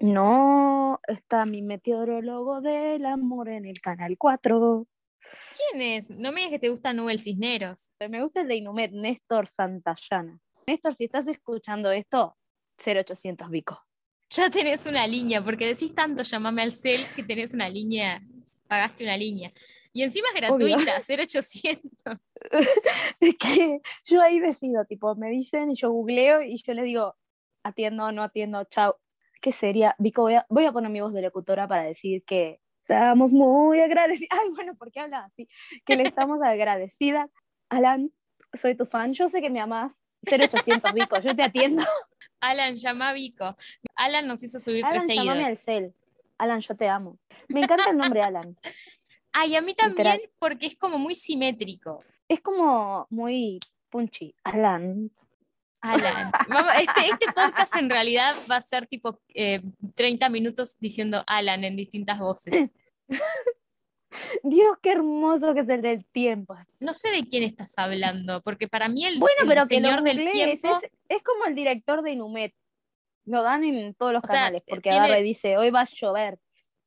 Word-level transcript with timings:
No, 0.00 1.00
está 1.08 1.44
mi 1.44 1.60
meteorólogo 1.62 2.60
del 2.60 3.04
amor 3.04 3.48
en 3.48 3.66
el 3.66 3.80
canal 3.80 4.16
4. 4.16 4.86
¿Quién 5.56 5.82
es? 5.82 6.10
No 6.10 6.30
me 6.30 6.40
digas 6.40 6.52
que 6.52 6.58
te 6.60 6.68
gusta 6.68 6.92
Nubel 6.92 7.20
Cisneros. 7.20 7.92
Me 8.08 8.22
gusta 8.22 8.42
el 8.42 8.48
de 8.48 8.56
Inumet, 8.56 8.92
Néstor 8.92 9.48
Santayana. 9.48 10.38
Néstor, 10.66 10.94
si 10.94 11.04
estás 11.04 11.26
escuchando 11.26 11.90
esto, 11.90 12.36
0800 12.84 13.50
Vico. 13.50 13.84
Ya 14.30 14.50
tenés 14.50 14.86
una 14.86 15.06
línea, 15.06 15.42
porque 15.42 15.66
decís 15.66 15.94
tanto 15.94 16.22
llamame 16.22 16.62
al 16.62 16.72
cel 16.72 17.06
que 17.16 17.22
tenés 17.22 17.54
una 17.54 17.68
línea, 17.68 18.22
pagaste 18.68 19.04
una 19.04 19.16
línea. 19.16 19.52
Y 19.92 20.02
encima 20.02 20.28
es 20.28 20.50
Obvio. 20.50 20.76
gratuita, 20.76 21.00
0800. 21.08 22.18
Es 23.20 23.36
que 23.36 23.80
yo 24.04 24.22
ahí 24.22 24.38
decido, 24.38 24.84
tipo, 24.84 25.16
me 25.16 25.30
dicen 25.30 25.70
y 25.70 25.76
yo 25.76 25.90
googleo 25.90 26.42
y 26.42 26.62
yo 26.62 26.74
les 26.74 26.84
digo, 26.84 27.16
atiendo, 27.64 28.12
no 28.12 28.22
atiendo, 28.22 28.62
chao. 28.64 28.96
¿Qué 29.40 29.52
sería? 29.52 29.94
Vico, 29.98 30.22
voy 30.22 30.34
a, 30.34 30.46
voy 30.48 30.66
a 30.66 30.72
poner 30.72 30.90
mi 30.90 31.00
voz 31.00 31.12
de 31.12 31.22
locutora 31.22 31.68
para 31.68 31.84
decir 31.84 32.24
que 32.24 32.60
estamos 32.80 33.32
muy 33.32 33.80
agradecidas. 33.80 34.28
Ay, 34.42 34.50
bueno, 34.54 34.74
¿por 34.76 34.90
qué 34.90 35.00
hablas 35.00 35.26
así? 35.26 35.48
Que 35.84 35.96
le 35.96 36.04
estamos 36.04 36.40
agradecidas. 36.42 37.30
Alan, 37.68 38.10
soy 38.60 38.76
tu 38.76 38.86
fan, 38.86 39.12
yo 39.12 39.28
sé 39.28 39.40
que 39.40 39.50
me 39.50 39.60
amás. 39.60 39.92
0800 40.22 40.92
Vico, 40.94 41.20
yo 41.20 41.36
te 41.36 41.42
atiendo. 41.42 41.84
Alan, 42.40 42.74
llama 42.74 43.10
a 43.10 43.12
Vico. 43.12 43.56
Alan 43.94 44.26
nos 44.26 44.42
hizo 44.42 44.58
subir 44.58 44.84
Alan, 44.84 44.98
tres 44.98 45.08
llamame 45.08 45.26
seguidores. 45.30 45.46
al 45.46 45.58
cel. 45.58 45.94
Alan, 46.38 46.60
yo 46.60 46.76
te 46.76 46.88
amo. 46.88 47.18
Me 47.48 47.60
encanta 47.62 47.90
el 47.90 47.96
nombre 47.96 48.22
Alan. 48.22 48.56
Ay, 49.32 49.54
a 49.56 49.60
mí 49.60 49.74
también 49.74 50.12
Literal. 50.12 50.30
porque 50.38 50.66
es 50.66 50.76
como 50.76 50.98
muy 50.98 51.14
simétrico. 51.14 52.02
Es 52.28 52.40
como 52.40 53.06
muy 53.10 53.60
punchy. 53.90 54.34
Alan. 54.44 55.10
Alan. 55.80 56.30
Vamos- 56.48 56.72
este, 56.80 57.06
este 57.12 57.26
podcast 57.32 57.76
en 57.76 57.88
realidad 57.90 58.34
va 58.50 58.56
a 58.56 58.60
ser 58.60 58.86
tipo 58.86 59.20
eh, 59.34 59.62
30 59.94 60.28
minutos 60.28 60.76
diciendo 60.78 61.22
Alan 61.26 61.64
en 61.64 61.76
distintas 61.76 62.18
voces. 62.18 62.70
Dios, 64.42 64.76
qué 64.82 64.92
hermoso 64.92 65.54
que 65.54 65.60
es 65.60 65.68
el 65.68 65.82
del 65.82 66.04
tiempo. 66.06 66.56
No 66.80 66.94
sé 66.94 67.10
de 67.10 67.22
quién 67.28 67.42
estás 67.42 67.78
hablando, 67.78 68.40
porque 68.42 68.66
para 68.66 68.88
mí 68.88 69.04
el, 69.04 69.18
Bueno, 69.18 69.42
el 69.42 69.48
pero 69.48 69.62
que 69.68 69.80
lo 69.80 69.88
señor 69.88 70.02
del 70.02 70.30
tiempo. 70.32 70.80
es, 70.82 70.90
es 71.08 71.22
como 71.22 71.44
el 71.44 71.54
director 71.54 72.02
de 72.02 72.12
Inumet. 72.12 72.54
Lo 73.26 73.42
dan 73.42 73.62
en 73.64 73.94
todos 73.94 74.12
los 74.14 74.24
O 74.24 74.26
sea, 74.26 74.36
canales, 74.36 74.62
porque 74.66 74.90
tiene- 74.90 75.20
y 75.20 75.22
dice, 75.22 75.56
hoy 75.58 75.70
va 75.70 75.82
a 75.82 75.84
llover. 75.84 76.38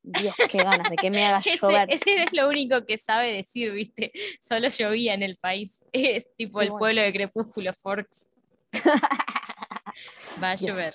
Dios, 0.04 0.34
qué 0.50 0.58
ganas 0.58 0.90
de 0.90 0.96
que 0.96 1.10
me 1.12 1.24
haga 1.24 1.38
Ese, 1.46 1.56
llover. 1.56 1.86
ese 1.92 2.22
es 2.24 2.32
lo 2.32 2.48
único 2.48 2.84
que 2.84 2.98
sabe 2.98 3.32
decir, 3.32 3.70
¿viste? 3.70 4.10
Solo 4.40 4.66
llovía 4.68 5.14
en 5.14 5.22
el 5.22 5.36
país. 5.36 5.84
Es 5.92 6.26
tipo 6.34 6.60
el 6.60 6.70
bueno. 6.70 6.78
pueblo 6.80 7.02
de 7.02 7.12
Crepúsculo, 7.12 7.72
Forks. 7.72 8.28
Va 10.42 10.52
a 10.52 10.54
llover. 10.56 10.94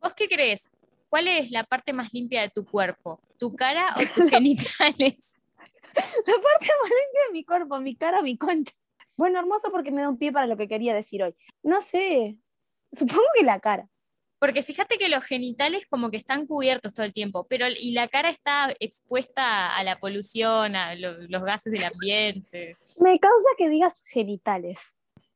¿Vos 0.00 0.14
qué 0.14 0.28
crees? 0.28 0.70
¿Cuál 1.08 1.28
es 1.28 1.50
la 1.50 1.64
parte 1.64 1.92
más 1.92 2.12
limpia 2.12 2.42
de 2.42 2.50
tu 2.50 2.64
cuerpo? 2.64 3.20
¿Tu 3.38 3.54
cara 3.54 3.94
o 3.96 4.00
tus 4.14 4.30
genitales? 4.30 5.36
La 5.94 6.02
parte 6.34 6.66
más 6.82 6.90
limpia 6.90 7.20
de 7.26 7.32
mi 7.32 7.44
cuerpo, 7.44 7.80
mi 7.80 7.96
cara, 7.96 8.22
mi 8.22 8.36
concha. 8.36 8.72
Bueno, 9.16 9.38
hermoso 9.38 9.70
porque 9.70 9.90
me 9.90 10.02
da 10.02 10.08
un 10.10 10.18
pie 10.18 10.30
para 10.32 10.46
lo 10.46 10.56
que 10.56 10.68
quería 10.68 10.94
decir 10.94 11.22
hoy. 11.22 11.34
No 11.62 11.80
sé, 11.80 12.36
supongo 12.92 13.22
que 13.38 13.44
la 13.44 13.60
cara. 13.60 13.88
Porque 14.38 14.62
fíjate 14.62 14.98
que 14.98 15.08
los 15.08 15.24
genitales 15.24 15.86
como 15.88 16.10
que 16.10 16.18
están 16.18 16.46
cubiertos 16.46 16.92
todo 16.92 17.06
el 17.06 17.14
tiempo, 17.14 17.46
pero 17.48 17.66
y 17.68 17.92
la 17.92 18.06
cara 18.08 18.28
está 18.28 18.74
expuesta 18.80 19.74
a 19.74 19.82
la 19.82 19.98
polución, 19.98 20.76
a 20.76 20.94
lo- 20.94 21.22
los 21.28 21.42
gases 21.42 21.72
del 21.72 21.84
ambiente. 21.84 22.76
Me 23.00 23.18
causa 23.18 23.48
que 23.56 23.70
digas 23.70 24.04
genitales. 24.12 24.78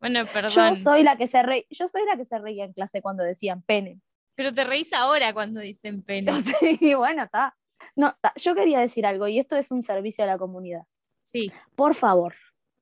Bueno, 0.00 0.20
Yo 0.26 0.32
perdón, 0.32 0.76
soy 0.76 1.02
la 1.02 1.16
que 1.16 1.26
se 1.26 1.42
re... 1.42 1.66
yo 1.70 1.86
soy 1.88 2.02
la 2.06 2.16
que 2.16 2.24
se 2.24 2.38
reía 2.38 2.64
en 2.64 2.72
clase 2.72 3.02
cuando 3.02 3.22
decían 3.22 3.62
pene. 3.62 4.00
pero 4.34 4.52
te 4.54 4.64
reís 4.64 4.92
ahora 4.92 5.32
cuando 5.34 5.60
dicen 5.60 6.02
pene. 6.02 6.32
Sí, 6.80 6.94
bueno, 6.94 7.24
está. 7.24 7.56
No, 7.96 8.16
ta, 8.20 8.32
yo 8.36 8.54
quería 8.54 8.80
decir 8.80 9.04
algo 9.06 9.28
y 9.28 9.38
esto 9.38 9.56
es 9.56 9.70
un 9.70 9.82
servicio 9.82 10.24
a 10.24 10.26
la 10.26 10.38
comunidad. 10.38 10.82
Sí, 11.22 11.52
Por 11.76 11.94
favor, 11.94 12.34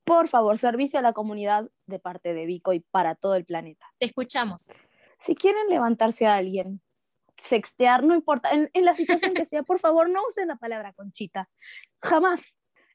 por 0.04 0.28
favor, 0.28 0.58
servicio 0.58 0.98
a 0.98 1.02
la 1.02 1.12
comunidad 1.12 1.68
de 1.86 1.98
parte 1.98 2.32
de 2.34 2.46
Vico 2.46 2.72
y 2.72 2.80
para 2.80 3.14
todo 3.14 3.34
el 3.34 3.44
planeta. 3.44 3.86
te 3.98 4.06
escuchamos. 4.06 4.72
Si 5.20 5.34
quieren 5.34 5.68
levantarse 5.68 6.26
a 6.26 6.36
alguien, 6.36 6.80
sextear, 7.42 8.04
no 8.04 8.14
importa, 8.14 8.50
en, 8.52 8.70
en 8.72 8.84
la 8.84 8.94
situación 8.94 9.34
que 9.34 9.44
sea, 9.44 9.62
por 9.64 9.78
favor, 9.80 10.08
no 10.08 10.20
usen 10.28 10.48
la 10.48 10.56
palabra 10.56 10.92
conchita. 10.92 11.48
Jamás. 12.02 12.42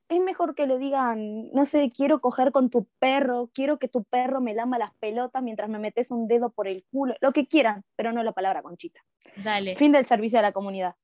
Es 0.09 0.19
mejor 0.19 0.53
que 0.53 0.67
le 0.67 0.77
digan, 0.77 1.49
no 1.51 1.65
sé, 1.65 1.89
quiero 1.95 2.19
coger 2.19 2.51
con 2.51 2.69
tu 2.69 2.87
perro, 2.99 3.49
quiero 3.53 3.79
que 3.79 3.87
tu 3.87 4.03
perro 4.03 4.41
me 4.41 4.53
lama 4.53 4.77
las 4.77 4.93
pelotas 4.95 5.41
mientras 5.41 5.69
me 5.69 5.79
metes 5.79 6.11
un 6.11 6.27
dedo 6.27 6.51
por 6.51 6.67
el 6.67 6.83
culo, 6.91 7.15
lo 7.21 7.31
que 7.31 7.47
quieran, 7.47 7.83
pero 7.95 8.11
no 8.11 8.21
la 8.21 8.33
palabra 8.33 8.61
conchita. 8.61 9.01
Dale. 9.37 9.75
Fin 9.75 9.91
del 9.91 10.05
servicio 10.05 10.39
a 10.39 10.41
la 10.41 10.51
comunidad. 10.51 10.95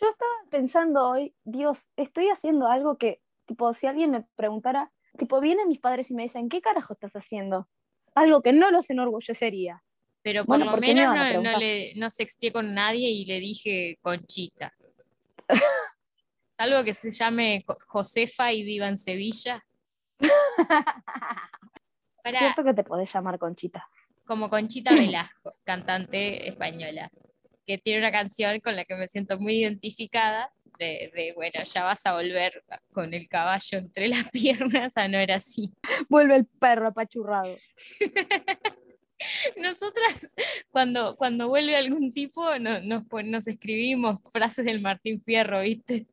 Yo 0.00 0.08
estaba 0.10 0.32
pensando 0.50 1.08
hoy, 1.08 1.34
Dios, 1.44 1.78
estoy 1.96 2.28
haciendo 2.28 2.68
algo 2.68 2.98
que, 2.98 3.20
tipo, 3.46 3.72
si 3.74 3.86
alguien 3.86 4.10
me 4.10 4.24
preguntara, 4.36 4.92
tipo, 5.16 5.40
vienen 5.40 5.68
mis 5.68 5.80
padres 5.80 6.10
y 6.10 6.14
me 6.14 6.24
dicen, 6.24 6.48
¿qué 6.48 6.60
carajo 6.60 6.92
estás 6.92 7.14
haciendo? 7.16 7.68
Algo 8.14 8.42
que 8.42 8.52
no 8.52 8.70
los 8.70 8.90
enorgullecería. 8.90 9.82
Pero 10.22 10.44
por 10.44 10.56
Bueno, 10.56 10.64
lo 10.66 10.70
¿por 10.72 10.80
qué 10.80 10.94
me 10.94 11.00
menos 11.08 11.14
no, 11.14 11.52
no, 11.52 11.58
le, 11.58 11.94
no 11.96 12.10
sexteé 12.10 12.52
con 12.52 12.74
nadie 12.74 13.08
y 13.08 13.24
le 13.24 13.40
dije 13.40 13.98
Conchita. 14.02 14.74
Salvo 16.58 16.82
que 16.84 16.92
se 16.92 17.10
llame 17.12 17.64
Josefa 17.86 18.52
y 18.52 18.64
viva 18.64 18.88
en 18.88 18.98
Sevilla. 18.98 19.64
Para, 22.22 22.38
Cierto 22.40 22.64
que 22.64 22.74
te 22.74 22.82
podés 22.84 23.12
llamar 23.12 23.38
Conchita. 23.38 23.88
como 24.26 24.50
Conchita 24.50 24.92
Velasco, 24.92 25.54
cantante 25.64 26.48
española, 26.48 27.10
que 27.66 27.78
tiene 27.78 28.00
una 28.00 28.10
canción 28.12 28.58
con 28.60 28.74
la 28.76 28.84
que 28.84 28.96
me 28.96 29.08
siento 29.08 29.38
muy 29.38 29.54
identificada, 29.60 30.52
de, 30.78 31.10
de, 31.14 31.32
bueno, 31.34 31.62
ya 31.64 31.84
vas 31.84 32.04
a 32.06 32.14
volver 32.14 32.62
con 32.92 33.12
el 33.14 33.28
caballo 33.28 33.78
entre 33.78 34.08
las 34.08 34.28
piernas, 34.32 34.96
a 34.96 35.08
no 35.08 35.18
era 35.18 35.36
así. 35.36 35.72
Vuelve 36.08 36.36
el 36.36 36.46
perro 36.46 36.88
apachurrado. 36.88 37.56
Nosotras, 39.56 40.34
cuando, 40.70 41.16
cuando 41.16 41.48
vuelve 41.48 41.76
algún 41.76 42.12
tipo, 42.12 42.56
no- 42.58 42.80
nos, 42.80 43.04
pon- 43.06 43.30
nos 43.30 43.48
escribimos 43.48 44.20
frases 44.32 44.64
del 44.64 44.80
Martín 44.80 45.20
Fierro, 45.22 45.60
¿viste? 45.62 46.06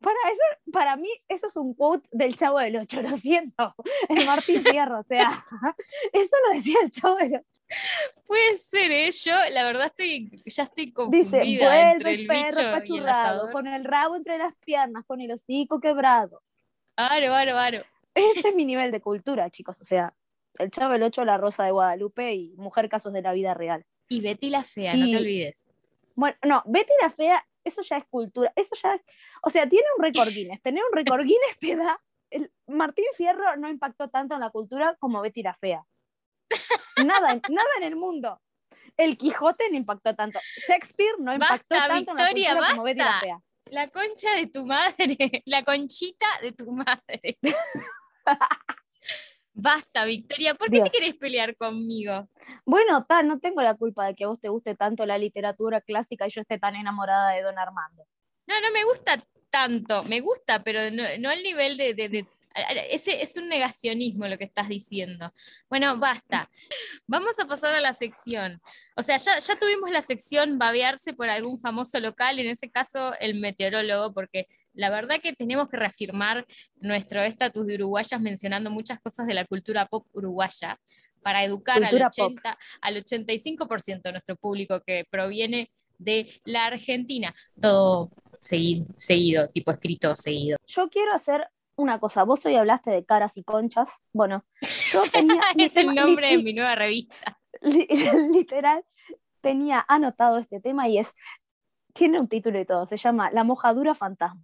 Para 0.00 0.16
eso, 0.32 0.72
para 0.72 0.96
mí, 0.96 1.08
eso 1.28 1.46
es 1.46 1.56
un 1.56 1.74
quote 1.74 2.08
del 2.10 2.34
Chavo 2.34 2.58
del 2.58 2.76
Ocho, 2.76 3.02
lo 3.02 3.14
siento. 3.16 3.74
El 4.08 4.24
Martín 4.24 4.62
Fierro, 4.62 5.00
o 5.00 5.02
sea, 5.02 5.44
eso 6.12 6.36
lo 6.46 6.54
decía 6.54 6.78
el 6.82 6.90
Chavo 6.90 7.16
del 7.16 7.36
Ocho. 7.36 7.60
Puede 8.26 8.56
ser, 8.56 8.90
¿eh? 8.90 9.10
Yo, 9.10 9.34
la 9.52 9.64
verdad, 9.64 9.86
estoy, 9.86 10.42
ya 10.46 10.62
estoy 10.62 10.86
Dice, 10.86 10.94
confundida 10.94 11.66
vuelve 11.66 11.90
entre 11.90 12.14
el 12.14 12.26
perro 12.26 12.80
bicho 12.80 12.94
y 12.94 12.98
el 12.98 13.52
con 13.52 13.66
el 13.66 13.84
rabo 13.84 14.16
entre 14.16 14.38
las 14.38 14.54
piernas, 14.64 15.04
con 15.06 15.20
el 15.20 15.32
hocico 15.32 15.80
quebrado. 15.80 16.42
Aro, 16.96 17.34
aro, 17.34 17.58
aro. 17.58 17.82
Este 18.14 18.48
es 18.48 18.54
mi 18.54 18.64
nivel 18.64 18.90
de 18.90 19.00
cultura, 19.00 19.50
chicos. 19.50 19.80
O 19.80 19.84
sea, 19.84 20.14
el 20.58 20.70
Chavo 20.70 20.94
del 20.94 21.02
Ocho, 21.02 21.24
la 21.24 21.36
Rosa 21.36 21.64
de 21.64 21.72
Guadalupe 21.72 22.34
y 22.34 22.54
Mujer 22.56 22.88
Casos 22.88 23.12
de 23.12 23.22
la 23.22 23.32
Vida 23.32 23.54
Real. 23.54 23.84
Y 24.08 24.20
Betty 24.22 24.50
la 24.50 24.64
Fea, 24.64 24.94
no 24.94 25.06
te 25.06 25.16
olvides. 25.18 25.70
Bueno, 26.14 26.36
no, 26.44 26.62
Betty 26.66 26.92
la 27.00 27.10
Fea, 27.10 27.46
eso 27.64 27.82
ya 27.82 27.96
es 27.98 28.04
cultura. 28.08 28.52
Eso 28.56 28.74
ya 28.82 28.94
es. 28.94 29.02
O 29.42 29.50
sea, 29.50 29.68
tiene 29.68 29.86
un 29.96 30.02
récord 30.04 30.28
Guinness. 30.28 30.60
Tener 30.62 30.82
un 30.90 30.96
récord 30.96 31.22
Guinness 31.22 31.58
te 31.58 31.76
da. 31.76 32.00
El 32.30 32.52
Martín 32.68 33.04
Fierro 33.16 33.56
no 33.56 33.68
impactó 33.68 34.08
tanto 34.08 34.34
en 34.34 34.40
la 34.40 34.50
cultura 34.50 34.96
como 35.00 35.20
Betty 35.20 35.42
la 35.42 35.54
Fea. 35.54 35.82
Nada, 37.04 37.32
en- 37.32 37.42
nada 37.48 37.68
en 37.78 37.82
el 37.84 37.96
mundo. 37.96 38.40
El 38.96 39.16
Quijote 39.16 39.68
no 39.70 39.76
impactó 39.76 40.14
tanto. 40.14 40.38
Shakespeare 40.66 41.16
no 41.18 41.32
impactó 41.32 41.66
Basta, 41.70 41.88
tanto 41.94 42.12
Victoria, 42.12 42.50
en 42.50 42.54
la 42.54 42.60
cultura 42.60 42.70
como 42.70 42.82
Betty 42.84 42.98
la 42.98 43.04
basta. 43.06 43.20
Fea. 43.20 43.40
La 43.66 43.88
concha 43.88 44.34
de 44.36 44.46
tu 44.48 44.66
madre, 44.66 45.42
la 45.46 45.62
conchita 45.64 46.26
de 46.42 46.52
tu 46.52 46.72
madre. 46.72 47.38
Basta, 49.62 50.04
Victoria, 50.04 50.54
¿por 50.54 50.68
qué 50.68 50.76
Dios. 50.76 50.90
te 50.90 50.98
querés 50.98 51.16
pelear 51.16 51.56
conmigo? 51.56 52.28
Bueno, 52.64 53.04
ta, 53.06 53.22
no 53.22 53.38
tengo 53.40 53.62
la 53.62 53.74
culpa 53.74 54.06
de 54.06 54.14
que 54.14 54.24
a 54.24 54.28
vos 54.28 54.40
te 54.40 54.48
guste 54.48 54.74
tanto 54.74 55.04
la 55.04 55.18
literatura 55.18 55.80
clásica 55.80 56.26
y 56.26 56.30
yo 56.30 56.40
esté 56.40 56.58
tan 56.58 56.76
enamorada 56.76 57.32
de 57.32 57.42
Don 57.42 57.58
Armando. 57.58 58.06
No, 58.46 58.60
no 58.60 58.72
me 58.72 58.84
gusta 58.84 59.22
tanto, 59.50 60.02
me 60.04 60.20
gusta, 60.20 60.62
pero 60.62 60.90
no, 60.90 61.02
no 61.18 61.28
al 61.28 61.42
nivel 61.42 61.76
de, 61.76 61.94
ese 62.90 63.22
es 63.22 63.36
un 63.36 63.48
negacionismo 63.48 64.26
lo 64.26 64.38
que 64.38 64.44
estás 64.44 64.68
diciendo. 64.68 65.32
Bueno, 65.68 65.98
basta. 65.98 66.50
Vamos 67.06 67.38
a 67.38 67.46
pasar 67.46 67.74
a 67.74 67.80
la 67.80 67.94
sección. 67.94 68.60
O 68.96 69.02
sea, 69.02 69.18
ya, 69.18 69.38
ya 69.38 69.58
tuvimos 69.58 69.90
la 69.90 70.02
sección 70.02 70.58
babearse 70.58 71.12
por 71.12 71.28
algún 71.28 71.58
famoso 71.58 72.00
local, 72.00 72.38
en 72.38 72.48
ese 72.48 72.70
caso 72.70 73.14
el 73.20 73.38
meteorólogo, 73.38 74.12
porque 74.12 74.48
la 74.74 74.90
verdad 74.90 75.20
que 75.22 75.32
tenemos 75.32 75.68
que 75.68 75.76
reafirmar 75.76 76.46
nuestro 76.76 77.22
estatus 77.22 77.66
de 77.66 77.74
uruguayas 77.76 78.20
mencionando 78.20 78.70
muchas 78.70 79.00
cosas 79.00 79.26
de 79.26 79.34
la 79.34 79.44
cultura 79.44 79.86
pop 79.86 80.06
uruguaya 80.12 80.78
para 81.22 81.44
educar 81.44 81.76
al, 81.76 81.90
Cultura 81.90 82.10
pop. 82.16 82.32
80, 82.32 82.58
al 82.80 82.96
85% 83.04 84.02
de 84.02 84.12
nuestro 84.12 84.36
público 84.36 84.80
que 84.80 85.04
proviene 85.10 85.70
de 85.98 86.40
la 86.44 86.66
Argentina. 86.66 87.34
Todo 87.60 88.10
seguido, 88.40 88.86
seguido, 88.96 89.48
tipo 89.50 89.70
escrito 89.70 90.14
seguido. 90.14 90.56
Yo 90.66 90.88
quiero 90.88 91.12
hacer 91.12 91.46
una 91.76 91.98
cosa. 92.00 92.22
Vos 92.24 92.44
hoy 92.46 92.56
hablaste 92.56 92.90
de 92.90 93.04
caras 93.04 93.36
y 93.36 93.42
conchas. 93.42 93.88
Bueno, 94.12 94.44
yo 94.92 95.02
tenía. 95.12 95.40
es 95.58 95.76
el 95.76 95.94
nombre 95.94 96.28
de 96.30 96.38
mi 96.42 96.52
nueva 96.54 96.74
revista. 96.74 97.38
li- 97.60 97.86
literal, 98.32 98.82
tenía 99.42 99.84
anotado 99.88 100.38
este 100.38 100.60
tema 100.60 100.88
y 100.88 100.98
es 100.98 101.08
tiene 101.92 102.20
un 102.20 102.28
título 102.28 102.58
y 102.60 102.64
todo, 102.64 102.86
se 102.86 102.96
llama 102.96 103.30
La 103.32 103.42
mojadura 103.44 103.94
fantasma. 103.94 104.40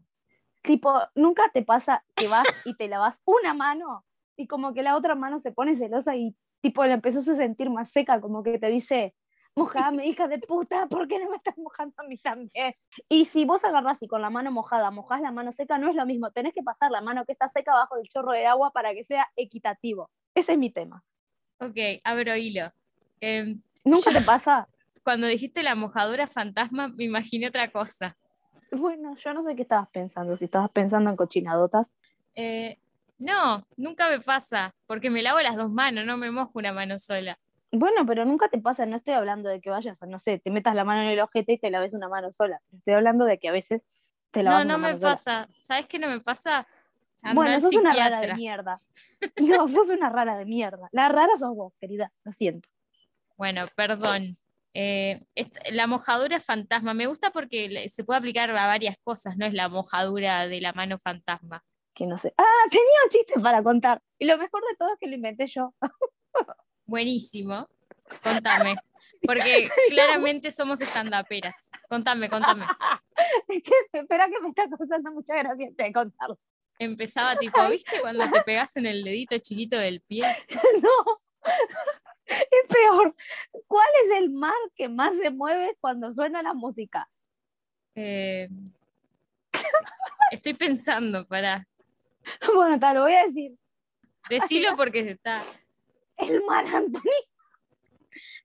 Tipo, 0.66 0.92
nunca 1.14 1.44
te 1.52 1.62
pasa 1.62 2.04
que 2.16 2.26
vas 2.28 2.46
y 2.64 2.74
te 2.74 2.88
lavas 2.88 3.22
una 3.24 3.54
mano 3.54 4.04
y 4.36 4.46
como 4.48 4.74
que 4.74 4.82
la 4.82 4.96
otra 4.96 5.14
mano 5.14 5.38
se 5.40 5.52
pone 5.52 5.76
celosa 5.76 6.16
y 6.16 6.34
tipo 6.60 6.84
la 6.84 6.94
empezás 6.94 7.28
a 7.28 7.36
sentir 7.36 7.70
más 7.70 7.88
seca, 7.90 8.20
como 8.20 8.42
que 8.42 8.58
te 8.58 8.66
dice, 8.66 9.14
mojame, 9.54 10.06
hija 10.06 10.26
de 10.26 10.38
puta, 10.40 10.86
¿por 10.88 11.06
qué 11.06 11.20
no 11.20 11.30
me 11.30 11.36
estás 11.36 11.56
mojando 11.56 11.94
a 11.98 12.02
mí 12.02 12.18
también? 12.18 12.74
Y 13.08 13.26
si 13.26 13.44
vos 13.44 13.64
agarrás 13.64 14.02
y 14.02 14.08
con 14.08 14.20
la 14.20 14.28
mano 14.28 14.50
mojada 14.50 14.90
mojás 14.90 15.20
la 15.20 15.30
mano 15.30 15.52
seca, 15.52 15.78
no 15.78 15.88
es 15.88 15.94
lo 15.94 16.04
mismo, 16.04 16.32
tenés 16.32 16.52
que 16.52 16.64
pasar 16.64 16.90
la 16.90 17.00
mano 17.00 17.24
que 17.24 17.32
está 17.32 17.46
seca 17.46 17.72
bajo 17.72 17.96
el 17.96 18.08
chorro 18.08 18.32
de 18.32 18.46
agua 18.46 18.72
para 18.72 18.92
que 18.92 19.04
sea 19.04 19.28
equitativo. 19.36 20.10
Ese 20.34 20.52
es 20.52 20.58
mi 20.58 20.70
tema. 20.70 21.04
Ok, 21.60 21.76
abro 22.02 22.34
hilo. 22.36 22.72
Em, 23.20 23.62
¿Nunca 23.84 24.10
yo- 24.10 24.18
te 24.18 24.24
pasa? 24.24 24.68
Cuando 25.04 25.28
dijiste 25.28 25.62
la 25.62 25.76
mojadura 25.76 26.26
fantasma, 26.26 26.88
me 26.88 27.04
imaginé 27.04 27.46
otra 27.46 27.68
cosa. 27.68 28.16
Bueno, 28.76 29.16
yo 29.16 29.32
no 29.34 29.42
sé 29.42 29.56
qué 29.56 29.62
estabas 29.62 29.88
pensando, 29.90 30.36
si 30.36 30.44
estabas 30.46 30.70
pensando 30.70 31.10
en 31.10 31.16
cochinadotas. 31.16 31.88
Eh, 32.34 32.78
no, 33.18 33.66
nunca 33.76 34.10
me 34.10 34.20
pasa, 34.20 34.74
porque 34.86 35.10
me 35.10 35.22
lavo 35.22 35.40
las 35.40 35.56
dos 35.56 35.70
manos, 35.70 36.04
no 36.04 36.16
me 36.16 36.30
mojo 36.30 36.52
una 36.54 36.72
mano 36.72 36.98
sola. 36.98 37.38
Bueno, 37.72 38.06
pero 38.06 38.24
nunca 38.24 38.48
te 38.48 38.58
pasa, 38.58 38.86
no 38.86 38.96
estoy 38.96 39.14
hablando 39.14 39.48
de 39.48 39.60
que 39.60 39.70
vayas 39.70 40.02
a, 40.02 40.06
no 40.06 40.18
sé, 40.18 40.38
te 40.38 40.50
metas 40.50 40.74
la 40.74 40.84
mano 40.84 41.02
en 41.02 41.08
el 41.08 41.20
ojete 41.20 41.52
y 41.54 41.58
te 41.58 41.70
laves 41.70 41.94
una 41.94 42.08
mano 42.08 42.30
sola. 42.30 42.60
Estoy 42.72 42.94
hablando 42.94 43.24
de 43.24 43.38
que 43.38 43.48
a 43.48 43.52
veces 43.52 43.82
te 44.30 44.42
No, 44.42 44.50
lavas 44.50 44.66
no 44.66 44.74
una 44.74 44.78
me 44.78 44.82
mano 44.88 44.98
sola. 44.98 45.12
pasa. 45.12 45.48
¿Sabes 45.58 45.86
qué 45.86 45.98
no 45.98 46.08
me 46.08 46.20
pasa? 46.20 46.66
Bueno, 47.34 47.58
sos 47.60 47.74
una 47.74 47.92
rara 47.92 48.20
de 48.20 48.28
psiquiatra. 48.28 48.36
mierda. 48.36 48.80
No, 49.40 49.66
sos 49.68 49.88
una 49.90 50.08
rara 50.10 50.36
de 50.38 50.44
mierda. 50.44 50.88
La 50.92 51.08
rara 51.08 51.36
sos 51.38 51.54
vos, 51.54 51.72
querida, 51.80 52.12
lo 52.24 52.32
siento. 52.32 52.68
Bueno, 53.36 53.66
perdón. 53.74 54.38
Eh, 54.78 55.24
la 55.72 55.86
mojadura 55.86 56.38
fantasma 56.38 56.92
me 56.92 57.06
gusta 57.06 57.30
porque 57.30 57.88
se 57.88 58.04
puede 58.04 58.18
aplicar 58.18 58.50
a 58.50 58.66
varias 58.66 58.98
cosas, 59.02 59.38
no 59.38 59.46
es 59.46 59.54
la 59.54 59.70
mojadura 59.70 60.46
de 60.48 60.60
la 60.60 60.74
mano 60.74 60.98
fantasma. 60.98 61.64
Que 61.94 62.04
no 62.04 62.18
sé. 62.18 62.34
Ah, 62.36 62.68
tenía 62.70 63.04
un 63.04 63.08
chiste 63.08 63.40
para 63.40 63.62
contar. 63.62 64.02
Y 64.18 64.26
lo 64.26 64.36
mejor 64.36 64.60
de 64.60 64.76
todo 64.78 64.92
es 64.92 64.98
que 65.00 65.06
lo 65.06 65.14
inventé 65.14 65.46
yo. 65.46 65.74
Buenísimo. 66.84 67.66
Contame. 68.22 68.76
Porque 69.22 69.66
claramente 69.88 70.52
somos 70.52 70.78
estandaperas. 70.82 71.70
Contame, 71.88 72.28
contame. 72.28 72.66
Es 73.48 73.62
que 73.62 73.72
espera 73.94 74.28
que 74.28 74.38
me 74.42 74.50
está 74.50 74.68
causando 74.68 75.10
mucha 75.12 75.36
gracia 75.36 75.70
de 75.72 75.92
contarlo. 75.92 76.38
Empezaba 76.78 77.34
tipo, 77.36 77.66
¿viste 77.70 77.98
cuando 78.02 78.30
te 78.30 78.42
pegas 78.42 78.76
en 78.76 78.84
el 78.84 79.02
dedito 79.04 79.38
chiquito 79.38 79.78
del 79.78 80.02
pie? 80.02 80.24
No. 80.82 81.20
Es 82.50 82.68
peor. 82.68 83.14
¿Cuál 83.66 83.88
es 84.04 84.18
el 84.18 84.30
mar 84.30 84.54
que 84.74 84.88
más 84.88 85.16
se 85.16 85.30
mueve 85.30 85.76
cuando 85.80 86.10
suena 86.12 86.42
la 86.42 86.54
música? 86.54 87.08
Eh, 87.94 88.48
estoy 90.30 90.54
pensando, 90.54 91.26
para 91.26 91.66
Bueno, 92.54 92.78
te 92.78 92.94
lo 92.94 93.02
voy 93.02 93.14
a 93.14 93.24
decir. 93.24 93.56
Decilo 94.28 94.76
porque 94.76 95.04
se 95.04 95.10
está. 95.12 95.42
El 96.16 96.42
mar 96.44 96.64
Anthony 96.66 97.28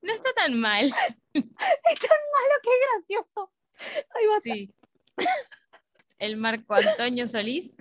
No 0.01 0.13
está 0.13 0.33
tan 0.33 0.59
mal. 0.59 0.85
es 0.85 0.91
tan 0.91 1.41
malo 1.41 2.55
que 2.61 2.69
es 2.69 2.79
gracioso. 2.91 3.53
Va. 4.29 4.39
Sí. 4.41 4.73
El 6.19 6.37
Marco 6.37 6.75
Antonio 6.75 7.27
Solís. 7.27 7.77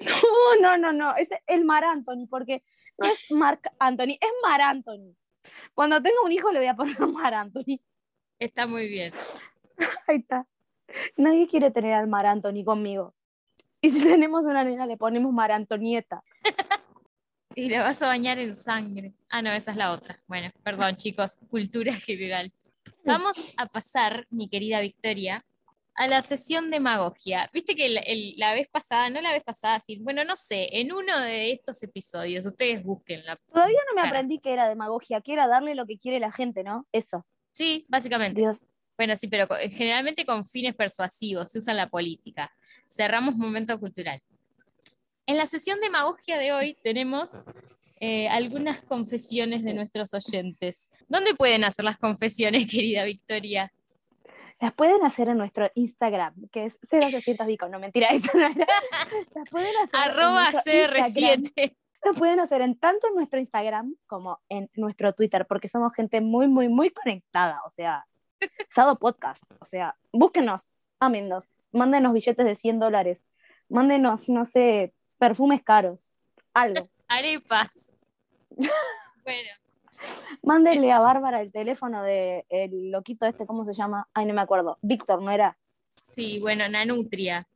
No, 0.00 0.60
no, 0.60 0.78
no, 0.78 0.92
no. 0.92 1.16
Es 1.16 1.28
el 1.46 1.64
Mar 1.64 1.84
Anthony, 1.84 2.26
porque 2.30 2.62
no 2.98 3.06
es 3.06 3.30
Mark 3.30 3.62
Anthony, 3.78 4.18
es 4.20 4.30
Mar 4.42 4.60
Anthony. 4.60 5.14
Cuando 5.74 6.02
tenga 6.02 6.20
un 6.24 6.32
hijo 6.32 6.50
le 6.52 6.58
voy 6.58 6.68
a 6.68 6.74
poner 6.74 6.98
Mar 7.08 7.34
Anthony. 7.34 7.80
Está 8.38 8.66
muy 8.66 8.88
bien. 8.88 9.12
Ahí 10.08 10.16
está. 10.16 10.46
Nadie 11.16 11.48
quiere 11.48 11.70
tener 11.70 11.94
al 11.94 12.06
Mar 12.06 12.26
Anthony 12.26 12.64
conmigo. 12.64 13.14
Y 13.80 13.90
si 13.90 14.02
tenemos 14.02 14.44
una 14.44 14.64
nena 14.64 14.86
le 14.86 14.96
ponemos 14.96 15.32
Mar 15.32 15.52
Antonieta. 15.52 16.22
Y 17.58 17.70
le 17.70 17.78
vas 17.78 18.02
a 18.02 18.08
bañar 18.08 18.38
en 18.38 18.54
sangre. 18.54 19.14
Ah, 19.30 19.40
no, 19.40 19.50
esa 19.50 19.70
es 19.70 19.78
la 19.78 19.90
otra. 19.90 20.20
Bueno, 20.26 20.50
perdón, 20.62 20.94
chicos, 20.96 21.38
cultura 21.48 21.94
general. 21.94 22.52
Vamos 23.02 23.50
a 23.56 23.64
pasar, 23.64 24.26
mi 24.28 24.50
querida 24.50 24.78
Victoria, 24.82 25.42
a 25.96 26.06
la 26.08 26.20
sesión 26.22 26.66
de 26.70 26.76
demagogia. 26.76 27.48
Viste 27.52 27.74
que 27.74 27.86
el- 27.86 28.00
el- 28.06 28.34
la 28.36 28.54
vez 28.54 28.68
pasada, 28.68 29.08
no 29.10 29.20
la 29.20 29.32
vez 29.32 29.42
pasada, 29.42 29.80
sí, 29.80 29.98
bueno, 30.00 30.24
no 30.24 30.36
sé, 30.36 30.68
en 30.78 30.92
uno 30.92 31.18
de 31.20 31.52
estos 31.52 31.82
episodios, 31.82 32.44
ustedes 32.46 32.82
busquenla. 32.84 33.38
Todavía 33.52 33.78
no 33.88 33.94
me 33.94 34.02
Cara. 34.02 34.08
aprendí 34.08 34.38
que 34.38 34.52
era 34.52 34.68
demagogia, 34.68 35.20
que 35.22 35.32
era 35.32 35.46
darle 35.48 35.74
lo 35.74 35.86
que 35.86 35.98
quiere 35.98 36.20
la 36.20 36.30
gente, 36.30 36.62
¿no? 36.62 36.86
Eso. 36.92 37.26
Sí, 37.52 37.86
básicamente. 37.88 38.40
Dios. 38.42 38.58
Bueno, 38.98 39.16
sí, 39.16 39.28
pero 39.28 39.46
generalmente 39.70 40.24
con 40.24 40.44
fines 40.46 40.74
persuasivos, 40.74 41.50
se 41.50 41.58
usa 41.58 41.72
en 41.72 41.76
la 41.78 41.88
política. 41.88 42.50
Cerramos 42.88 43.34
momento 43.36 43.78
cultural. 43.80 44.20
En 45.26 45.36
la 45.36 45.46
sesión 45.46 45.80
de 45.80 45.86
demagogia 45.86 46.38
de 46.38 46.52
hoy 46.52 46.78
tenemos 46.82 47.44
eh, 47.98 48.28
algunas 48.28 48.80
confesiones 48.82 49.64
de 49.64 49.72
nuestros 49.72 50.12
oyentes. 50.12 50.90
¿Dónde 51.08 51.34
pueden 51.34 51.64
hacer 51.64 51.84
las 51.84 51.96
confesiones, 51.96 52.66
querida 52.70 53.04
Victoria? 53.04 53.72
Las 54.60 54.72
pueden 54.72 55.04
hacer 55.04 55.28
en 55.28 55.38
nuestro 55.38 55.70
Instagram, 55.74 56.48
que 56.50 56.66
es 56.66 56.78
0800 56.90 57.46
Vico. 57.46 57.68
No, 57.68 57.78
mentira, 57.78 58.08
eso 58.12 58.30
no 58.34 58.46
era. 58.46 58.66
Las 59.34 59.50
pueden 59.50 59.74
hacer 59.82 59.90
en 59.92 60.10
Arroba 60.10 60.50
nuestro 60.50 60.72
Instagram. 60.72 61.42
CR7. 61.42 61.76
Lo 62.04 62.14
pueden 62.14 62.40
hacer 62.40 62.60
en 62.60 62.78
tanto 62.78 63.08
en 63.08 63.14
nuestro 63.16 63.40
Instagram 63.40 63.96
como 64.06 64.40
en 64.48 64.70
nuestro 64.74 65.12
Twitter, 65.12 65.46
porque 65.46 65.68
somos 65.68 65.92
gente 65.94 66.20
muy, 66.20 66.46
muy, 66.46 66.68
muy 66.68 66.90
conectada. 66.90 67.60
O 67.66 67.70
sea, 67.70 68.06
Sado 68.70 68.98
Podcast. 68.98 69.42
O 69.60 69.64
sea, 69.64 69.96
búsquenos, 70.12 70.70
ámennos, 71.00 71.56
mándenos 71.72 72.12
billetes 72.12 72.44
de 72.44 72.54
100 72.54 72.78
dólares, 72.78 73.18
mándenos, 73.68 74.28
no 74.28 74.44
sé, 74.44 74.94
perfumes 75.18 75.62
caros, 75.62 76.10
algo. 76.54 76.88
Arepas. 77.08 77.92
Bueno, 79.24 79.50
Mándenle 80.42 80.92
a 80.92 81.00
Bárbara 81.00 81.40
el 81.40 81.52
teléfono 81.52 82.02
de 82.02 82.44
el 82.48 82.90
loquito 82.90 83.26
este, 83.26 83.46
¿cómo 83.46 83.64
se 83.64 83.74
llama? 83.74 84.08
Ay, 84.14 84.26
no 84.26 84.34
me 84.34 84.40
acuerdo. 84.40 84.78
Víctor, 84.82 85.22
¿no 85.22 85.30
era? 85.30 85.56
sí, 85.86 86.38
bueno, 86.40 86.68
Nanutria. 86.68 87.46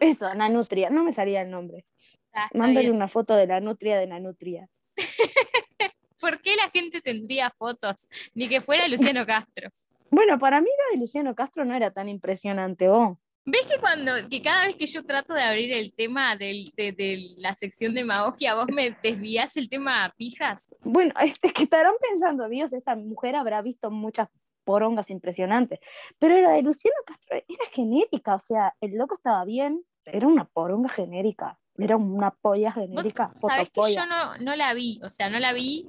Eso, 0.00 0.32
Nanutria. 0.34 0.90
No 0.90 1.04
me 1.04 1.12
salía 1.12 1.42
el 1.42 1.50
nombre. 1.50 1.84
Ah, 2.32 2.48
bien. 2.52 2.94
una 2.94 3.08
foto 3.08 3.34
de 3.34 3.46
la 3.46 3.60
nutria 3.60 3.98
de 3.98 4.06
Nanutria. 4.06 4.68
¿Por 6.20 6.40
qué 6.42 6.54
la 6.56 6.70
gente 6.70 7.00
tendría 7.00 7.50
fotos? 7.50 8.08
Ni 8.34 8.48
que 8.48 8.60
fuera 8.60 8.86
Luciano 8.88 9.26
Castro. 9.26 9.70
Bueno, 10.10 10.38
para 10.38 10.60
mí 10.60 10.68
la 10.78 10.94
de 10.94 11.00
Luciano 11.00 11.34
Castro 11.34 11.64
no 11.64 11.74
era 11.74 11.90
tan 11.90 12.08
impresionante, 12.08 12.88
vos. 12.88 13.18
¿Ves 13.44 13.62
que 13.66 13.80
cuando, 13.80 14.12
que 14.28 14.42
cada 14.42 14.66
vez 14.66 14.76
que 14.76 14.86
yo 14.86 15.04
trato 15.04 15.34
de 15.34 15.42
abrir 15.42 15.74
el 15.74 15.92
tema 15.94 16.36
del- 16.36 16.64
de, 16.76 16.92
de 16.92 17.34
la 17.38 17.54
sección 17.54 17.94
de 17.94 18.00
demagogia, 18.00 18.54
vos 18.54 18.66
me 18.72 18.96
desvías 19.02 19.56
el 19.56 19.68
tema 19.68 20.04
a 20.04 20.10
pijas? 20.14 20.68
Bueno, 20.82 21.14
es 21.42 21.52
que 21.52 21.62
estarán 21.64 21.94
pensando, 22.00 22.48
Dios, 22.48 22.72
esta 22.72 22.94
mujer 22.96 23.36
habrá 23.36 23.62
visto 23.62 23.90
muchas 23.90 24.28
porongas 24.64 25.08
impresionantes. 25.10 25.80
Pero 26.18 26.38
la 26.40 26.52
de 26.52 26.62
Luciano 26.62 26.96
Castro 27.06 27.36
era 27.36 27.64
genérica, 27.72 28.34
o 28.34 28.40
sea, 28.40 28.74
el 28.80 28.96
loco 28.96 29.14
estaba 29.16 29.44
bien, 29.44 29.82
era 30.04 30.26
una 30.28 30.44
poronga 30.44 30.88
genérica. 30.88 31.58
Era 31.78 31.96
una 31.96 32.30
polla 32.30 32.74
Vos 32.74 32.84
genérica, 32.84 33.32
sabés 33.40 33.70
que 33.70 33.80
yo 33.94 34.04
no, 34.04 34.36
no 34.38 34.54
la 34.54 34.74
vi, 34.74 35.00
o 35.02 35.08
sea, 35.08 35.30
no 35.30 35.38
la 35.40 35.54
vi, 35.54 35.88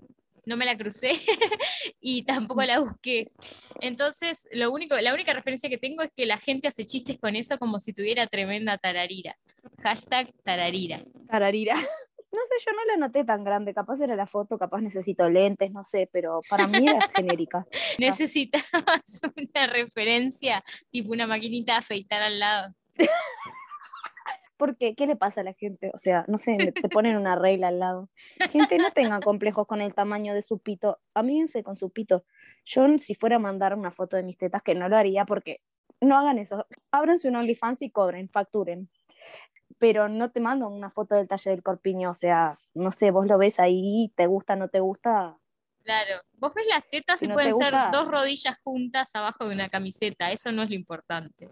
no 0.52 0.58
me 0.58 0.66
la 0.66 0.78
crucé 0.78 1.14
y 2.02 2.24
tampoco 2.24 2.62
la 2.64 2.80
busqué. 2.80 3.32
Entonces, 3.80 4.48
lo 4.52 4.70
único, 4.70 5.00
la 5.00 5.14
única 5.14 5.34
referencia 5.34 5.70
que 5.70 5.78
tengo 5.78 6.04
es 6.04 6.12
que 6.16 6.26
la 6.26 6.38
gente 6.38 6.68
hace 6.68 6.86
chistes 6.86 7.18
con 7.18 7.38
eso 7.38 7.58
como 7.58 7.80
si 7.80 7.94
tuviera 7.94 8.28
tremenda 8.28 8.78
tararira. 8.78 9.38
Hashtag 9.82 10.34
tararira. 10.44 11.02
Tararira. 11.28 11.76
No 12.34 12.40
sé, 12.48 12.64
yo 12.66 12.72
no 12.72 12.86
la 12.86 12.96
noté 12.96 13.26
tan 13.26 13.44
grande, 13.44 13.74
capaz 13.74 14.00
era 14.00 14.16
la 14.16 14.26
foto, 14.26 14.58
capaz 14.58 14.80
necesito 14.80 15.30
lentes, 15.30 15.70
no 15.74 15.84
sé, 15.84 16.08
pero 16.10 16.40
para 16.50 16.66
mí 16.66 16.88
era 16.88 17.02
genérica. 17.14 17.68
Necesitabas 18.00 19.20
una 19.36 19.68
referencia, 19.68 20.64
tipo 20.90 21.12
una 21.12 21.28
maquinita 21.28 21.74
de 21.74 21.80
afeitar 21.80 22.22
al 22.22 22.40
lado. 22.40 22.74
Porque, 24.62 24.94
¿qué 24.94 25.08
le 25.08 25.16
pasa 25.16 25.42
a 25.42 25.44
la 25.44 25.54
gente? 25.54 25.90
O 25.92 25.98
sea, 25.98 26.24
no 26.28 26.38
sé, 26.38 26.56
te 26.56 26.88
ponen 27.02 27.18
una 27.18 27.36
regla 27.36 27.70
al 27.70 27.80
lado. 27.80 28.10
Gente, 28.52 28.78
no 28.78 28.92
tengan 28.92 29.20
complejos 29.20 29.66
con 29.66 29.82
el 29.82 29.96
tamaño 29.96 30.36
de 30.36 30.44
su 30.44 30.60
pito. 30.60 31.00
Amíguense 31.16 31.64
con 31.64 31.78
su 31.78 31.90
pito. 31.90 32.26
Yo, 32.64 32.86
si 33.00 33.16
fuera 33.16 33.38
a 33.38 33.40
mandar 33.40 33.74
una 33.74 33.90
foto 33.90 34.18
de 34.18 34.22
mis 34.22 34.38
tetas, 34.38 34.62
que 34.62 34.76
no 34.76 34.88
lo 34.88 34.98
haría 34.98 35.26
porque 35.26 35.62
no 36.00 36.16
hagan 36.16 36.38
eso. 36.38 36.68
Ábranse 36.92 37.28
un 37.28 37.38
OnlyFans 37.38 37.82
y 37.82 37.90
cobren, 37.90 38.30
facturen. 38.30 38.88
Pero 39.80 40.10
no 40.10 40.30
te 40.30 40.40
mando 40.40 40.68
una 40.68 40.92
foto 40.92 41.16
del 41.16 41.28
talle 41.28 41.50
del 41.50 41.64
corpiño. 41.64 42.12
O 42.12 42.14
sea, 42.14 42.54
no 42.76 42.92
sé, 42.92 43.10
vos 43.10 43.26
lo 43.26 43.40
ves 43.40 43.60
ahí, 43.60 44.14
te 44.16 44.28
gusta, 44.28 44.56
no 44.56 44.68
te 44.68 44.80
gusta. 44.80 45.38
Claro, 45.84 46.22
vos 46.34 46.54
ves 46.54 46.68
las 46.70 46.88
tetas 46.88 47.24
y 47.24 47.28
no 47.28 47.34
pueden 47.34 47.56
ser 47.56 47.74
dos 47.92 48.08
rodillas 48.08 48.60
juntas 48.64 49.16
abajo 49.16 49.48
de 49.48 49.56
una 49.56 49.70
camiseta, 49.70 50.32
eso 50.32 50.52
no 50.52 50.62
es 50.62 50.70
lo 50.70 50.76
importante. 50.76 51.50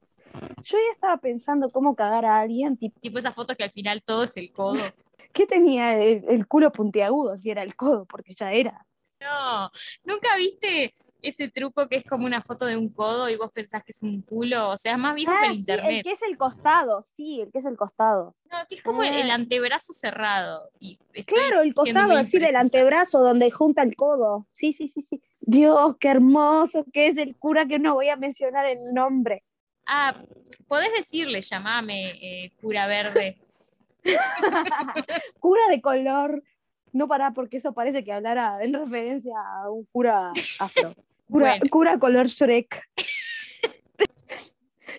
Yo 0.64 0.78
ya 0.78 0.94
estaba 0.94 1.18
pensando 1.18 1.70
cómo 1.72 1.96
cagar 1.96 2.26
a 2.26 2.40
alguien, 2.40 2.78
tipo, 2.78 3.00
Tipo 3.00 3.20
esas 3.20 3.36
fotos 3.36 3.56
que 3.56 3.64
al 3.64 3.72
final 3.72 4.02
todo 4.04 4.24
es 4.24 4.36
el 4.38 4.52
codo. 4.52 4.74
¿qué 5.34 5.46
tenía 5.46 5.96
el, 6.02 6.26
el 6.28 6.48
culo 6.48 6.72
puntiagudo? 6.72 7.38
Si 7.38 7.50
era 7.52 7.62
el 7.64 7.76
codo, 7.76 8.06
porque 8.06 8.34
ya 8.34 8.52
era. 8.52 8.86
No, 9.22 9.70
nunca 10.06 10.36
viste 10.38 10.96
ese 11.22 11.50
truco 11.50 11.88
que 11.90 11.98
es 11.98 12.06
como 12.06 12.26
una 12.26 12.42
foto 12.42 12.66
de 12.66 12.78
un 12.78 12.88
codo 12.90 13.30
y 13.30 13.36
vos 13.36 13.52
pensás 13.52 13.84
que 13.84 13.92
es 13.92 14.02
un 14.02 14.22
culo, 14.22 14.70
o 14.70 14.78
sea, 14.78 14.94
es 14.94 14.98
más 14.98 15.14
viejo 15.16 15.32
Ah, 15.34 15.40
que 15.42 15.48
el 15.48 15.54
sí, 15.54 15.60
internet. 15.60 15.92
el 15.92 16.04
que 16.04 16.12
es 16.14 16.22
el 16.24 16.38
costado, 16.38 17.02
sí, 17.04 17.42
el 17.42 17.52
que 17.52 17.60
es 17.60 17.66
el 17.66 17.76
costado. 17.76 18.34
No, 18.50 18.58
que 18.70 18.76
es 18.76 18.82
como 18.82 19.04
el, 19.04 19.14
Ah. 19.14 19.20
el 19.20 19.32
antebrazo 19.32 19.92
cerrado. 19.94 20.70
Y 20.80 20.98
Claro, 21.26 21.62
el 21.64 21.74
costado 21.74 22.14
así 22.14 22.40
del 22.40 22.56
antebrazo 22.56 23.20
donde 23.20 23.52
junta 23.52 23.84
el 23.84 23.96
codo. 23.98 24.48
Sí, 24.54 24.72
sí, 24.72 24.88
sí, 24.88 25.02
sí. 25.02 25.22
Dios, 25.42 25.98
qué 26.00 26.08
hermoso 26.10 26.86
que 26.94 27.08
es 27.08 27.18
el 27.18 27.36
cura 27.36 27.66
que 27.68 27.78
no 27.80 27.96
voy 27.96 28.08
a 28.10 28.16
mencionar 28.16 28.66
el 28.66 28.94
nombre. 28.94 29.44
Ah, 29.92 30.16
podés 30.68 30.92
decirle, 30.94 31.42
llamame, 31.42 32.12
eh, 32.22 32.52
cura 32.62 32.86
verde. 32.88 33.38
Cura 35.40 35.62
de 35.70 35.82
color. 35.82 36.44
No 36.94 37.08
pará, 37.08 37.32
porque 37.32 37.58
eso 37.58 37.74
parece 37.74 38.04
que 38.04 38.12
hablara 38.12 38.64
en 38.64 38.74
referencia 38.74 39.34
a 39.40 39.70
un 39.70 39.86
cura 39.92 40.32
afro. 40.60 40.94
Cura, 41.30 41.50
Bueno. 41.58 41.66
cura 41.70 42.00
color 42.00 42.28
Shrek. 42.28 42.84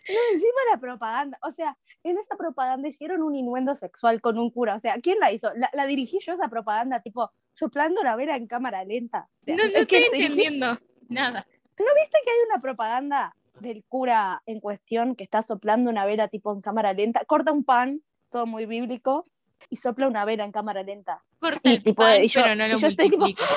No, 0.09 0.17
encima 0.33 0.61
la 0.73 0.79
propaganda. 0.81 1.39
O 1.43 1.53
sea, 1.53 1.77
en 2.03 2.19
esa 2.19 2.37
propaganda 2.37 2.89
hicieron 2.89 3.23
un 3.23 3.35
innuendo 3.37 3.75
sexual 3.77 4.21
con 4.21 4.39
un 4.39 4.51
cura. 4.51 4.75
O 4.75 4.79
sea, 4.79 4.95
¿quién 5.01 5.19
la 5.21 5.31
hizo? 5.31 5.53
La, 5.55 5.71
la 5.73 5.87
dirigí 5.87 6.19
yo 6.21 6.33
esa 6.33 6.49
propaganda, 6.49 7.01
tipo, 7.01 7.31
soplando 7.53 8.03
la 8.03 8.17
vela 8.17 8.37
en 8.37 8.47
cámara 8.49 8.83
lenta. 8.85 9.29
O 9.43 9.45
sea, 9.45 9.57
No, 9.57 9.63
no 9.65 9.79
es 9.79 9.87
que 9.87 9.99
estoy 9.99 10.19
dirigí- 10.19 10.23
entendiendo 10.27 10.79
nada. 11.09 11.47
¿Viste 11.77 12.19
que 12.25 12.31
hay 12.31 12.37
una 12.51 12.61
propaganda 12.61 13.37
del 13.61 13.85
cura 13.89 14.43
en 14.47 14.61
cuestión 14.61 15.15
que 15.17 15.25
está 15.25 15.43
soplando 15.43 15.91
una 15.91 16.05
vela 16.07 16.29
tipo 16.29 16.53
en 16.53 16.61
cámara 16.61 16.93
lenta? 16.93 17.25
Corta 17.25 17.53
un 17.53 17.65
pan, 17.65 18.01
todo 18.31 18.47
muy 18.47 18.67
bíblico, 18.67 19.27
y 19.69 19.77
sopla 19.77 20.09
una 20.09 20.25
vela 20.25 20.45
en 20.45 20.53
cámara 20.53 20.83
lenta. 20.83 21.23
Corta 21.39 21.71
Y 21.71 21.75
el 21.75 21.83
tipo, 21.83 22.03
pan, 22.03 22.25
y 22.25 22.29
yo- 22.29 22.43
pero 22.43 22.55
no 22.55 22.67
lo 22.69 22.79
yo 22.79 22.89
estoy 22.89 23.11
tipo, 23.11 23.19
multiplico. 23.19 23.55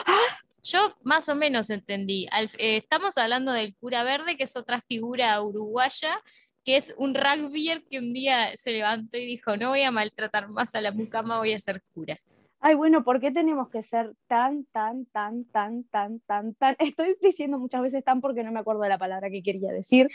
Yo 0.64 0.96
más 1.04 1.28
o 1.30 1.36
menos 1.36 1.70
entendí. 1.70 2.28
Al- 2.32 2.50
eh, 2.58 2.78
estamos 2.78 3.18
hablando 3.18 3.52
del 3.52 3.76
cura 3.76 4.04
verde, 4.04 4.38
que 4.38 4.44
es 4.44 4.56
otra 4.56 4.80
figura 4.88 5.42
uruguaya, 5.42 6.22
que 6.64 6.78
es 6.78 6.94
un 6.98 7.14
rugbyer 7.14 7.84
que 7.90 8.00
un 8.00 8.14
día 8.14 8.52
se 8.56 8.72
levantó 8.72 9.18
y 9.18 9.26
dijo, 9.26 9.58
no 9.58 9.70
voy 9.70 9.82
a 9.82 9.92
maltratar 9.92 10.48
más 10.48 10.74
a 10.76 10.82
la 10.82 10.92
mucama, 10.94 11.38
voy 11.40 11.52
a 11.52 11.60
ser 11.60 11.82
cura. 11.94 12.18
Ay, 12.66 12.76
bueno, 12.76 13.04
¿por 13.04 13.20
qué 13.20 13.30
tenemos 13.32 13.68
que 13.70 13.84
ser 13.84 14.14
tan, 14.28 14.64
tan, 14.72 15.06
tan, 15.08 15.44
tan, 15.46 15.84
tan, 15.84 16.20
tan, 16.22 16.54
tan? 16.56 16.76
Estoy 16.80 17.18
diciendo 17.22 17.60
muchas 17.60 17.82
veces 17.82 18.04
tan 18.06 18.22
porque 18.22 18.42
no 18.44 18.52
me 18.54 18.62
acuerdo 18.62 18.82
de 18.84 18.90
la 18.90 18.98
palabra 18.98 19.30
que 19.30 19.44
quería 19.44 19.72
decir. 19.74 20.08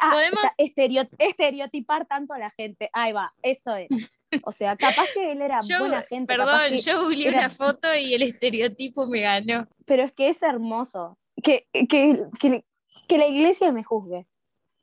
Ah, 0.00 0.12
Podemos- 0.12 0.44
estereo- 0.56 1.08
estereotipar 1.18 2.06
tanto 2.06 2.32
a 2.32 2.38
la 2.38 2.50
gente. 2.50 2.88
Ahí 2.92 3.12
va, 3.12 3.34
eso 3.42 3.74
es. 3.76 3.88
O 4.44 4.52
sea, 4.52 4.76
capaz 4.76 5.04
que 5.14 5.32
él 5.32 5.42
era 5.42 5.58
Yo, 5.68 5.80
buena 5.80 6.02
gente. 6.02 6.32
perdón, 6.32 6.74
yo 6.84 7.00
googleé 7.02 7.28
era- 7.28 7.38
una 7.38 7.50
foto 7.50 7.88
y 7.94 8.14
el 8.14 8.22
estereotipo 8.22 9.06
me 9.06 9.20
ganó. 9.20 9.66
pero 9.84 10.04
es 10.04 10.12
que 10.12 10.28
es 10.28 10.40
hermoso. 10.42 11.18
Que, 11.42 11.66
que, 11.72 11.86
que, 12.40 12.64
que 13.08 13.18
la 13.18 13.26
iglesia 13.26 13.72
me 13.72 13.82
juzgue. 13.84 14.26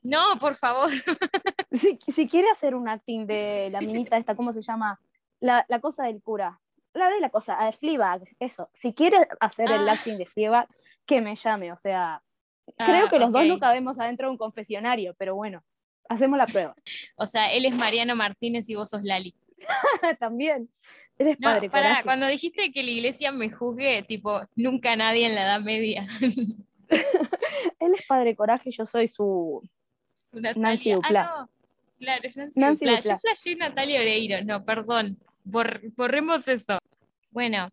No, 0.03 0.37
por 0.39 0.55
favor. 0.55 0.89
Si, 1.71 1.97
si 2.09 2.27
quiere 2.27 2.49
hacer 2.49 2.75
un 2.75 2.89
acting 2.89 3.25
de 3.25 3.69
la 3.71 3.79
minita 3.79 4.17
esta, 4.17 4.35
¿cómo 4.35 4.51
se 4.51 4.61
llama? 4.61 4.99
La, 5.39 5.65
la 5.69 5.79
cosa 5.79 6.03
del 6.03 6.21
cura. 6.21 6.59
La 6.93 7.09
de 7.09 7.19
la 7.21 7.29
cosa, 7.29 7.57
de 7.63 7.71
Fleabag, 7.73 8.23
eso. 8.39 8.69
Si 8.73 8.93
quiere 8.93 9.17
hacer 9.39 9.71
el 9.71 9.87
Ah. 9.87 9.93
acting 9.93 10.17
de 10.17 10.25
Fleabag, 10.25 10.67
que 11.05 11.21
me 11.21 11.35
llame. 11.35 11.71
O 11.71 11.75
sea, 11.75 12.21
creo 12.77 13.05
Ah, 13.07 13.09
que 13.09 13.19
los 13.19 13.31
dos 13.31 13.45
no 13.45 13.59
cabemos 13.59 13.99
adentro 13.99 14.27
de 14.27 14.31
un 14.31 14.37
confesionario, 14.37 15.13
pero 15.17 15.35
bueno, 15.35 15.63
hacemos 16.09 16.37
la 16.37 16.45
prueba. 16.45 16.75
O 17.15 17.25
sea, 17.27 17.51
él 17.53 17.65
es 17.65 17.75
Mariano 17.75 18.15
Martínez 18.15 18.69
y 18.69 18.75
vos 18.75 18.89
sos 18.89 19.03
Lali. 19.03 19.33
También. 20.19 20.69
Eres 21.17 21.37
No, 21.39 21.49
padre 21.49 21.69
pará, 21.69 21.83
coraje. 21.89 22.03
cuando 22.03 22.27
dijiste 22.27 22.71
que 22.71 22.83
la 22.83 22.89
iglesia 22.89 23.31
me 23.31 23.49
juzgue, 23.51 24.01
tipo, 24.03 24.41
nunca 24.55 24.95
nadie 24.95 25.27
en 25.27 25.35
la 25.35 25.43
Edad 25.43 25.61
Media. 25.61 26.07
Él 27.79 27.93
es 27.95 28.05
padre 28.05 28.35
coraje, 28.35 28.71
yo 28.71 28.85
soy 28.85 29.07
su. 29.07 29.61
Su 30.13 30.39
Natalia. 30.39 30.95
Duplá. 30.95 31.21
Ah, 31.33 31.39
no. 31.41 31.49
Claro, 31.99 32.21
es 32.23 32.35
Nancy, 32.37 32.59
Nancy 32.59 32.85
Duplá. 32.85 32.97
Duplá. 33.01 33.13
Yo 33.15 33.19
flashé 33.19 33.55
Natalia 33.55 33.99
Oreiro, 34.01 34.43
no, 34.43 34.65
perdón. 34.65 35.17
Bor- 35.43 35.81
borremos 35.95 36.47
eso. 36.47 36.77
Bueno. 37.31 37.69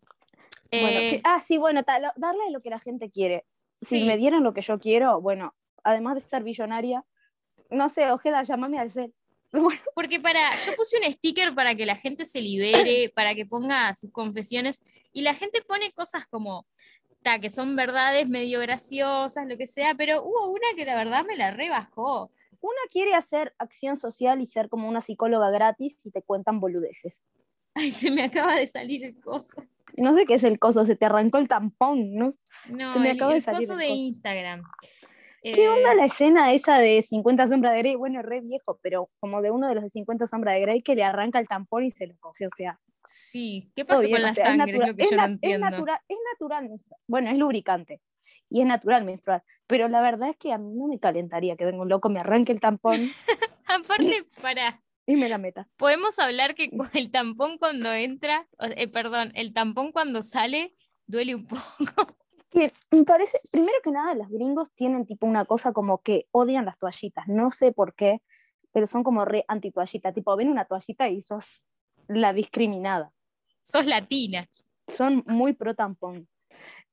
Bueno, 0.71 0.99
eh, 1.01 1.11
que- 1.11 1.21
ah, 1.25 1.41
sí, 1.41 1.59
bueno, 1.59 1.83
darle 2.17 2.51
lo 2.51 2.61
que 2.61 2.71
la 2.71 2.79
gente 2.79 3.11
quiere. 3.11 3.45
Si 3.77 4.05
me 4.05 4.17
dieran 4.17 4.43
lo 4.43 4.53
que 4.55 4.61
yo 4.61 4.79
quiero, 4.79 5.21
bueno, 5.21 5.55
además 5.85 6.17
de 6.17 6.21
ser 6.23 6.43
billonaria, 6.43 7.05
no 7.71 7.89
sé, 7.89 8.11
Ojeda, 8.11 8.43
llámame 8.43 8.79
al 8.79 8.91
cel. 8.93 9.15
Bueno, 9.53 9.81
porque 9.95 10.21
para, 10.21 10.57
yo 10.57 10.77
puse 10.77 10.99
un 10.99 11.11
sticker 11.11 11.55
para 11.55 11.75
que 11.75 11.87
la 11.87 11.97
gente 11.97 12.27
se 12.27 12.43
libere, 12.43 13.09
para 13.15 13.35
que 13.35 13.47
ponga 13.47 13.95
sus 13.95 14.13
confesiones, 14.13 14.83
y 15.13 15.23
la 15.23 15.33
gente 15.33 15.63
pone 15.63 15.91
cosas 15.93 16.27
como, 16.27 16.67
ta, 17.23 17.39
que 17.39 17.49
son 17.49 17.75
verdades 17.75 18.29
medio 18.29 18.61
graciosas, 18.61 19.47
lo 19.47 19.57
que 19.57 19.67
sea, 19.67 19.95
pero 19.95 20.23
hubo 20.23 20.51
una 20.51 20.67
que 20.77 20.85
la 20.85 20.97
verdad 20.97 21.25
me 21.25 21.37
la 21.37 21.51
rebajó. 21.51 22.31
una 22.61 22.81
quiere 22.91 23.15
hacer 23.15 23.55
acción 23.59 23.97
social 23.97 24.41
y 24.43 24.47
ser 24.47 24.69
como 24.69 24.89
una 24.89 25.01
psicóloga 25.01 25.49
gratis 25.51 25.97
y 26.05 26.11
te 26.11 26.21
cuentan 26.23 26.61
boludeces. 26.61 27.15
Ay, 27.79 27.91
se 27.93 28.11
me 28.11 28.25
acaba 28.25 28.57
de 28.57 28.67
salir 28.67 29.05
el 29.05 29.21
coso. 29.21 29.63
No 29.97 30.15
sé 30.15 30.27
qué 30.27 30.35
es 30.35 30.45
el 30.45 30.59
coso, 30.59 30.85
se 30.85 30.97
te 30.97 31.07
arrancó 31.07 31.39
el 31.39 31.49
tampón, 31.49 32.15
¿no? 32.15 32.35
No, 32.69 32.93
Se 32.93 32.99
me 32.99 33.11
el, 33.11 33.17
acaba 33.17 33.33
de 33.33 33.39
el 33.39 33.45
salir 33.45 33.61
coso 33.61 33.73
el 33.75 33.79
de 33.79 33.87
coso. 33.87 33.99
Instagram. 34.01 34.63
¿Qué 35.43 35.53
Eh, 35.65 35.69
onda 35.69 35.95
la 35.95 36.05
escena 36.07 36.53
esa 36.53 36.79
de 36.79 37.03
50 37.03 37.47
sombras 37.47 37.73
de 37.73 37.79
Grey? 37.79 37.95
Bueno, 37.95 38.21
re 38.23 38.41
viejo, 38.41 38.79
pero 38.83 39.09
como 39.21 39.41
de 39.41 39.51
uno 39.51 39.69
de 39.69 39.75
los 39.77 39.85
de 39.85 39.91
50 39.91 40.27
sombras 40.27 40.55
de 40.55 40.61
Grey 40.61 40.81
que 40.81 40.95
le 40.97 41.05
arranca 41.05 41.39
el 41.39 41.47
tampón 41.49 41.85
y 41.85 41.91
se 41.91 42.07
lo 42.07 42.17
coge, 42.19 42.47
o 42.47 42.51
sea. 42.57 42.79
Sí, 43.05 43.71
¿qué 43.75 43.85
pasa 43.85 44.03
bien, 44.03 44.13
con 44.13 44.23
o 44.23 44.27
la 44.27 44.35
sea, 44.35 44.45
es 44.45 44.57
sangre? 44.59 44.73
Es, 44.73 44.79
natura- 44.79 44.87
lo 44.89 44.97
que 44.97 45.03
es 45.03 45.11
yo 45.11 45.17
no 45.17 45.23
es 45.25 45.29
entiendo. 45.31 45.71
natural, 45.71 45.99
es 46.09 46.19
natural. 46.33 46.81
Bueno, 47.07 47.31
es 47.31 47.39
lubricante 47.39 48.01
y 48.51 48.61
es 48.61 48.67
natural 48.67 49.05
menstruar, 49.05 49.43
pero 49.67 49.89
la 49.89 50.01
verdad 50.03 50.31
es 50.31 50.37
que 50.37 50.53
a 50.53 50.59
mí 50.59 50.75
no 50.75 50.87
me 50.89 50.99
calentaría 50.99 51.57
que 51.57 51.65
venga 51.65 51.83
un 51.83 51.89
loco, 51.89 52.09
me 52.11 52.21
arranque 52.21 52.53
el 52.53 52.61
tampón 52.61 53.01
Aparte, 53.67 54.25
para, 54.43 54.83
y 55.09 55.17
me 55.17 55.31
la 55.31 55.39
meta. 55.39 55.67
podemos 55.79 56.19
hablar 56.19 56.55
que 56.55 56.71
el 56.95 57.11
tampón 57.11 57.57
cuando 57.57 57.91
entra, 57.95 58.47
eh, 58.77 58.89
perdón, 58.89 59.33
el 59.35 59.55
tampón 59.55 59.91
cuando 59.91 60.23
sale 60.23 60.75
duele 61.07 61.35
un 61.35 61.47
poco. 61.47 61.65
Que 62.51 62.73
me 62.91 63.05
parece, 63.05 63.39
primero 63.51 63.77
que 63.85 63.91
nada, 63.91 64.15
los 64.15 64.31
gringos 64.31 64.73
tienen 64.75 65.05
tipo 65.05 65.27
una 65.27 65.45
cosa 65.45 65.75
como 65.75 65.99
que 65.99 66.29
odian 66.31 66.65
las 66.65 66.79
toallitas, 66.79 67.29
no 67.29 67.51
sé 67.51 67.73
por 67.73 67.95
qué, 67.95 68.23
pero 68.73 68.87
son 68.87 69.05
como 69.05 69.27
re 69.27 69.45
anti 69.49 69.71
toallita, 69.71 70.15
tipo 70.15 70.35
ven 70.35 70.49
una 70.49 70.65
toallita 70.65 71.11
y 71.11 71.21
sos 71.21 71.63
la 72.07 72.33
discriminada. 72.33 73.13
Sos 73.63 73.85
latina. 73.85 74.49
son 74.87 75.25
muy 75.27 75.53
pro 75.53 75.75
tampón. 75.75 76.27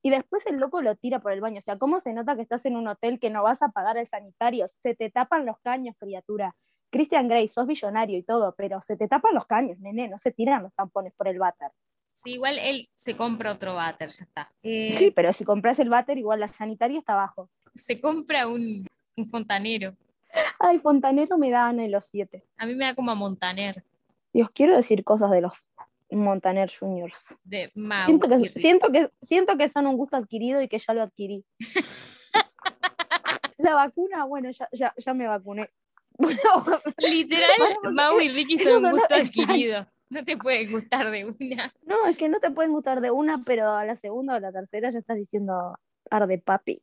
Y 0.01 0.09
después 0.09 0.45
el 0.45 0.57
loco 0.57 0.81
lo 0.81 0.97
tira 0.97 1.19
por 1.19 1.31
el 1.31 1.39
baño. 1.39 1.59
O 1.59 1.61
sea, 1.61 1.77
¿cómo 1.77 2.01
se 2.01 2.11
nota 2.11 2.35
que 2.35 2.41
estás 2.41 2.65
en 2.65 2.75
un 2.75 2.89
hotel 2.89 3.17
que 3.17 3.29
no 3.29 3.41
vas 3.41 3.61
a 3.61 3.69
pagar 3.69 3.97
el 3.97 4.07
sanitario? 4.07 4.67
Se 4.83 4.93
te 4.93 5.09
tapan 5.09 5.45
los 5.45 5.57
caños, 5.61 5.95
criatura. 5.97 6.53
Christian 6.95 7.27
Grey, 7.27 7.49
sos 7.49 7.67
billonario 7.67 8.17
y 8.17 8.23
todo, 8.23 8.55
pero 8.57 8.79
se 8.79 8.95
te 8.95 9.09
tapan 9.09 9.35
los 9.35 9.45
caños, 9.45 9.77
nene, 9.79 10.07
no 10.07 10.17
se 10.17 10.31
tiran 10.31 10.63
los 10.63 10.73
tampones 10.75 11.11
por 11.17 11.27
el 11.27 11.37
váter. 11.37 11.69
Sí, 12.13 12.35
igual 12.35 12.57
él 12.57 12.87
se 12.93 13.17
compra 13.17 13.51
otro 13.51 13.75
váter, 13.75 14.07
ya 14.09 14.23
está. 14.23 14.49
Eh, 14.63 14.95
Sí, 14.97 15.11
pero 15.11 15.33
si 15.33 15.43
compras 15.43 15.77
el 15.79 15.89
váter, 15.89 16.17
igual 16.17 16.39
la 16.39 16.47
sanitaria 16.47 16.97
está 16.97 17.11
abajo. 17.11 17.49
Se 17.73 17.99
compra 17.99 18.47
un, 18.47 18.87
un 19.17 19.25
fontanero. 19.25 19.93
Ay, 20.57 20.79
Fontanero 20.79 21.37
me 21.37 21.49
da 21.49 21.67
Ana 21.67 21.83
y 21.85 21.89
los 21.89 22.05
siete. 22.05 22.45
A 22.57 22.65
mí 22.65 22.75
me 22.75 22.85
da 22.85 22.95
como 22.95 23.11
a 23.11 23.15
Montaner, 23.15 23.83
Dios, 24.31 24.49
quiero 24.53 24.75
decir 24.77 25.03
cosas 25.03 25.31
de 25.31 25.41
los 25.41 25.67
Montaner 26.09 26.71
Juniors. 26.71 27.19
de 27.43 27.71
Mau. 27.75 28.05
Siento 28.05 28.29
que, 28.29 28.39
siento, 28.59 28.91
que, 28.91 29.09
siento 29.21 29.57
que 29.57 29.67
son 29.67 29.85
un 29.87 29.97
gusto 29.97 30.15
adquirido 30.15 30.61
y 30.61 30.69
que 30.69 30.79
ya 30.79 30.93
lo 30.93 31.01
adquirí. 31.01 31.43
La 33.57 33.73
vacuna, 33.75 34.25
bueno, 34.25 34.49
ya, 34.51 34.69
ya, 34.71 34.93
ya 34.97 35.13
me 35.13 35.27
vacuné. 35.27 35.69
Bueno, 36.17 36.81
Literal, 36.97 37.49
Mau 37.93 38.19
y 38.21 38.29
Ricky 38.29 38.57
son 38.57 38.85
un 38.85 38.91
gusto 38.91 39.15
adquirido. 39.15 39.85
No 40.09 40.23
te 40.23 40.37
puede 40.37 40.65
gustar 40.67 41.11
de 41.11 41.25
una. 41.25 41.73
no, 41.81 42.05
es 42.07 42.17
que 42.17 42.29
no 42.29 42.39
te 42.39 42.51
pueden 42.51 42.71
gustar 42.71 43.01
de 43.01 43.11
una, 43.11 43.43
pero 43.43 43.71
a 43.71 43.85
la 43.85 43.95
segunda 43.95 44.35
o 44.35 44.39
la 44.39 44.51
tercera 44.51 44.91
ya 44.91 44.99
estás 44.99 45.17
diciendo 45.17 45.77
arde 46.09 46.37
papi. 46.37 46.81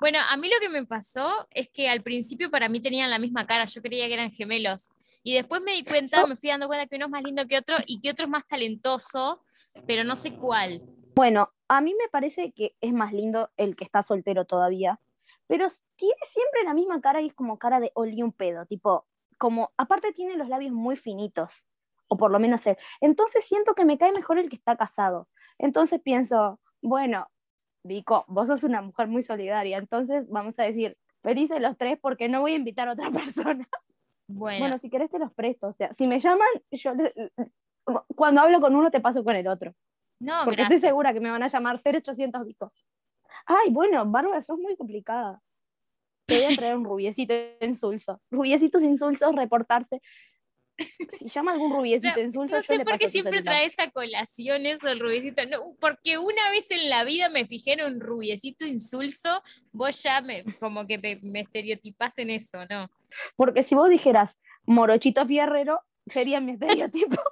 Bueno, 0.00 0.18
a 0.30 0.36
mí 0.36 0.48
lo 0.48 0.60
que 0.60 0.68
me 0.68 0.86
pasó 0.86 1.48
es 1.50 1.68
que 1.70 1.88
al 1.88 2.02
principio 2.02 2.50
para 2.50 2.68
mí 2.68 2.80
tenían 2.80 3.10
la 3.10 3.18
misma 3.18 3.46
cara, 3.46 3.64
yo 3.64 3.82
creía 3.82 4.06
que 4.06 4.14
eran 4.14 4.30
gemelos. 4.30 4.90
Y 5.22 5.34
después 5.34 5.62
me 5.62 5.72
di 5.72 5.84
cuenta, 5.84 6.26
me 6.26 6.36
fui 6.36 6.50
dando 6.50 6.66
cuenta 6.66 6.86
que 6.86 6.96
uno 6.96 7.06
es 7.06 7.10
más 7.10 7.22
lindo 7.22 7.46
que 7.46 7.58
otro 7.58 7.76
y 7.86 8.00
que 8.00 8.10
otro 8.10 8.26
es 8.26 8.30
más 8.30 8.46
talentoso, 8.46 9.42
pero 9.86 10.04
no 10.04 10.14
sé 10.14 10.34
cuál. 10.36 10.82
Bueno, 11.14 11.50
a 11.68 11.80
mí 11.80 11.94
me 11.94 12.08
parece 12.10 12.52
que 12.52 12.76
es 12.80 12.92
más 12.92 13.12
lindo 13.12 13.50
el 13.56 13.74
que 13.74 13.84
está 13.84 14.02
soltero 14.02 14.44
todavía, 14.44 15.00
pero 15.46 15.66
tiene 15.96 16.20
siempre 16.24 16.64
la 16.64 16.74
misma 16.74 17.00
cara 17.00 17.20
y 17.20 17.26
es 17.26 17.34
como 17.34 17.58
cara 17.58 17.80
de 17.80 17.92
olí 17.94 18.22
un 18.22 18.32
pedo, 18.32 18.66
tipo, 18.66 19.06
como, 19.38 19.72
aparte 19.76 20.12
tiene 20.12 20.36
los 20.36 20.48
labios 20.48 20.72
muy 20.72 20.96
finitos, 20.96 21.64
o 22.08 22.16
por 22.16 22.30
lo 22.30 22.38
menos 22.38 22.66
él. 22.66 22.76
Entonces 23.00 23.44
siento 23.44 23.74
que 23.74 23.84
me 23.84 23.98
cae 23.98 24.12
mejor 24.12 24.38
el 24.38 24.48
que 24.48 24.56
está 24.56 24.76
casado. 24.76 25.28
Entonces 25.58 26.00
pienso, 26.00 26.60
bueno, 26.82 27.28
Vico, 27.84 28.24
vos 28.28 28.48
sos 28.48 28.64
una 28.64 28.82
mujer 28.82 29.08
muy 29.08 29.22
solidaria, 29.22 29.78
entonces 29.78 30.28
vamos 30.28 30.58
a 30.58 30.64
decir, 30.64 30.96
felices 31.22 31.60
los 31.60 31.76
tres 31.76 31.98
porque 32.00 32.28
no 32.28 32.40
voy 32.40 32.52
a 32.52 32.56
invitar 32.56 32.88
a 32.88 32.92
otra 32.92 33.10
persona. 33.12 33.68
Bueno, 34.28 34.58
Bueno, 34.58 34.78
si 34.78 34.90
querés 34.90 35.10
te 35.10 35.18
los 35.18 35.32
presto, 35.32 35.68
o 35.68 35.72
sea, 35.72 35.92
si 35.94 36.06
me 36.06 36.18
llaman, 36.18 36.48
yo 36.72 36.92
cuando 38.16 38.40
hablo 38.40 38.60
con 38.60 38.74
uno 38.74 38.90
te 38.90 39.00
paso 39.00 39.22
con 39.22 39.36
el 39.36 39.46
otro. 39.46 39.72
no, 40.20 40.40
Porque 40.44 40.56
gracias. 40.56 40.76
estoy 40.78 40.88
segura 40.88 41.12
que 41.12 41.20
me 41.20 41.30
van 41.30 41.42
a 41.44 41.48
llamar 41.48 41.78
0800 41.78 42.44
Vico. 42.44 42.72
Ay, 43.46 43.70
bueno, 43.70 44.04
Bárbara, 44.06 44.42
sos 44.42 44.58
muy 44.58 44.76
complicada. 44.76 45.40
Te 46.26 46.36
voy 46.44 46.52
a 46.52 46.56
traer 46.56 46.76
un 46.76 46.84
rubiecito 46.84 47.34
insulso. 47.60 48.20
Rubiecitos 48.30 48.82
insulsos, 48.82 49.34
reportarse. 49.34 50.02
Si 51.18 51.28
llama 51.28 51.52
algún 51.52 51.74
rubiecito 51.74 52.20
insulso, 52.20 52.56
No 52.56 52.62
sé 52.62 52.84
por 52.84 52.98
qué 52.98 53.08
siempre 53.08 53.42
traes 53.42 53.78
a 53.78 53.90
colación 53.90 54.66
eso, 54.66 54.88
el 54.88 55.00
rubiecito. 55.00 55.46
No, 55.46 55.74
porque 55.80 56.18
una 56.18 56.50
vez 56.50 56.70
en 56.70 56.90
la 56.90 57.04
vida 57.04 57.30
me 57.30 57.46
fijé 57.46 57.74
en 57.74 57.82
un 57.82 58.00
rubiecito 58.00 58.66
insulso, 58.66 59.42
vos 59.72 60.02
ya 60.02 60.20
me, 60.20 60.44
como 60.60 60.86
que 60.86 60.98
me, 60.98 61.18
me 61.22 61.40
estereotipás 61.40 62.18
en 62.18 62.30
eso, 62.30 62.58
¿no? 62.68 62.90
Porque 63.36 63.62
si 63.62 63.74
vos 63.74 63.88
dijeras 63.88 64.36
morochito 64.66 65.24
fierrero, 65.26 65.80
sería 66.06 66.40
mi 66.40 66.52
estereotipo. 66.60 67.22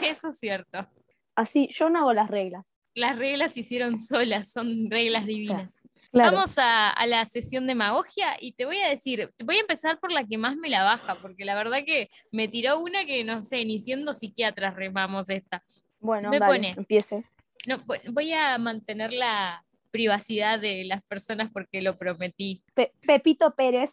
Eso 0.00 0.28
es 0.28 0.38
cierto. 0.38 0.86
Así, 1.34 1.68
yo 1.72 1.90
no 1.90 2.00
hago 2.00 2.12
las 2.12 2.30
reglas. 2.30 2.64
Las 2.96 3.16
reglas 3.18 3.52
se 3.54 3.60
hicieron 3.60 3.98
solas, 3.98 4.50
son 4.50 4.90
reglas 4.90 5.26
divinas. 5.26 5.70
Claro. 6.12 6.32
Vamos 6.32 6.56
a, 6.56 6.88
a 6.90 7.06
la 7.06 7.26
sesión 7.26 7.66
de 7.66 7.74
magogia 7.74 8.36
y 8.40 8.52
te 8.52 8.64
voy 8.64 8.78
a 8.78 8.88
decir, 8.88 9.30
te 9.36 9.44
voy 9.44 9.56
a 9.58 9.60
empezar 9.60 10.00
por 10.00 10.10
la 10.10 10.24
que 10.24 10.38
más 10.38 10.56
me 10.56 10.70
la 10.70 10.82
baja, 10.82 11.16
porque 11.20 11.44
la 11.44 11.54
verdad 11.54 11.84
que 11.84 12.08
me 12.32 12.48
tiró 12.48 12.78
una 12.80 13.04
que 13.04 13.22
no 13.22 13.44
sé, 13.44 13.64
ni 13.66 13.80
siendo 13.80 14.14
psiquiatras 14.14 14.74
remamos 14.74 15.28
esta. 15.28 15.62
Bueno, 16.00 16.30
me 16.30 16.38
dale, 16.38 16.52
pone. 16.54 16.70
empiece. 16.70 17.22
No, 17.66 17.84
vo- 17.84 18.00
voy 18.12 18.32
a 18.32 18.56
mantener 18.56 19.12
la 19.12 19.62
privacidad 19.90 20.58
de 20.58 20.84
las 20.84 21.02
personas 21.02 21.50
porque 21.52 21.82
lo 21.82 21.96
prometí. 21.98 22.62
Pe- 22.74 22.92
Pepito 23.06 23.54
Pérez 23.54 23.90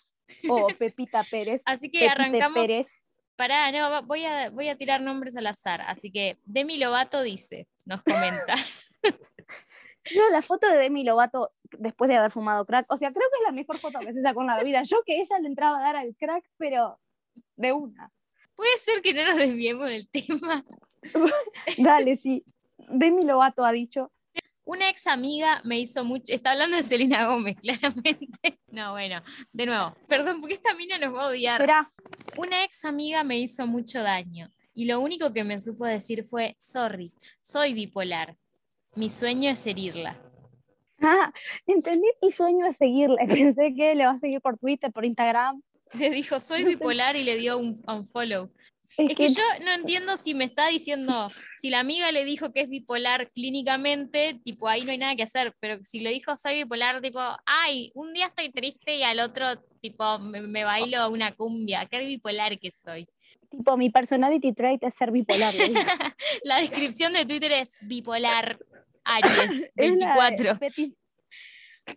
o 0.47 0.67
Pepita 0.79 1.23
Pérez. 1.23 1.61
Así 1.65 1.89
que 1.89 1.99
Pepite 1.99 2.11
arrancamos. 2.11 2.65
Pérez. 2.67 2.87
Pará, 3.35 3.71
no, 3.71 4.03
voy 4.03 4.23
a, 4.25 4.49
voy 4.51 4.69
a 4.69 4.77
tirar 4.77 5.01
nombres 5.01 5.35
al 5.35 5.47
azar. 5.47 5.81
Así 5.87 6.11
que 6.11 6.37
Demi 6.45 6.77
Lovato 6.77 7.21
dice, 7.23 7.67
nos 7.83 8.01
comenta. 8.03 8.53
No, 10.15 10.29
la 10.31 10.41
foto 10.41 10.67
de 10.67 10.77
Demi 10.77 11.03
Lovato 11.03 11.53
después 11.77 12.09
de 12.09 12.17
haber 12.17 12.31
fumado 12.31 12.65
crack, 12.65 12.85
o 12.91 12.97
sea, 12.97 13.11
creo 13.11 13.27
que 13.31 13.37
es 13.37 13.43
la 13.45 13.53
mejor 13.53 13.77
foto 13.77 13.99
que 13.99 14.13
se 14.13 14.21
sacó 14.21 14.41
en 14.41 14.47
la 14.47 14.61
vida. 14.61 14.83
Yo 14.83 15.01
que 15.05 15.21
ella 15.21 15.39
le 15.39 15.47
entraba 15.47 15.77
a 15.79 15.81
dar 15.81 15.95
al 15.95 16.15
crack, 16.17 16.43
pero 16.57 16.99
de 17.55 17.71
una. 17.71 18.11
Puede 18.55 18.77
ser 18.77 19.01
que 19.01 19.13
no 19.13 19.25
nos 19.25 19.37
desviemos 19.37 19.89
del 19.89 20.07
tema. 20.09 20.63
Dale, 21.77 22.15
sí. 22.15 22.43
Demi 22.89 23.21
Lovato 23.25 23.63
ha 23.63 23.71
dicho, 23.71 24.11
Una 24.65 24.89
ex 24.89 25.07
amiga 25.07 25.61
me 25.63 25.79
hizo 25.79 26.03
mucho. 26.03 26.33
Está 26.33 26.51
hablando 26.51 26.77
de 26.77 26.83
Selena 26.83 27.27
Gómez, 27.27 27.57
claramente. 27.61 28.59
No, 28.67 28.91
bueno, 28.91 29.21
de 29.51 29.65
nuevo. 29.65 29.95
Perdón, 30.07 30.41
porque 30.41 30.55
esta 30.55 30.73
mina 30.75 30.97
nos 30.97 31.15
va 31.15 31.23
a 31.23 31.27
odiar. 31.27 31.61
espera, 31.61 31.91
Una 32.37 32.63
ex 32.63 32.83
amiga 32.85 33.23
me 33.23 33.39
hizo 33.39 33.65
mucho 33.67 34.03
daño. 34.03 34.51
Y 34.73 34.85
lo 34.85 34.99
único 34.99 35.33
que 35.33 35.43
me 35.43 35.59
supo 35.59 35.85
decir 35.85 36.25
fue: 36.25 36.55
Sorry, 36.59 37.13
soy 37.41 37.73
bipolar. 37.73 38.37
Mi 38.95 39.09
sueño 39.09 39.49
es 39.49 39.65
herirla. 39.65 40.15
ah, 41.01 41.31
entendí 41.65 42.07
mi 42.21 42.31
sueño 42.31 42.65
es 42.67 42.77
seguirle. 42.77 43.17
Pensé 43.27 43.73
que 43.75 43.95
le 43.95 44.05
va 44.05 44.11
a 44.11 44.17
seguir 44.17 44.41
por 44.41 44.57
Twitter, 44.57 44.91
por 44.91 45.05
Instagram. 45.05 45.61
Le 45.93 46.09
dijo: 46.09 46.39
Soy 46.39 46.63
bipolar 46.63 47.15
y 47.15 47.23
le 47.23 47.37
dio 47.37 47.57
un 47.57 47.75
unfollow. 47.87 48.49
Es, 48.97 49.09
Es 49.09 49.17
que 49.17 49.27
yo 49.29 49.43
no 49.65 49.73
entiendo 49.73 50.17
si 50.17 50.33
me 50.35 50.43
está 50.43 50.67
diciendo, 50.67 51.31
si 51.57 51.69
la 51.69 51.79
amiga 51.79 52.11
le 52.11 52.25
dijo 52.25 52.51
que 52.51 52.61
es 52.61 52.69
bipolar 52.69 53.31
clínicamente, 53.31 54.39
tipo 54.43 54.67
ahí 54.67 54.83
no 54.83 54.91
hay 54.91 54.97
nada 54.97 55.15
que 55.15 55.23
hacer, 55.23 55.55
pero 55.59 55.83
si 55.83 55.99
le 55.99 56.11
dijo 56.11 56.35
soy 56.37 56.55
bipolar, 56.55 57.01
tipo, 57.01 57.19
ay, 57.45 57.91
un 57.95 58.13
día 58.13 58.27
estoy 58.27 58.49
triste 58.51 58.97
y 58.97 59.03
al 59.03 59.19
otro, 59.19 59.45
tipo, 59.81 60.19
me, 60.19 60.41
me 60.41 60.63
bailo 60.63 61.09
una 61.09 61.31
cumbia, 61.31 61.87
qué 61.87 61.99
bipolar 61.99 62.59
que 62.59 62.69
soy. 62.69 63.07
Tipo, 63.57 63.77
mi 63.77 63.89
personality 63.89 64.53
trait 64.53 64.83
es 64.83 64.93
ser 64.95 65.11
bipolar. 65.11 65.53
La 66.43 66.57
descripción 66.59 67.13
de 67.13 67.25
Twitter 67.25 67.51
es 67.51 67.73
bipolar 67.81 68.57
Aries 69.05 69.71
Es 69.75 69.97
la 69.97 70.15
24. 70.15 70.55
Peti- 70.59 70.95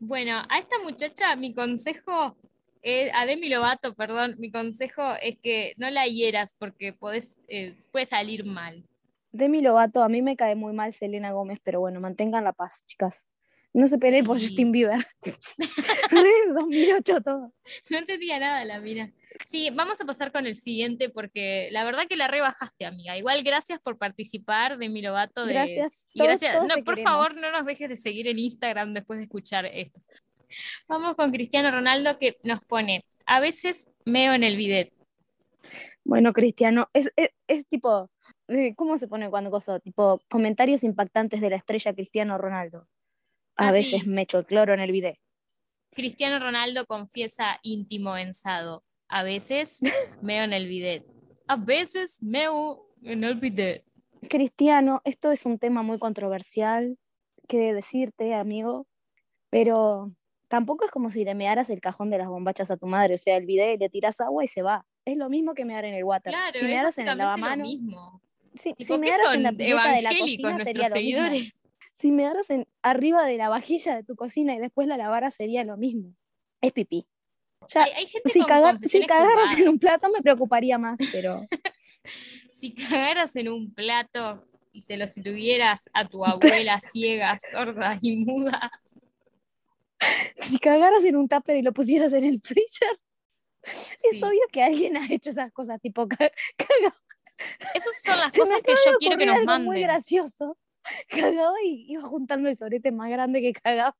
Bueno, 0.00 0.42
a 0.48 0.58
esta 0.58 0.78
muchacha 0.80 1.36
mi 1.36 1.54
consejo, 1.54 2.36
eh, 2.82 3.10
a 3.14 3.26
Demi 3.26 3.48
Lovato, 3.48 3.94
perdón, 3.94 4.34
mi 4.38 4.50
consejo 4.50 5.02
es 5.22 5.38
que 5.40 5.75
no 5.76 5.88
la 5.90 6.06
hieras 6.06 6.54
porque 6.58 6.92
podés, 6.92 7.40
eh, 7.48 7.75
puede 7.92 8.04
salir 8.04 8.44
mal. 8.44 8.85
Demi 9.33 9.61
Lovato, 9.61 10.02
a 10.02 10.09
mí 10.09 10.22
me 10.22 10.37
cae 10.37 10.54
muy 10.54 10.72
mal 10.72 10.94
Selena 10.94 11.31
Gómez, 11.33 11.59
pero 11.62 11.81
bueno, 11.81 12.00
mantengan 12.00 12.42
la 12.44 12.52
paz, 12.52 12.83
chicas. 12.87 13.26
No 13.74 13.87
se 13.88 13.98
peleen 13.98 14.24
por. 14.24 14.40
Justin 14.40 14.72
Bieber. 14.72 15.07
Re 16.11 16.31
2008 16.54 17.20
todo. 17.20 17.52
No 17.90 17.98
entendía 17.98 18.38
nada 18.38 18.64
la 18.64 18.81
mina. 18.81 19.12
Sí, 19.44 19.70
vamos 19.72 20.01
a 20.01 20.05
pasar 20.05 20.33
con 20.33 20.46
el 20.46 20.55
siguiente 20.55 21.09
porque 21.09 21.68
la 21.72 21.85
verdad 21.85 22.07
que 22.09 22.16
la 22.16 22.29
rebajaste, 22.29 22.85
amiga. 22.87 23.16
Igual 23.16 23.42
gracias 23.42 23.81
por 23.81 23.99
participar 23.99 24.79
de 24.79 24.88
Milovato. 24.88 25.44
De... 25.46 25.53
Gracias. 25.55 26.07
Y 26.14 26.22
gracias. 26.22 26.55
todos 26.57 26.68
no, 26.68 26.75
por 26.85 26.94
queremos. 26.94 27.03
favor, 27.12 27.37
no 27.37 27.51
nos 27.51 27.64
dejes 27.66 27.88
de 27.88 27.96
seguir 27.96 28.29
en 28.29 28.38
Instagram 28.38 28.94
después 28.94 29.18
de 29.18 29.25
escuchar 29.25 29.66
esto. 29.66 30.01
Vamos 30.88 31.16
con 31.16 31.33
Cristiano 31.33 31.70
Ronaldo 31.70 32.18
que 32.18 32.37
nos 32.44 32.61
pone, 32.64 33.05
a 33.27 33.40
veces 33.40 33.92
meo 34.05 34.33
en 34.33 34.44
el 34.44 34.57
bidet. 34.57 34.92
Bueno, 36.05 36.33
Cristiano, 36.33 36.88
es, 36.92 37.11
es, 37.16 37.31
es 37.49 37.66
tipo, 37.66 38.09
eh, 38.49 38.75
¿cómo 38.77 38.96
se 38.96 39.09
pone 39.09 39.29
cuando 39.29 39.51
cosa? 39.51 39.81
Tipo, 39.81 40.20
comentarios 40.31 40.85
impactantes 40.85 41.40
de 41.40 41.51
la 41.51 41.57
estrella 41.57 41.92
Cristiano 41.92 42.38
Ronaldo. 42.38 42.87
A 43.57 43.68
Ah, 43.68 43.72
veces 43.72 44.03
sí. 44.03 44.09
me 44.09 44.22
echo 44.22 44.38
el 44.38 44.46
cloro 44.46 44.72
en 44.72 44.81
el 44.81 44.92
video. 44.92 45.14
Cristiano 45.90 46.38
Ronaldo 46.38 46.87
confiesa 46.87 47.59
íntimo 47.62 48.16
ensado. 48.16 48.85
A 49.09 49.23
veces 49.23 49.81
meo 50.23 50.45
en 50.45 50.53
el 50.53 50.66
bidet. 50.66 51.05
A 51.49 51.57
veces 51.57 52.23
meo 52.23 52.88
en 53.03 53.25
el 53.25 53.37
bidet. 53.37 53.85
Cristiano, 54.29 55.01
esto 55.05 55.31
es 55.31 55.47
un 55.47 55.59
tema 55.59 55.83
muy 55.83 55.99
controversial, 55.99 56.99
que 57.47 57.73
decirte, 57.73 58.35
amigo, 58.35 58.87
pero 59.51 60.12
tampoco 60.49 60.85
es 60.85 60.90
como 60.90 61.11
si 61.11 61.25
le 61.25 61.35
mearas 61.35 61.71
el 61.71 61.81
cajón 61.81 62.11
de 62.11 62.19
las 62.19 62.29
bombachas 62.29 62.71
a 62.71 62.77
tu 62.77 62.87
madre, 62.87 63.14
o 63.14 63.19
sea, 63.19 63.37
el 63.37 63.47
video 63.47 63.77
le 63.77 63.88
tiras 63.88 64.21
agua 64.21 64.45
y 64.45 64.49
se 64.49 64.62
va. 64.62 64.85
Es 65.05 65.16
lo 65.16 65.29
mismo 65.29 65.55
que 65.55 65.64
mear 65.64 65.85
en 65.85 65.95
el 65.95 66.05
water. 66.05 66.33
Claro, 66.33 66.59
si 66.59 66.64
mearas 66.64 66.99
en 66.99 67.09
el 67.09 67.19
lavamanos, 67.19 67.69
mismo. 67.69 68.21
si, 68.55 68.75
si 68.77 68.85
¿qué 68.85 68.99
mearas 68.99 69.35
en 69.35 69.42
la 69.45 69.53
pileta 69.53 69.92
de 69.92 70.03
la 70.03 70.11
cocina, 70.11 70.27
sería 70.27 70.51
nuestros 70.51 70.77
lo 70.77 70.83
mismo. 70.83 70.95
seguidores? 70.95 71.62
Si 71.92 72.11
mearas 72.11 72.51
en, 72.51 72.66
arriba 72.83 73.25
de 73.25 73.37
la 73.37 73.49
vajilla 73.49 73.95
de 73.95 74.03
tu 74.03 74.16
cocina 74.16 74.55
y 74.55 74.59
después 74.59 74.88
la 74.88 74.97
lavaras, 74.97 75.35
sería 75.35 75.64
lo 75.64 75.77
mismo. 75.77 76.14
Es 76.61 76.73
pipí. 76.73 77.07
Ya, 77.68 77.83
Hay, 77.85 77.92
hay 77.92 78.07
gente 78.07 78.31
si, 78.33 78.38
con 78.40 78.48
si 78.88 79.07
cagaras 79.07 79.59
en 79.59 79.68
un 79.68 79.79
plato 79.79 80.09
me 80.11 80.22
preocuparía 80.22 80.79
más, 80.79 80.98
pero 81.12 81.40
Si 82.50 82.72
cagaras 82.74 83.35
en 83.37 83.48
un 83.48 83.74
plato 83.74 84.46
y 84.72 84.81
se 84.83 84.96
lo 84.96 85.07
sirvieras 85.09 85.90
a 85.92 86.05
tu 86.07 86.24
abuela 86.24 86.81
ciega, 86.92 87.37
sorda 87.50 87.98
y 88.00 88.18
muda, 88.24 88.70
si 90.38 90.59
cagaras 90.59 91.05
en 91.05 91.16
un 91.16 91.29
tupper 91.29 91.57
y 91.57 91.62
lo 91.62 91.72
pusieras 91.72 92.12
en 92.12 92.24
el 92.24 92.40
freezer, 92.40 92.98
sí. 93.96 94.16
es 94.16 94.22
obvio 94.22 94.40
que 94.52 94.62
alguien 94.62 94.96
ha 94.96 95.07
hecho 95.12 95.31
esas 95.31 95.52
cosas, 95.52 95.81
tipo 95.81 96.07
ca- 96.07 96.31
caga- 96.57 96.96
Esas 97.74 98.00
son 98.02 98.18
las 98.18 98.33
Se 98.33 98.38
cosas 98.40 98.62
que 98.62 98.72
yo 98.72 98.96
quiero 98.98 99.16
que 99.16 99.26
nos 99.26 99.37
algo 99.37 99.46
muy 99.59 99.66
manden. 99.66 99.83
gracioso. 99.83 100.59
Cagaba 101.09 101.57
y 101.64 101.87
iba 101.92 102.02
juntando 102.02 102.48
el 102.48 102.57
sorete 102.57 102.92
más 102.92 103.11
grande 103.11 103.40
que 103.40 103.52
cagaba. 103.52 103.96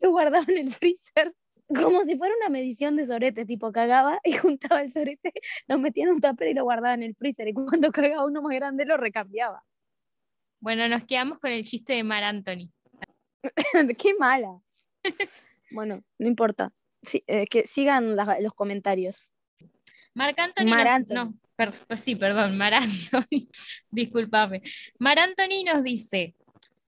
Lo 0.00 0.10
guardaba 0.10 0.44
en 0.48 0.58
el 0.58 0.74
freezer. 0.74 1.32
Como 1.74 2.04
si 2.04 2.16
fuera 2.16 2.34
una 2.36 2.48
medición 2.48 2.96
de 2.96 3.06
sorete, 3.06 3.44
tipo 3.44 3.72
cagaba 3.72 4.20
y 4.24 4.32
juntaba 4.36 4.80
el 4.82 4.92
sorete, 4.92 5.32
lo 5.66 5.78
metía 5.78 6.04
en 6.04 6.10
un 6.10 6.20
tupper 6.20 6.48
y 6.48 6.54
lo 6.54 6.64
guardaba 6.64 6.94
en 6.94 7.02
el 7.02 7.14
freezer. 7.16 7.48
Y 7.48 7.52
cuando 7.54 7.90
cagaba 7.92 8.24
uno 8.26 8.42
más 8.42 8.54
grande 8.54 8.84
lo 8.84 8.96
recambiaba. 8.96 9.64
Bueno, 10.60 10.88
nos 10.88 11.04
quedamos 11.04 11.38
con 11.38 11.50
el 11.50 11.64
chiste 11.64 11.92
de 11.94 12.04
Mar 12.04 12.24
Anthony. 12.24 12.70
Qué 13.98 14.14
mala. 14.18 14.58
Bueno, 15.70 16.02
no 16.18 16.26
importa. 16.28 16.72
Sí, 17.02 17.22
eh, 17.26 17.46
que 17.46 17.66
sigan 17.66 18.16
los 18.16 18.54
comentarios. 18.54 19.30
Marc 20.14 20.38
Anthony. 20.40 20.64
Mar 20.66 20.84
nos- 20.86 20.94
Anthony. 20.94 21.14
no, 21.14 21.34
per- 21.56 21.72
per- 21.86 21.98
sí, 21.98 22.16
perdón, 22.16 22.56
Mar 22.56 22.74
Anthony. 22.74 23.48
Disculpame. 23.90 24.62
Mar 24.98 25.18
Anthony 25.18 25.64
nos 25.72 25.82
dice: 25.84 26.34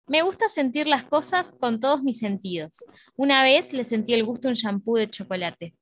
Me 0.08 0.22
gusta 0.22 0.48
sentir 0.48 0.88
las 0.88 1.04
cosas 1.04 1.52
con 1.52 1.82
todos 1.82 2.02
mis 2.02 2.20
sentidos. 2.20 2.86
Una 3.18 3.44
vez 3.44 3.74
le 3.74 3.84
sentí 3.84 4.14
el 4.14 4.24
gusto 4.24 4.48
a 4.48 4.52
un 4.52 4.56
shampoo 4.56 4.96
de 4.96 5.10
chocolate. 5.10 5.76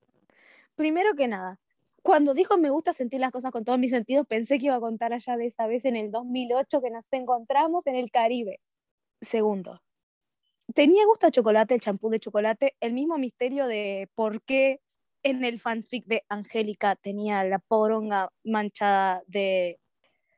Primero 0.74 1.14
que 1.16 1.28
nada, 1.28 1.60
cuando 2.02 2.34
dijo 2.34 2.58
me 2.58 2.72
gusta 2.72 2.94
sentir 2.94 3.20
las 3.20 3.32
cosas 3.32 3.52
con 3.52 3.64
todos 3.64 3.78
mis 3.78 3.92
sentidos, 3.92 4.26
pensé 4.26 4.58
que 4.58 4.66
iba 4.66 4.76
a 4.76 4.80
contar 4.80 5.14
allá 5.14 5.38
de 5.38 5.46
esa 5.46 5.68
vez 5.68 5.86
en 5.86 5.96
el 5.96 6.10
2008 6.10 6.82
que 6.82 6.90
nos 6.90 7.06
encontramos 7.12 7.86
en 7.86 7.98
el 7.98 8.10
Caribe. 8.10 8.62
Segundo, 9.22 9.80
tenía 10.74 11.06
gusto 11.06 11.28
a 11.28 11.32
chocolate, 11.32 11.76
el 11.76 11.82
champú 11.82 12.10
de 12.10 12.20
chocolate, 12.20 12.76
el 12.80 12.94
mismo 12.94 13.20
misterio 13.20 13.68
de 13.68 14.10
por 14.16 14.42
qué 14.42 14.80
en 15.22 15.44
el 15.44 15.60
fanfic 15.60 16.06
de 16.06 16.24
Angélica 16.30 16.96
tenía 16.96 17.44
la 17.44 17.60
poronga 17.60 18.30
manchada 18.44 19.22
de 19.28 19.80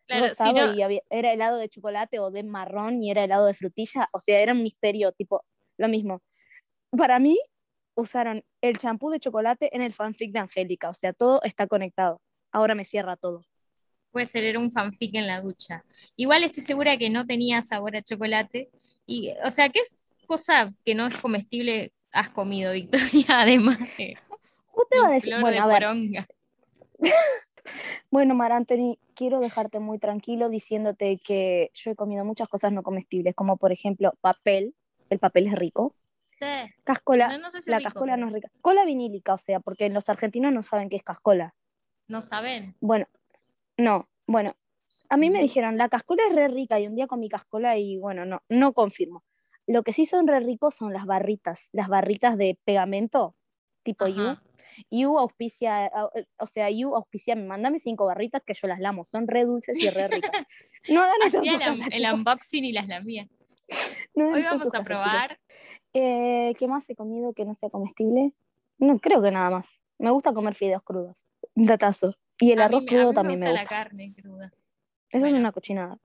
Claro, 0.07 0.27
si 0.33 0.53
no, 0.53 0.73
y 0.73 0.81
había- 0.81 1.01
era 1.09 1.33
helado 1.33 1.57
de 1.57 1.69
chocolate 1.69 2.19
o 2.19 2.31
de 2.31 2.43
marrón 2.43 3.03
y 3.03 3.11
era 3.11 3.23
helado 3.23 3.45
de 3.45 3.53
frutilla, 3.53 4.09
o 4.13 4.19
sea, 4.19 4.39
era 4.39 4.53
un 4.53 4.63
misterio, 4.63 5.11
tipo, 5.11 5.43
lo 5.77 5.87
mismo. 5.89 6.21
Para 6.91 7.19
mí, 7.19 7.37
usaron 7.95 8.43
el 8.61 8.77
champú 8.77 9.09
de 9.09 9.19
chocolate 9.19 9.75
en 9.75 9.81
el 9.81 9.91
fanfic 9.93 10.31
de 10.31 10.39
Angélica, 10.39 10.89
o 10.89 10.93
sea, 10.93 11.13
todo 11.13 11.41
está 11.43 11.67
conectado. 11.67 12.21
Ahora 12.51 12.75
me 12.75 12.85
cierra 12.85 13.17
todo. 13.17 13.43
puede 14.11 14.25
ser 14.25 14.45
era 14.45 14.57
un 14.57 14.71
fanfic 14.71 15.13
en 15.15 15.27
la 15.27 15.41
ducha. 15.41 15.83
Igual 16.15 16.43
estoy 16.43 16.63
segura 16.63 16.97
que 16.97 17.09
no 17.09 17.27
tenía 17.27 17.61
sabor 17.61 17.95
a 17.95 18.01
chocolate. 18.01 18.69
Y, 19.05 19.31
o 19.43 19.51
sea, 19.51 19.67
es, 19.67 19.99
cosa 20.25 20.73
que 20.85 20.95
no 20.95 21.05
es 21.07 21.15
comestible 21.17 21.91
has 22.11 22.29
comido, 22.29 22.71
Victoria? 23.11 23.25
Además 23.41 23.77
de 23.97 24.17
Justo 24.67 24.95
iba 24.95 25.07
a 25.07 25.11
decir, 25.11 25.29
flor 25.29 25.41
bueno, 25.41 25.67
de 25.67 25.75
a 25.75 25.79
ver. 25.79 26.27
bueno, 28.11 28.35
Mar 28.35 28.51
Anthony, 28.51 28.97
quiero 29.15 29.39
dejarte 29.39 29.79
muy 29.79 29.99
tranquilo 29.99 30.49
diciéndote 30.49 31.19
que 31.25 31.71
yo 31.73 31.91
he 31.91 31.95
comido 31.95 32.23
muchas 32.25 32.47
cosas 32.47 32.71
no 32.71 32.83
comestibles, 32.83 33.35
como 33.35 33.57
por 33.57 33.71
ejemplo 33.71 34.13
papel, 34.21 34.75
el 35.09 35.19
papel 35.19 35.47
es 35.47 35.53
rico, 35.55 35.93
Sí. 36.39 36.45
cascola, 36.83 37.29
No, 37.29 37.39
no 37.39 37.49
sé 37.51 37.61
si 37.61 37.71
la 37.71 37.77
rico, 37.79 37.89
cascola 37.93 38.15
no 38.15 38.27
es 38.27 38.33
rica, 38.33 38.49
cola 38.61 38.85
vinílica, 38.85 39.33
o 39.33 39.37
sea, 39.39 39.59
porque 39.59 39.89
los 39.89 40.07
argentinos 40.07 40.53
no 40.53 40.61
saben 40.63 40.89
qué 40.89 40.95
es 40.97 41.03
cascola. 41.03 41.55
no 42.07 42.21
saben. 42.21 42.75
Bueno, 42.79 43.05
no, 43.77 44.07
bueno, 44.27 44.55
a 45.09 45.17
mí 45.17 45.29
me 45.29 45.41
dijeron, 45.41 45.77
la 45.77 45.89
cascola 45.89 46.21
es 46.29 46.35
re 46.35 46.47
rica 46.47 46.79
y 46.79 46.87
un 46.87 46.95
día 46.95 47.07
comí 47.07 47.27
cascola 47.29 47.77
y 47.77 47.97
bueno, 47.97 48.25
no, 48.25 48.41
no 48.49 48.73
confirmo. 48.73 49.23
Lo 49.65 49.83
que 49.83 49.91
sí 49.93 50.05
son 50.05 50.27
re 50.27 50.39
ricos 50.39 50.75
son 50.75 50.93
las 50.93 51.05
barritas, 51.05 51.59
las 51.73 51.87
barritas 51.89 52.37
de 52.37 52.57
pegamento, 52.63 53.35
tipo 53.83 54.07
You. 54.07 54.23
Ajá. 54.23 54.43
You 54.91 55.17
auspicia, 55.17 55.87
au- 55.87 56.11
o 56.39 56.47
sea, 56.47 56.69
You 56.69 56.95
auspicia, 56.95 57.35
mandame 57.35 57.79
cinco 57.79 58.05
barritas 58.05 58.43
que 58.43 58.53
yo 58.53 58.67
las 58.67 58.79
lamo, 58.79 59.05
son 59.05 59.27
re 59.27 59.45
dulces 59.45 59.81
y 59.81 59.89
re 59.89 60.07
ricas. 60.07 60.31
No 60.89 61.01
hagan 61.01 61.15
Hacía 61.25 61.75
el, 61.91 62.13
unboxing 62.13 62.63
y 62.63 62.71
las 62.71 62.87
lamía. 62.87 63.27
no 64.15 64.29
Hoy 64.29 64.43
vamos 64.43 64.73
a 64.73 64.83
probar. 64.83 65.39
Eh, 65.93 66.53
¿Qué 66.57 66.67
más 66.67 66.89
he 66.89 66.95
comido 66.95 67.33
que 67.33 67.43
no 67.45 67.53
sea 67.55 67.69
comestible? 67.69 68.31
No, 68.77 68.99
creo 68.99 69.21
que 69.21 69.31
nada 69.31 69.49
más. 69.49 69.65
Me 69.97 70.11
gusta 70.11 70.31
comer 70.33 70.53
fideos 70.55 70.83
crudos, 70.83 71.25
datazo. 71.55 72.13
Y 72.39 72.51
el 72.51 72.61
a 72.61 72.69
mí, 72.69 72.75
arroz 72.77 72.83
me- 72.83 72.87
a 72.87 72.89
crudo 72.91 73.03
mí 73.03 73.09
me 73.09 73.15
también 73.15 73.39
gusta 73.39 73.49
me 73.49 73.53
la 73.55 73.61
gusta. 73.63 73.75
carne 73.75 74.13
cruda. 74.13 74.45
Eso 75.09 75.19
Bueno. 75.19 75.35
es 75.37 75.39
una 75.41 75.51
cochinada. 75.51 75.97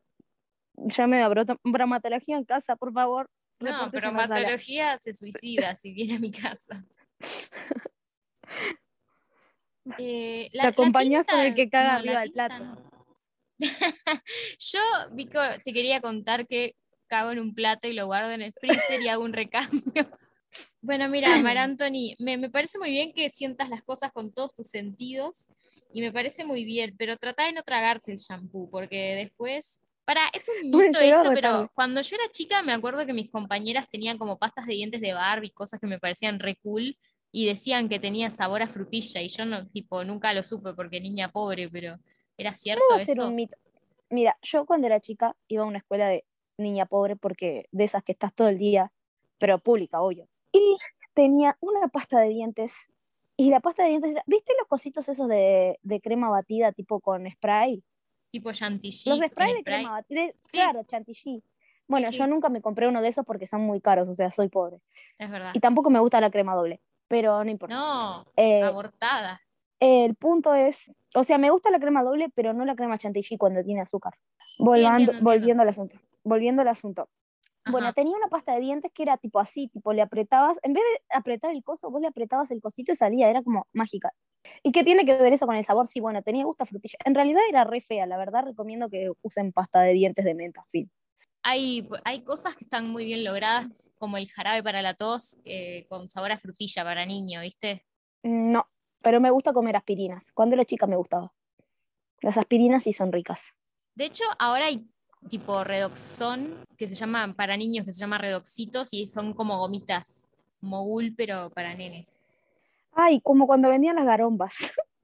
Ya 0.74 1.06
me 1.06 1.18
da 1.18 1.28
brota- 1.28 1.58
bromatología 1.62 2.37
en 2.38 2.44
casa, 2.44 2.74
por 2.76 2.92
favor. 2.92 3.28
No, 3.61 3.66
reportes 3.66 3.90
pero 3.92 4.08
en 4.08 4.16
la 4.16 4.22
sala. 4.22 4.35
matología 4.40 4.98
se 4.98 5.12
suicida 5.14 5.76
si 5.76 5.92
viene 5.92 6.16
a 6.16 6.18
mi 6.18 6.30
casa. 6.32 6.82
Eh, 9.98 10.48
la, 10.52 10.62
Te 10.62 10.66
la 10.66 10.68
acompañás 10.68 11.26
con 11.26 11.40
el 11.40 11.54
que 11.54 11.68
caga 11.68 11.94
no, 11.94 11.98
arriba 11.98 12.20
del 12.20 12.32
plato. 12.32 12.64
no. 12.64 12.92
Yo, 14.58 14.80
Vico, 15.12 15.40
te 15.64 15.72
quería 15.72 16.00
contar 16.00 16.46
que 16.46 16.76
cago 17.06 17.30
en 17.30 17.38
un 17.38 17.54
plato 17.54 17.88
y 17.88 17.92
lo 17.92 18.06
guardo 18.06 18.30
en 18.30 18.42
el 18.42 18.54
freezer 18.58 19.02
y 19.02 19.08
hago 19.08 19.24
un 19.24 19.32
recambio. 19.32 19.82
Bueno, 20.82 21.08
mira, 21.08 21.34
Mar 21.38 21.56
Anthony, 21.58 22.14
me, 22.18 22.36
me 22.36 22.50
parece 22.50 22.78
muy 22.78 22.90
bien 22.90 23.14
que 23.14 23.30
sientas 23.30 23.70
las 23.70 23.82
cosas 23.82 24.12
con 24.12 24.34
todos 24.34 24.54
tus 24.54 24.68
sentidos 24.68 25.48
y 25.94 26.02
me 26.02 26.12
parece 26.12 26.44
muy 26.44 26.64
bien, 26.64 26.94
pero 26.98 27.16
trata 27.16 27.46
de 27.46 27.52
no 27.52 27.62
tragarte 27.62 28.12
el 28.12 28.18
shampoo 28.18 28.70
porque 28.70 29.14
después... 29.14 29.80
Para, 30.04 30.20
es 30.34 30.48
un 30.48 30.70
mito 30.70 30.98
esto, 30.98 31.30
pero 31.32 31.70
cuando 31.74 32.02
yo 32.02 32.16
era 32.16 32.30
chica 32.30 32.60
me 32.62 32.72
acuerdo 32.72 33.06
que 33.06 33.12
mis 33.12 33.30
compañeras 33.30 33.88
tenían 33.88 34.18
como 34.18 34.38
pastas 34.38 34.66
de 34.66 34.74
dientes 34.74 35.00
de 35.00 35.14
Barbie, 35.14 35.52
cosas 35.52 35.78
que 35.80 35.86
me 35.86 36.00
parecían 36.00 36.38
re 36.40 36.56
cool 36.56 36.98
y 37.33 37.47
decían 37.47 37.88
que 37.88 37.99
tenía 37.99 38.31
sabor 38.31 38.62
a 38.62 38.66
frutilla 38.68 39.23
y 39.23 39.29
yo 39.29 39.45
no, 39.47 39.66
tipo, 39.68 40.05
nunca 40.05 40.33
lo 40.35 40.42
supe 40.42 40.75
porque 40.75 41.01
niña 41.01 41.31
pobre, 41.33 41.68
pero 41.71 41.99
¿era 42.37 42.53
cierto 42.53 42.85
ser 42.99 43.11
eso? 43.11 43.29
un 43.29 43.35
mito. 43.35 43.57
Mira, 44.11 44.37
yo 44.42 44.66
cuando 44.66 44.87
era 44.87 45.01
chica 45.01 45.35
iba 45.49 45.62
a 45.64 45.66
una 45.66 45.79
escuela 45.79 46.07
de 46.09 46.25
niña 46.59 46.85
pobre 46.85 47.16
porque 47.16 47.66
de 47.73 47.85
esas 47.85 48.05
que 48.05 48.12
estás 48.12 48.35
todo 48.35 48.49
el 48.49 48.59
día, 48.59 48.92
pero 49.38 49.59
pública, 49.59 50.03
obvio. 50.03 50.29
Y 50.53 50.77
tenía 51.14 51.57
una 51.61 51.88
pasta 51.88 52.21
de 52.21 52.29
dientes. 52.29 52.73
Y 53.38 53.49
la 53.49 53.61
pasta 53.61 53.83
de 53.85 53.88
dientes 53.88 54.11
era, 54.12 54.23
¿viste 54.27 54.53
los 54.59 54.68
cositos 54.68 55.09
esos 55.09 55.27
de, 55.29 55.79
de 55.83 56.01
crema 56.03 56.29
batida 56.29 56.73
tipo 56.73 57.01
con 57.01 57.27
spray? 57.31 57.83
Tipo 58.29 58.53
chantilly. 58.53 59.03
Los 59.07 59.21
de 59.21 59.29
spray. 59.29 59.62
crema 59.64 59.90
batida, 59.92 60.27
Sí. 60.49 60.59
claro, 60.59 60.85
chantilly. 60.85 61.42
Bueno, 61.88 62.11
sí. 62.11 62.18
yo 62.18 62.27
nunca 62.27 62.51
me 62.51 62.61
compré 62.61 62.87
uno 62.88 63.01
de 63.01 63.09
esos 63.09 63.25
porque 63.25 63.47
son 63.47 63.62
muy 63.62 63.81
caros, 63.81 64.09
o 64.11 64.14
sea, 64.14 64.31
soy 64.31 64.49
pobre. 64.49 64.79
Es 65.18 65.31
verdad. 65.31 65.53
Y 65.55 65.61
tampoco 65.61 65.88
me 65.90 65.99
gusta 66.01 66.21
la 66.21 66.31
crema 66.31 66.55
doble, 66.55 66.81
pero 67.12 67.44
no 67.44 67.51
importa. 67.51 67.75
No, 67.75 68.25
Eh, 68.37 68.62
abortada. 68.62 69.38
el 69.81 70.14
punto 70.14 70.55
es, 70.55 70.90
o 71.14 71.25
sea, 71.25 71.37
me 71.37 71.51
gusta 71.51 71.70
la 71.70 71.79
crema 71.79 72.03
doble, 72.03 72.31
pero 72.35 72.55
no 72.55 72.64
la 72.64 72.75
crema 72.75 72.96
chantilly 72.96 73.37
cuando 73.37 73.62
tiene 73.62 73.83
azúcar. 73.83 74.14
Volvando- 74.59 75.12
entiendo, 75.12 75.12
entiendo. 75.12 75.25
Volviendo 75.31 75.62
al 75.62 75.68
asunto. 75.68 75.96
Volviendo 76.25 76.62
al 76.62 76.68
asunto. 76.68 77.09
Bueno, 77.70 77.92
tenía 77.92 78.16
una 78.16 78.29
pasta 78.29 78.55
de 78.55 78.61
dientes 78.61 78.90
que 78.94 79.03
era 79.03 79.18
tipo 79.18 79.38
así, 79.40 79.68
tipo 79.68 79.92
le 79.92 80.01
apretabas, 80.01 80.57
en 80.62 80.72
vez 80.72 80.83
de 80.83 81.14
apretar 81.14 81.51
el 81.51 81.62
coso, 81.62 81.90
vos 81.90 82.01
le 82.01 82.09
apretabas 82.09 82.51
el 82.51 82.62
cosito 82.62 82.92
y 82.92 82.96
salía, 82.96 83.29
era 83.29 83.42
como 83.42 83.66
mágica. 83.75 84.11
¿Y 84.62 84.72
qué 84.72 84.83
tiene 84.83 85.05
que 85.05 85.14
ver 85.16 85.35
eso 85.35 85.46
con 85.46 85.55
el 85.57 85.66
sabor? 85.66 85.88
Sí, 85.88 86.01
bueno, 86.01 86.22
tenía 86.22 86.44
gusto 86.46 86.64
a 86.64 86.66
frutilla. 86.66 86.96
En 87.05 87.14
realidad 87.14 87.42
era 87.48 87.64
re 87.64 87.83
fea, 87.83 88.07
la 88.07 88.16
verdad 88.16 88.44
recomiendo 88.46 88.88
que 88.88 89.12
usen 89.20 89.53
pasta 89.53 89.83
de 89.83 89.92
dientes 89.92 90.25
de 90.25 90.35
menta, 90.35 90.64
fin. 90.72 90.90
Hay, 91.42 91.88
hay 92.05 92.22
cosas 92.22 92.55
que 92.55 92.64
están 92.64 92.88
muy 92.90 93.05
bien 93.05 93.24
logradas, 93.24 93.92
como 93.98 94.16
el 94.16 94.28
jarabe 94.31 94.62
para 94.62 94.83
la 94.83 94.94
tos, 94.94 95.38
eh, 95.44 95.87
con 95.88 96.09
sabor 96.09 96.33
a 96.33 96.38
frutilla 96.38 96.85
para 96.85 97.05
niño, 97.05 97.40
¿viste? 97.40 97.85
No, 98.22 98.66
pero 99.00 99.20
me 99.20 99.31
gusta 99.31 99.52
comer 99.52 99.76
aspirinas. 99.76 100.31
Cuando 100.33 100.55
era 100.55 100.64
chica 100.64 100.87
me 100.87 100.96
gustaba. 100.96 101.33
Las 102.20 102.37
aspirinas 102.37 102.85
sí 102.85 102.92
son 102.92 103.11
ricas. 103.11 103.42
De 103.94 104.05
hecho, 104.05 104.24
ahora 104.38 104.66
hay 104.66 104.87
tipo 105.28 105.64
redoxón, 105.64 106.64
que 106.76 106.88
se 106.88 106.94
llama 106.94 107.35
para 107.35 107.57
niños, 107.57 107.85
que 107.85 107.92
se 107.92 108.00
llama 108.00 108.18
redoxitos, 108.18 108.92
y 108.92 109.07
son 109.07 109.35
como 109.35 109.59
gomitas 109.59 110.33
mogul, 110.61 111.14
pero 111.16 111.50
para 111.50 111.74
nenes. 111.74 112.22
Ay, 112.92 113.20
como 113.20 113.46
cuando 113.46 113.68
vendían 113.68 113.96
las 113.96 114.07
garombas. 114.07 114.55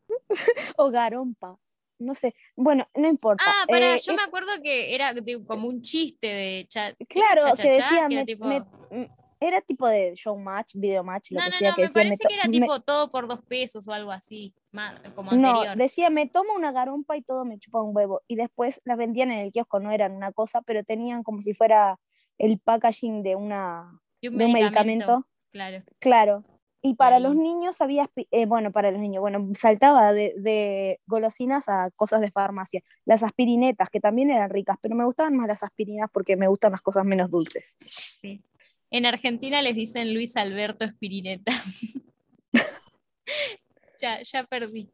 o 0.77 0.90
garompa. 0.90 1.59
No 1.98 2.14
sé. 2.14 2.34
Bueno, 2.56 2.87
no 2.94 3.08
importa. 3.08 3.42
Ah, 3.46 3.64
para, 3.66 3.94
Eh, 3.94 3.98
yo 4.04 4.12
es- 4.12 4.16
me 4.16 4.22
acuerdo 4.22 4.50
que 4.62 4.94
era 4.94 5.12
como 5.46 5.68
un 5.68 5.82
chiste 5.82 6.26
de 6.28 6.66
cha, 6.68 6.88
¿era 6.88 6.96
Claro, 7.08 7.40
que 7.56 7.68
decía, 7.68 7.88
Que 7.88 7.96
era 7.96 8.08
me- 8.08 8.24
tipo- 8.24 8.44
me- 8.46 9.11
era 9.40 9.61
tipo 9.61 9.87
de 9.87 10.14
show 10.14 10.37
match, 10.38 10.72
video 10.74 11.02
match, 11.04 11.30
lo 11.30 11.38
No, 11.40 11.44
que 11.46 11.50
no, 11.50 11.58
sea 11.58 11.70
no, 11.70 11.74
que 11.76 11.82
me 11.82 11.87
decía, 11.88 12.02
parece 12.02 12.24
que 12.28 12.34
era 12.34 12.44
tipo 12.44 12.80
todo 12.80 13.11
por 13.11 13.28
dos 13.28 13.40
pesos 13.42 13.87
o 13.88 13.92
algo 13.92 14.11
así, 14.12 14.54
como 15.14 15.32
No, 15.32 15.48
anterior. 15.50 15.76
decía, 15.76 16.11
me 16.11 16.26
tomo 16.28 16.54
una 16.54 16.72
garompa 16.72 17.16
y 17.16 17.22
todo 17.22 17.44
me 17.44 17.58
chupa 17.58 17.82
un 17.82 17.96
huevo. 17.96 18.22
Y 18.28 18.37
después 18.37 18.80
las 18.84 18.96
vendían 18.98 19.30
en 19.30 19.38
el 19.40 19.52
kiosco, 19.52 19.78
no 19.80 19.90
eran 19.92 20.12
una 20.16 20.32
cosa, 20.32 20.61
pero 20.62 20.82
tenían 20.84 21.22
como 21.22 21.42
si 21.42 21.54
fuera 21.54 21.98
el 22.38 22.58
packaging 22.58 23.22
de, 23.22 23.34
una, 23.37 24.00
Y 24.20 24.28
de 24.28 24.44
un 24.46 24.52
medicamento. 24.52 25.26
Claro. 25.52 25.82
Claro. 26.00 26.44
Y 26.81 26.95
para 26.95 27.19
los 27.19 27.35
niños 27.35 27.81
había, 27.81 28.09
eh, 28.14 28.47
bueno, 28.47 28.71
para 28.71 28.93
los 28.93 29.01
niños, 29.01 29.21
bueno, 29.21 29.49
saltaba 29.59 30.12
de, 30.12 30.35
de 30.37 30.99
golosinas 31.07 31.69
a 31.69 31.91
cosas 31.97 32.21
de 32.21 32.31
farmacia. 32.31 32.83
Las 33.05 33.23
aspirinetas, 33.23 33.91
que 33.91 34.01
también 34.01 34.31
eran 34.31 34.51
ricas, 34.51 34.79
pero 34.81 34.95
me 34.95 35.05
gustaban 35.05 35.37
más 35.37 35.49
las 35.49 35.62
aspirinas 35.62 36.09
porque 36.12 36.37
me 36.37 36.47
gustan 36.47 36.73
las 36.73 36.81
cosas 36.81 37.05
menos 37.05 37.31
dulces. 37.31 37.77
En 38.91 39.07
Argentina 39.07 39.61
les 39.61 39.75
dicen 39.75 40.14
Luis 40.14 40.37
Alberto 40.37 40.85
Espirineta. 40.85 41.53
ya, 44.01 44.23
ya 44.23 44.45
perdí. 44.45 44.91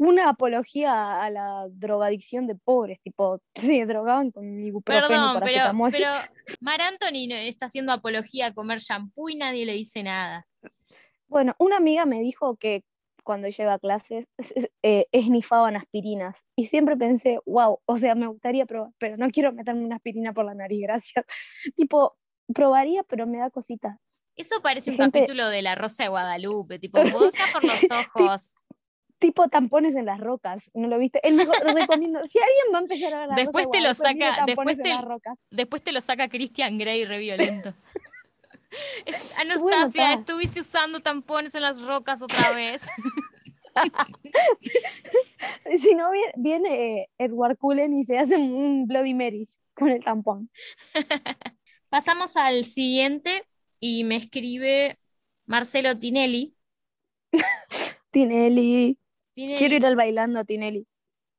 Una 0.00 0.30
apología 0.30 1.22
a 1.22 1.28
la 1.28 1.66
drogadicción 1.68 2.46
de 2.46 2.54
pobres, 2.54 2.98
tipo, 3.02 3.42
se 3.54 3.84
drogaban 3.84 4.30
con 4.30 4.58
ibuprofeno 4.64 5.08
Perdón, 5.08 5.40
pero, 5.42 5.90
pero 5.90 6.08
Mar 6.60 6.80
Anthony 6.80 7.30
está 7.30 7.66
haciendo 7.66 7.92
apología 7.92 8.46
a 8.46 8.54
comer 8.54 8.78
shampoo 8.78 9.28
y 9.28 9.36
nadie 9.36 9.66
le 9.66 9.74
dice 9.74 10.02
nada. 10.02 10.46
Bueno, 11.28 11.54
una 11.58 11.76
amiga 11.76 12.06
me 12.06 12.20
dijo 12.20 12.56
que 12.56 12.82
cuando 13.24 13.46
ella 13.46 13.64
iba 13.64 13.74
a 13.74 13.78
clases 13.78 14.26
eh, 14.82 15.06
esnifaban 15.12 15.76
aspirinas 15.76 16.34
y 16.56 16.68
siempre 16.68 16.96
pensé, 16.96 17.38
wow, 17.44 17.80
o 17.84 17.98
sea, 17.98 18.14
me 18.14 18.26
gustaría 18.26 18.64
probar, 18.64 18.92
pero 18.96 19.18
no 19.18 19.28
quiero 19.28 19.52
meterme 19.52 19.84
una 19.84 19.96
aspirina 19.96 20.32
por 20.32 20.46
la 20.46 20.54
nariz, 20.54 20.80
gracias. 20.82 21.26
tipo, 21.76 22.16
probaría, 22.54 23.02
pero 23.02 23.26
me 23.26 23.36
da 23.36 23.50
cosita. 23.50 23.98
Eso 24.34 24.62
parece 24.62 24.92
un 24.92 24.96
Gente- 24.96 25.18
capítulo 25.18 25.50
de 25.50 25.60
La 25.60 25.74
Rosa 25.74 26.04
de 26.04 26.08
Guadalupe, 26.08 26.78
tipo 26.78 26.98
vodka 27.02 27.44
por 27.52 27.64
los 27.64 27.82
ojos. 27.90 28.54
Tipo 29.20 29.48
tampones 29.48 29.94
en 29.94 30.06
las 30.06 30.18
rocas, 30.18 30.68
¿no 30.74 30.88
lo 30.88 30.98
viste? 30.98 31.20
Mejor, 31.30 31.54
lo 31.64 31.72
recomiendo. 31.72 32.20
Si 32.26 32.38
alguien 32.38 32.74
va 32.74 32.78
a 32.78 32.80
empezar 32.80 33.14
a 33.14 33.26
ver 33.28 33.36
Después 33.36 33.70
te 33.70 33.80
lo 33.80 33.94
saca- 33.94 34.44
después 34.46 34.76
te- 34.78 34.88
las 34.88 35.04
rocas. 35.04 35.38
Después 35.50 35.82
te 35.82 35.92
lo 35.92 36.00
saca 36.00 36.28
Christian 36.28 36.78
Grey 36.78 37.04
re 37.04 37.18
violento. 37.20 37.72
Bueno, 39.04 39.18
Anastasia, 39.36 40.12
estuviste 40.12 40.60
usando 40.60 41.00
tampones 41.00 41.56
en 41.56 41.62
las 41.62 41.82
rocas 41.82 42.22
otra 42.22 42.52
vez. 42.52 42.86
Si 45.78 45.94
no, 45.94 46.10
viene, 46.10 46.32
viene 46.36 47.00
eh, 47.02 47.08
Edward 47.18 47.56
Cullen 47.56 47.96
y 47.98 48.04
se 48.04 48.18
hace 48.18 48.36
un 48.36 48.86
Bloody 48.86 49.14
Mary 49.14 49.48
con 49.74 49.88
el 49.90 50.02
tampón. 50.04 50.50
Pasamos 51.88 52.36
al 52.36 52.64
siguiente 52.64 53.44
y 53.78 54.04
me 54.04 54.16
escribe 54.16 54.98
Marcelo 55.46 55.98
Tinelli. 55.98 56.54
Tinelli. 58.10 58.98
Tinelli- 59.34 59.58
Quiero 59.58 59.74
ir 59.76 59.86
al 59.86 59.96
bailando, 59.96 60.44
Tinelli. 60.44 60.86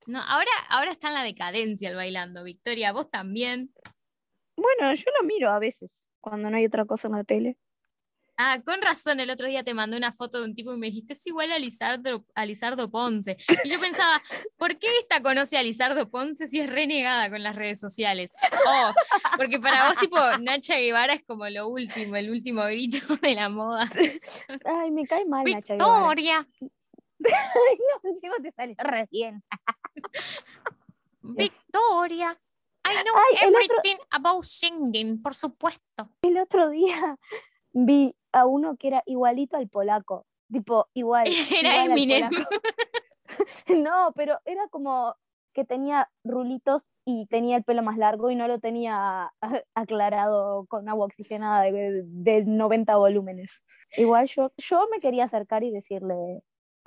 No, 0.08 0.20
ahora, 0.20 0.50
ahora 0.70 0.92
está 0.92 1.10
en 1.10 1.14
la 1.16 1.24
decadencia 1.24 1.90
el 1.90 1.96
bailando, 1.96 2.44
Victoria. 2.44 2.92
Vos 2.92 3.10
también. 3.12 3.74
Bueno, 4.56 4.94
yo 4.96 5.06
lo 5.20 5.28
miro 5.28 5.52
a 5.52 5.60
veces, 5.60 5.92
cuando 6.20 6.50
no 6.50 6.58
hay 6.58 6.66
otra 6.66 6.86
cosa 6.86 7.08
en 7.08 7.16
la 7.16 7.24
tele. 7.24 7.58
Ah, 8.38 8.60
con 8.66 8.82
razón, 8.82 9.20
el 9.20 9.30
otro 9.30 9.46
día 9.48 9.64
te 9.64 9.76
mandé 9.76 9.98
una 9.98 10.14
foto 10.14 10.40
de 10.40 10.46
un 10.46 10.56
tipo 10.56 10.74
y 10.74 10.78
me 10.78 10.88
dijiste, 10.88 11.14
es 11.14 11.28
igual 11.28 11.52
a 11.52 11.60
Lizardo, 11.60 12.26
a 12.34 12.46
Lizardo 12.46 12.90
Ponce. 12.90 13.38
Y 13.64 13.70
yo 13.70 13.80
pensaba, 13.80 14.20
¿por 14.58 14.80
qué 14.80 14.88
esta 15.00 15.22
conoce 15.22 15.58
a 15.58 15.64
Lizardo 15.64 16.10
Ponce 16.10 16.48
si 16.48 16.60
es 16.60 16.68
renegada 16.68 17.30
con 17.30 17.44
las 17.44 17.56
redes 17.56 17.80
sociales? 17.80 18.34
Oh, 18.68 18.94
porque 19.38 19.60
para 19.60 19.88
vos, 19.88 19.98
tipo, 19.98 20.18
Nacha 20.40 20.78
Guevara 20.80 21.14
es 21.14 21.24
como 21.24 21.48
lo 21.50 21.68
último, 21.68 22.16
el 22.16 22.32
último 22.32 22.64
grito 22.66 22.98
de 23.22 23.36
la 23.36 23.50
moda. 23.50 23.88
Ay, 24.66 24.90
me 24.90 25.06
cae 25.06 25.26
mal 25.26 25.44
Nacha 25.54 25.76
Guevara. 25.76 26.48
Victoria. 27.22 27.40
Ay, 27.70 27.78
no, 28.04 28.10
encima 28.10 28.36
te 28.42 28.52
salió 28.52 28.76
recién. 28.80 29.44
Victoria. 31.22 32.32
I 32.84 33.04
know 33.04 33.16
Ay, 33.16 33.36
el 33.44 33.50
otro- 33.50 33.62
everything 33.62 33.98
about 34.12 34.44
singing, 34.44 35.22
por 35.22 35.36
supuesto. 35.36 36.10
El 36.24 36.38
otro 36.40 36.70
día 36.70 37.18
vi 37.74 38.16
a 38.32 38.46
uno 38.46 38.76
que 38.78 38.88
era 38.88 39.04
igualito 39.06 39.58
al 39.58 39.70
polaco. 39.70 40.26
Tipo, 40.52 40.88
igual. 40.94 41.26
Era 41.64 41.74
igual 41.76 41.80
al 41.80 41.92
Eminem. 41.92 42.30
no, 43.84 44.12
pero 44.16 44.40
era 44.46 44.68
como 44.70 45.16
que 45.54 45.64
tenía 45.64 46.10
rulitos 46.26 46.82
y 47.06 47.26
tenía 47.28 47.56
el 47.58 47.64
pelo 47.64 47.84
más 47.84 47.98
largo 47.98 48.30
y 48.32 48.36
no 48.36 48.48
lo 48.48 48.60
tenía 48.60 49.32
aclarado 49.76 50.66
con 50.68 50.90
agua 50.90 51.06
oxigenada 51.06 51.64
de, 51.64 52.02
de 52.06 52.44
90 52.46 52.96
volúmenes. 52.98 53.62
Igual 53.96 54.28
yo, 54.28 54.52
yo 54.58 54.88
me 54.92 55.00
quería 55.00 55.26
acercar 55.26 55.64
y 55.64 55.72
decirle, 55.72 56.42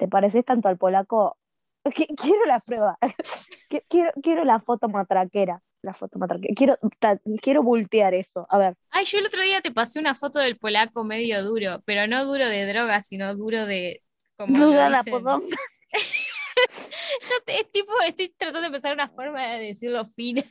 ¿te 0.04 0.08
pareces 0.08 0.44
tanto 0.44 0.68
al 0.68 0.76
polaco? 0.76 1.38
Qui- 1.84 2.14
Quiero 2.14 2.44
la 2.44 2.60
prueba. 2.60 2.98
Qui- 3.70 3.82
Quiero, 3.88 4.12
quiero 4.22 4.44
la 4.44 4.60
foto 4.60 4.88
matraquera. 4.90 5.62
La 5.80 5.94
foto 5.94 6.18
matraquera. 6.18 6.52
Quiero, 6.54 6.78
ta- 6.98 7.18
quiero 7.40 7.62
voltear 7.62 8.12
eso. 8.12 8.46
A 8.50 8.58
ver. 8.58 8.74
Ay, 8.90 9.06
yo 9.06 9.18
el 9.18 9.26
otro 9.26 9.40
día 9.42 9.62
te 9.62 9.70
pasé 9.70 9.98
una 10.00 10.14
foto 10.14 10.40
del 10.40 10.58
polaco 10.58 11.04
medio 11.04 11.42
duro, 11.42 11.80
pero 11.86 12.06
no 12.06 12.22
duro 12.26 12.46
de 12.46 12.66
droga, 12.66 13.00
sino 13.00 13.34
duro 13.34 13.64
de. 13.64 14.02
Como 14.36 14.58
lo 14.58 14.66
Duda 14.66 14.90
la 14.90 15.02
podonga. 15.04 15.56
Yo 15.94 17.34
te- 17.46 17.56
es 17.60 17.70
tipo, 17.72 17.92
estoy 18.06 18.28
tratando 18.36 18.60
de 18.62 18.70
pensar 18.70 18.92
una 18.92 19.08
forma 19.08 19.42
de 19.46 19.64
decirlo 19.68 20.04
fina. 20.04 20.42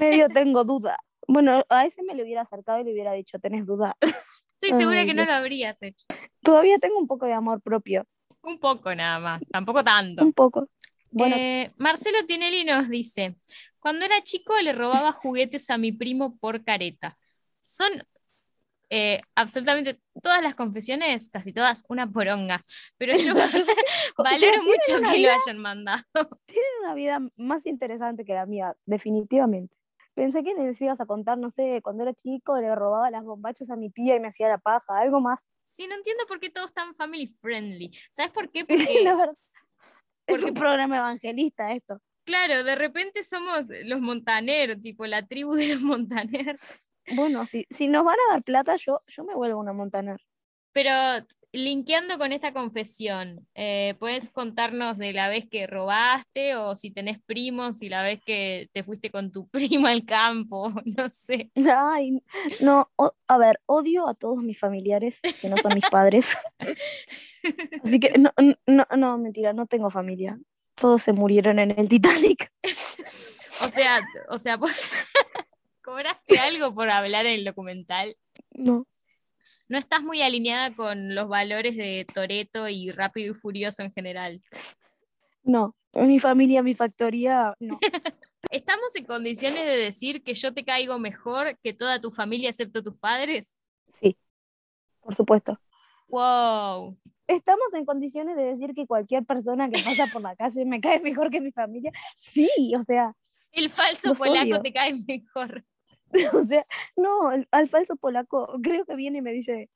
Medio 0.00 0.28
tengo 0.34 0.64
duda. 0.64 0.98
Bueno, 1.28 1.64
a 1.68 1.84
ese 1.86 2.02
me 2.02 2.14
le 2.14 2.22
hubiera 2.22 2.42
acercado 2.42 2.80
y 2.80 2.84
le 2.84 2.92
hubiera 2.92 3.12
dicho, 3.12 3.38
¿tenés 3.38 3.66
duda? 3.66 3.96
Estoy 4.66 4.80
segura 4.80 5.00
Ay, 5.00 5.06
que 5.06 5.14
no 5.14 5.24
lo 5.24 5.32
habrías 5.32 5.82
hecho. 5.82 6.06
Todavía 6.42 6.78
tengo 6.78 6.98
un 6.98 7.06
poco 7.06 7.26
de 7.26 7.32
amor 7.32 7.60
propio. 7.60 8.04
Un 8.42 8.58
poco 8.58 8.94
nada 8.94 9.18
más, 9.20 9.46
tampoco 9.48 9.82
tanto. 9.84 10.24
Un 10.24 10.32
poco. 10.32 10.68
Bueno, 11.10 11.36
Eh, 11.38 11.72
Marcelo 11.76 12.18
Tinelli 12.26 12.64
nos 12.64 12.88
dice: 12.88 13.36
Cuando 13.78 14.04
era 14.04 14.20
chico 14.22 14.54
le 14.60 14.72
robaba 14.72 15.12
juguetes 15.12 15.70
a 15.70 15.78
mi 15.78 15.92
primo 15.92 16.36
por 16.38 16.64
careta. 16.64 17.16
Son 17.64 17.90
eh, 18.90 19.20
absolutamente 19.34 20.00
todas 20.22 20.42
las 20.42 20.54
confesiones, 20.54 21.28
casi 21.30 21.52
todas, 21.52 21.84
una 21.88 22.10
poronga. 22.10 22.64
Pero 22.98 23.16
yo 23.16 23.34
valoro 24.18 24.62
mucho 24.62 25.10
que 25.12 25.18
lo 25.18 25.28
hayan 25.32 25.58
mandado. 25.58 26.02
tienen 26.46 26.70
una 26.82 26.94
vida 26.94 27.20
más 27.36 27.64
interesante 27.66 28.24
que 28.24 28.34
la 28.34 28.46
mía, 28.46 28.76
definitivamente. 28.84 29.74
Pensé 30.16 30.42
que 30.42 30.54
les 30.54 30.80
ibas 30.80 30.98
a 30.98 31.04
contar, 31.04 31.36
no 31.36 31.50
sé, 31.50 31.80
cuando 31.82 32.02
era 32.02 32.14
chico 32.14 32.58
le 32.58 32.74
robaba 32.74 33.10
las 33.10 33.22
bombachas 33.22 33.68
a 33.68 33.76
mi 33.76 33.90
tía 33.90 34.16
y 34.16 34.20
me 34.20 34.28
hacía 34.28 34.48
la 34.48 34.56
paja, 34.56 34.98
algo 34.98 35.20
más. 35.20 35.40
Sí, 35.60 35.86
no 35.86 35.94
entiendo 35.94 36.24
por 36.26 36.40
qué 36.40 36.48
todos 36.48 36.68
están 36.68 36.94
family 36.94 37.26
friendly. 37.26 37.90
¿Sabes 38.10 38.32
por 38.32 38.50
qué? 38.50 38.64
la 39.04 39.34
Porque. 40.26 40.42
Es 40.42 40.42
un 40.42 40.54
programa 40.54 40.96
evangelista 40.96 41.70
esto. 41.72 42.00
claro, 42.24 42.64
de 42.64 42.76
repente 42.76 43.22
somos 43.24 43.66
los 43.84 44.00
Montaner, 44.00 44.80
tipo 44.80 45.04
la 45.04 45.26
tribu 45.26 45.54
de 45.54 45.74
los 45.74 45.82
Montaner. 45.82 46.58
Bueno, 47.14 47.44
si, 47.44 47.66
si 47.70 47.86
nos 47.86 48.02
van 48.02 48.16
a 48.16 48.32
dar 48.32 48.42
plata, 48.42 48.76
yo, 48.76 49.02
yo 49.06 49.22
me 49.24 49.34
vuelvo 49.34 49.60
una 49.60 49.74
montaner. 49.74 50.20
Pero 50.72 50.90
linkeando 51.56 52.18
con 52.18 52.32
esta 52.32 52.52
confesión, 52.52 53.46
eh, 53.54 53.94
¿puedes 53.98 54.30
contarnos 54.30 54.98
de 54.98 55.12
la 55.12 55.28
vez 55.28 55.46
que 55.48 55.66
robaste 55.66 56.54
o 56.56 56.76
si 56.76 56.90
tenés 56.90 57.18
primos 57.22 57.82
y 57.82 57.88
la 57.88 58.02
vez 58.02 58.20
que 58.24 58.68
te 58.72 58.82
fuiste 58.84 59.10
con 59.10 59.32
tu 59.32 59.48
primo 59.50 59.86
al 59.86 60.04
campo? 60.04 60.72
No 60.84 61.08
sé. 61.10 61.50
Ay, 61.76 62.22
no, 62.60 62.90
o- 62.96 63.14
a 63.26 63.38
ver, 63.38 63.60
odio 63.66 64.06
a 64.08 64.14
todos 64.14 64.38
mis 64.42 64.58
familiares 64.58 65.20
que 65.40 65.48
no 65.48 65.56
son 65.58 65.74
mis 65.74 65.88
padres. 65.90 66.28
Así 67.84 68.00
que 68.00 68.18
no, 68.18 68.32
no, 68.66 68.86
no, 68.96 69.18
mentira, 69.18 69.52
no 69.52 69.66
tengo 69.66 69.90
familia. 69.90 70.38
Todos 70.74 71.02
se 71.02 71.12
murieron 71.12 71.58
en 71.58 71.70
el 71.78 71.88
Titanic. 71.88 72.52
O 73.64 73.70
sea, 73.70 74.06
o 74.28 74.38
sea, 74.38 74.58
¿cobraste 75.82 76.38
algo 76.38 76.74
por 76.74 76.90
hablar 76.90 77.24
en 77.24 77.36
el 77.36 77.44
documental? 77.46 78.14
No, 78.50 78.86
No 79.68 79.78
estás 79.78 80.02
muy 80.02 80.22
alineada 80.22 80.74
con 80.74 81.14
los 81.14 81.28
valores 81.28 81.76
de 81.76 82.06
Toreto 82.12 82.68
y 82.68 82.90
Rápido 82.92 83.32
y 83.32 83.34
Furioso 83.34 83.82
en 83.82 83.92
general. 83.92 84.42
no. 85.42 85.72
Mi 85.94 86.18
familia, 86.18 86.62
mi 86.62 86.74
factoría, 86.74 87.54
no. 87.58 87.78
¿Estamos 88.50 88.94
en 88.96 89.06
condiciones 89.06 89.64
de 89.64 89.76
decir 89.76 90.22
que 90.22 90.34
yo 90.34 90.52
te 90.52 90.62
caigo 90.62 90.98
mejor 90.98 91.58
que 91.62 91.72
toda 91.72 92.00
tu 92.00 92.10
familia 92.10 92.50
excepto 92.50 92.82
tus 92.82 92.96
padres? 92.98 93.56
Por 95.00 95.14
supuesto. 95.14 95.58
¡Wow! 96.08 96.98
¿Estamos 97.28 97.72
en 97.74 97.86
condiciones 97.86 98.36
de 98.36 98.42
decir 98.42 98.74
que 98.74 98.86
cualquier 98.86 99.24
persona 99.24 99.70
que 99.70 99.80
pasa 99.82 100.06
por 100.12 100.20
la 100.20 100.34
calle 100.36 100.64
me 100.64 100.80
cae 100.80 101.00
mejor 101.00 101.30
que 101.30 101.40
mi 101.40 101.52
familia? 101.52 101.92
Sí, 102.16 102.48
o 102.78 102.82
sea, 102.82 103.14
El 103.52 103.70
falso 103.70 104.14
polaco 104.14 104.44
odio. 104.44 104.62
te 104.62 104.72
cae 104.72 104.94
mejor. 105.06 105.64
o 106.32 106.46
sea, 106.46 106.66
no, 106.96 107.30
al 107.50 107.68
falso 107.68 107.96
polaco 107.96 108.58
creo 108.62 108.84
que 108.84 108.96
viene 108.96 109.18
y 109.18 109.22
me 109.22 109.32
dice, 109.32 109.70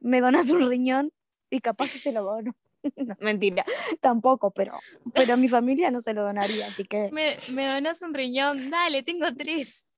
me 0.00 0.20
donas 0.20 0.50
un 0.50 0.68
riñón 0.68 1.12
y 1.50 1.60
capaz 1.60 1.92
que 1.92 1.98
se 1.98 2.12
lo 2.12 2.22
dono. 2.22 2.54
No, 2.96 3.16
mentira, 3.18 3.64
tampoco, 4.02 4.50
pero, 4.50 4.78
pero 5.14 5.32
a 5.32 5.36
mi 5.38 5.48
familia 5.48 5.90
no 5.90 6.02
se 6.02 6.12
lo 6.12 6.22
donaría, 6.22 6.66
así 6.66 6.84
que 6.84 7.08
Me, 7.12 7.38
me 7.48 7.66
donas 7.66 8.02
un 8.02 8.12
riñón. 8.12 8.68
Dale, 8.68 9.02
tengo 9.02 9.34
tres. 9.34 9.88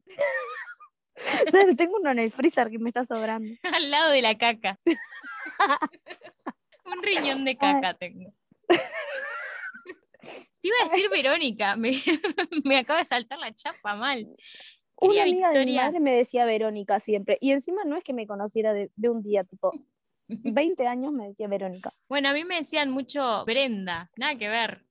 Dale, 1.51 1.75
tengo 1.75 1.97
uno 1.97 2.13
en 2.13 2.21
el 2.21 2.31
freezer 2.31 2.71
que 2.71 2.79
me 2.79 2.91
está 2.91 3.05
sobrando. 3.05 3.53
Al 3.75 3.91
lado 3.91 4.13
de 4.13 4.23
la 4.23 4.39
caca. 4.39 4.79
un 6.85 7.03
riñón 7.03 7.45
de 7.45 7.57
caca 7.57 7.95
tengo. 7.95 8.33
Te 8.69 10.69
iba 10.69 10.77
a 10.81 10.85
decir 10.85 11.11
Verónica. 11.11 11.75
Me, 11.75 12.01
me 12.65 12.79
acaba 12.79 13.01
de 13.01 13.07
saltar 13.07 13.41
la 13.41 13.53
chapa 13.53 13.97
mal. 13.97 14.29
Una 15.01 15.23
amiga 15.23 15.51
de 15.51 15.65
mi 15.67 15.77
madre 15.77 16.01
me 16.01 16.15
decía 16.15 16.45
Verónica 16.45 17.01
siempre, 17.01 17.39
y 17.41 17.53
encima 17.53 17.85
no 17.85 17.97
es 17.97 18.05
que 18.05 18.13
me 18.13 18.27
conociera 18.27 18.73
de, 18.73 18.91
de 18.97 19.09
un 19.09 19.23
día, 19.23 19.45
tipo, 19.45 19.73
20 20.29 20.87
años 20.87 21.13
me 21.13 21.29
decía 21.29 21.49
Verónica. 21.49 21.91
Bueno, 22.09 22.29
a 22.31 22.33
mí 22.33 22.45
me 22.45 22.57
decían 22.57 22.91
mucho 22.91 23.45
Brenda. 23.45 24.11
Nada 24.17 24.37
que 24.37 24.49
ver. 24.49 24.83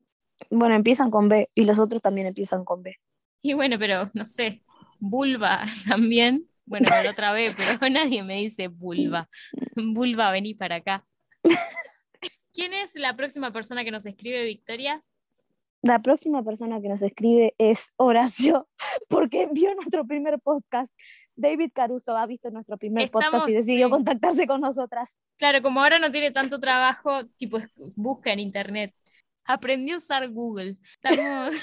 Bueno, 0.50 0.76
empiezan 0.76 1.12
con 1.12 1.30
B 1.30 1.50
y 1.56 1.64
los 1.64 1.80
otros 1.80 2.02
también 2.02 2.28
empiezan 2.28 2.66
con 2.66 2.84
B. 2.84 2.96
Y 3.42 3.54
bueno, 3.54 3.78
pero 3.80 4.10
no 4.14 4.26
sé. 4.26 4.64
Vulva 5.00 5.64
también. 5.88 6.48
Bueno, 6.66 6.88
con 6.90 7.08
otra 7.08 7.32
vez, 7.32 7.56
pero 7.56 7.70
nadie 7.92 8.24
me 8.24 8.38
dice 8.38 8.70
vulva. 8.70 9.30
Vulva, 9.76 10.32
vení 10.32 10.56
para 10.56 10.78
acá. 10.78 11.06
¿Quién 12.54 12.74
es 12.74 12.96
la 12.96 13.16
próxima 13.16 13.52
persona 13.52 13.84
que 13.84 13.92
nos 13.92 14.06
escribe, 14.06 14.44
Victoria? 14.46 15.04
La 15.86 16.00
próxima 16.00 16.42
persona 16.42 16.82
que 16.82 16.90
nos 16.90 17.04
escribe 17.04 17.54
es 17.60 17.92
Horacio, 17.98 18.68
porque 19.08 19.48
vio 19.52 19.76
nuestro 19.76 20.04
primer 20.04 20.40
podcast. 20.40 20.92
David 21.36 21.70
Caruso 21.76 22.18
ha 22.18 22.26
visto 22.26 22.50
nuestro 22.50 22.76
primer 22.76 23.12
podcast 23.12 23.48
y 23.48 23.54
decidió 23.54 23.86
sí. 23.86 23.92
contactarse 23.92 24.48
con 24.48 24.62
nosotras. 24.62 25.12
Claro, 25.38 25.62
como 25.62 25.84
ahora 25.84 26.00
no 26.00 26.10
tiene 26.10 26.32
tanto 26.32 26.60
trabajo, 26.60 27.28
tipo, 27.38 27.60
busca 27.96 28.34
en 28.34 28.40
internet. 28.40 28.96
Aprendió 29.44 29.94
a 29.94 29.98
usar 29.98 30.28
Google. 30.30 30.78
Estamos, 30.84 31.54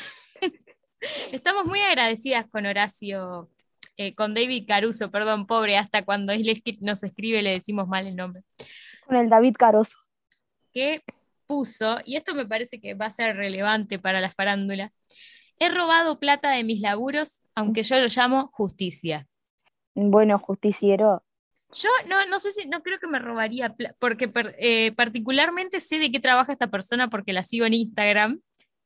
estamos 1.32 1.66
muy 1.66 1.80
agradecidas 1.80 2.46
con 2.46 2.64
Horacio, 2.64 3.50
eh, 3.96 4.14
con 4.14 4.34
David 4.34 4.66
Caruso, 4.68 5.10
perdón, 5.10 5.48
pobre, 5.48 5.76
hasta 5.76 6.04
cuando 6.04 6.32
él 6.32 6.44
nos 6.80 7.02
escribe 7.02 7.42
le 7.42 7.50
decimos 7.50 7.88
mal 7.88 8.06
el 8.06 8.14
nombre. 8.14 8.44
Con 9.04 9.16
el 9.16 9.28
David 9.28 9.56
Caruso. 9.58 9.98
Que 10.72 11.02
puso, 11.52 11.98
y 12.06 12.16
esto 12.16 12.34
me 12.34 12.46
parece 12.46 12.80
que 12.80 12.94
va 12.94 13.06
a 13.06 13.10
ser 13.10 13.36
relevante 13.36 13.98
para 13.98 14.20
la 14.20 14.30
farándula, 14.30 14.92
he 15.58 15.68
robado 15.68 16.18
plata 16.20 16.50
de 16.52 16.64
mis 16.64 16.80
laburos, 16.80 17.42
aunque 17.54 17.82
yo 17.82 18.00
lo 18.00 18.08
llamo 18.08 18.50
justicia. 18.54 19.26
Bueno, 19.94 20.38
justiciero. 20.38 21.22
Yo 21.74 21.88
no, 22.08 22.26
no 22.26 22.38
sé 22.38 22.50
si, 22.52 22.68
no 22.68 22.82
creo 22.82 22.98
que 22.98 23.06
me 23.06 23.18
robaría, 23.18 23.74
porque 23.98 24.28
per- 24.28 24.54
eh, 24.58 24.92
particularmente 24.94 25.80
sé 25.80 25.98
de 25.98 26.12
qué 26.12 26.20
trabaja 26.20 26.52
esta 26.52 26.68
persona 26.70 27.08
porque 27.08 27.32
la 27.32 27.44
sigo 27.44 27.64
en 27.66 27.74
Instagram. 27.74 28.40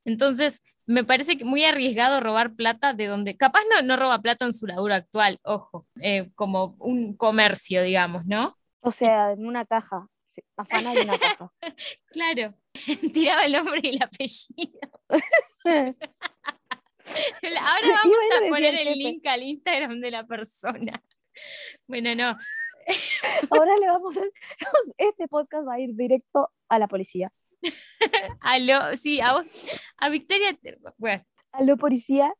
Entonces, 0.04 0.62
me 0.86 1.02
parece 1.04 1.36
que 1.36 1.44
muy 1.44 1.64
arriesgado 1.64 2.20
robar 2.20 2.54
plata 2.54 2.92
de 2.94 3.06
donde, 3.06 3.36
capaz 3.36 3.62
no, 3.72 3.82
no 3.82 3.96
roba 3.96 4.20
plata 4.22 4.44
en 4.44 4.52
su 4.52 4.66
laburo 4.68 4.94
actual, 4.94 5.40
ojo, 5.42 5.86
eh, 6.00 6.30
como 6.36 6.76
un 6.78 7.16
comercio, 7.16 7.82
digamos, 7.82 8.26
¿no? 8.26 8.56
O 8.80 8.90
sea, 8.90 9.32
en 9.32 9.46
una 9.46 9.66
caja. 9.66 10.08
Sí, 10.36 10.42
Afana 10.56 10.94
de 10.94 11.00
una 11.02 11.18
caja. 11.18 11.52
Claro, 12.08 12.54
tiraba 13.12 13.44
el 13.44 13.52
nombre 13.52 13.80
y 13.82 13.88
el 13.88 14.02
apellido. 14.02 14.80
Ahora 17.42 17.88
vamos 18.04 18.18
a 18.34 18.44
a 18.44 18.48
poner 18.48 18.74
el 18.74 18.98
link 18.98 19.26
al 19.26 19.42
Instagram 19.42 20.00
de 20.00 20.10
la 20.10 20.26
persona. 20.26 21.02
Bueno, 21.86 22.14
no. 22.14 22.38
Ahora 23.50 23.76
le 23.78 23.88
vamos 23.88 24.16
a... 24.16 24.22
Este 24.96 25.28
podcast 25.28 25.68
va 25.68 25.74
a 25.74 25.80
ir 25.80 25.94
directo 25.94 26.50
a 26.70 26.78
la 26.78 26.88
policía. 26.88 27.30
Aló, 28.40 28.96
sí, 28.96 29.20
a 29.20 29.34
vos, 29.34 29.46
a 29.98 30.08
Victoria, 30.08 30.58
bueno, 30.96 31.22
Aló, 31.52 31.76
policía. 31.76 32.32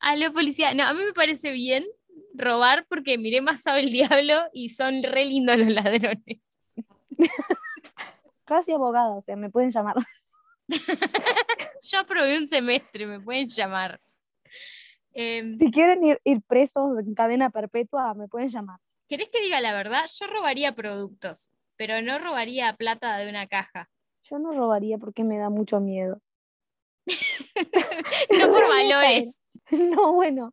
aló 0.00 0.32
policía. 0.32 0.74
No, 0.74 0.84
a 0.84 0.92
mí 0.92 1.04
me 1.04 1.12
parece 1.12 1.52
bien 1.52 1.84
robar 2.34 2.86
porque 2.88 3.18
miré 3.18 3.40
más 3.40 3.62
sabe 3.62 3.80
el 3.80 3.90
diablo 3.90 4.42
y 4.52 4.70
son 4.70 5.02
re 5.02 5.24
lindos 5.24 5.58
los 5.58 5.68
ladrones. 5.68 6.40
Casi 8.44 8.72
abogada, 8.72 9.10
o 9.16 9.20
sea, 9.20 9.36
me 9.36 9.50
pueden 9.50 9.70
llamar. 9.70 9.96
Yo 11.90 11.98
aprobé 11.98 12.38
un 12.38 12.46
semestre, 12.46 13.06
me 13.06 13.20
pueden 13.20 13.48
llamar. 13.48 14.00
Em, 15.12 15.58
Si 15.58 15.70
quieren 15.70 16.04
ir, 16.04 16.20
ir 16.24 16.42
presos 16.42 16.98
en 16.98 17.14
cadena 17.14 17.50
perpetua, 17.50 18.14
me 18.14 18.28
pueden 18.28 18.48
llamar. 18.50 18.78
¿Querés 19.08 19.28
que 19.28 19.40
diga 19.40 19.60
la 19.60 19.72
verdad? 19.72 20.04
Yo 20.18 20.26
robaría 20.26 20.72
productos, 20.74 21.50
pero 21.76 22.02
no 22.02 22.18
robaría 22.18 22.72
plata 22.74 23.16
de 23.18 23.28
una 23.28 23.46
caja. 23.46 23.88
Yo 24.24 24.38
no 24.38 24.52
robaría 24.52 24.98
porque 24.98 25.22
me 25.24 25.38
da 25.38 25.48
mucho 25.50 25.80
miedo. 25.80 26.20
No 28.40 28.50
por 28.50 28.60
Re 28.62 28.68
valores. 28.68 29.40
No, 29.70 30.12
bueno, 30.12 30.52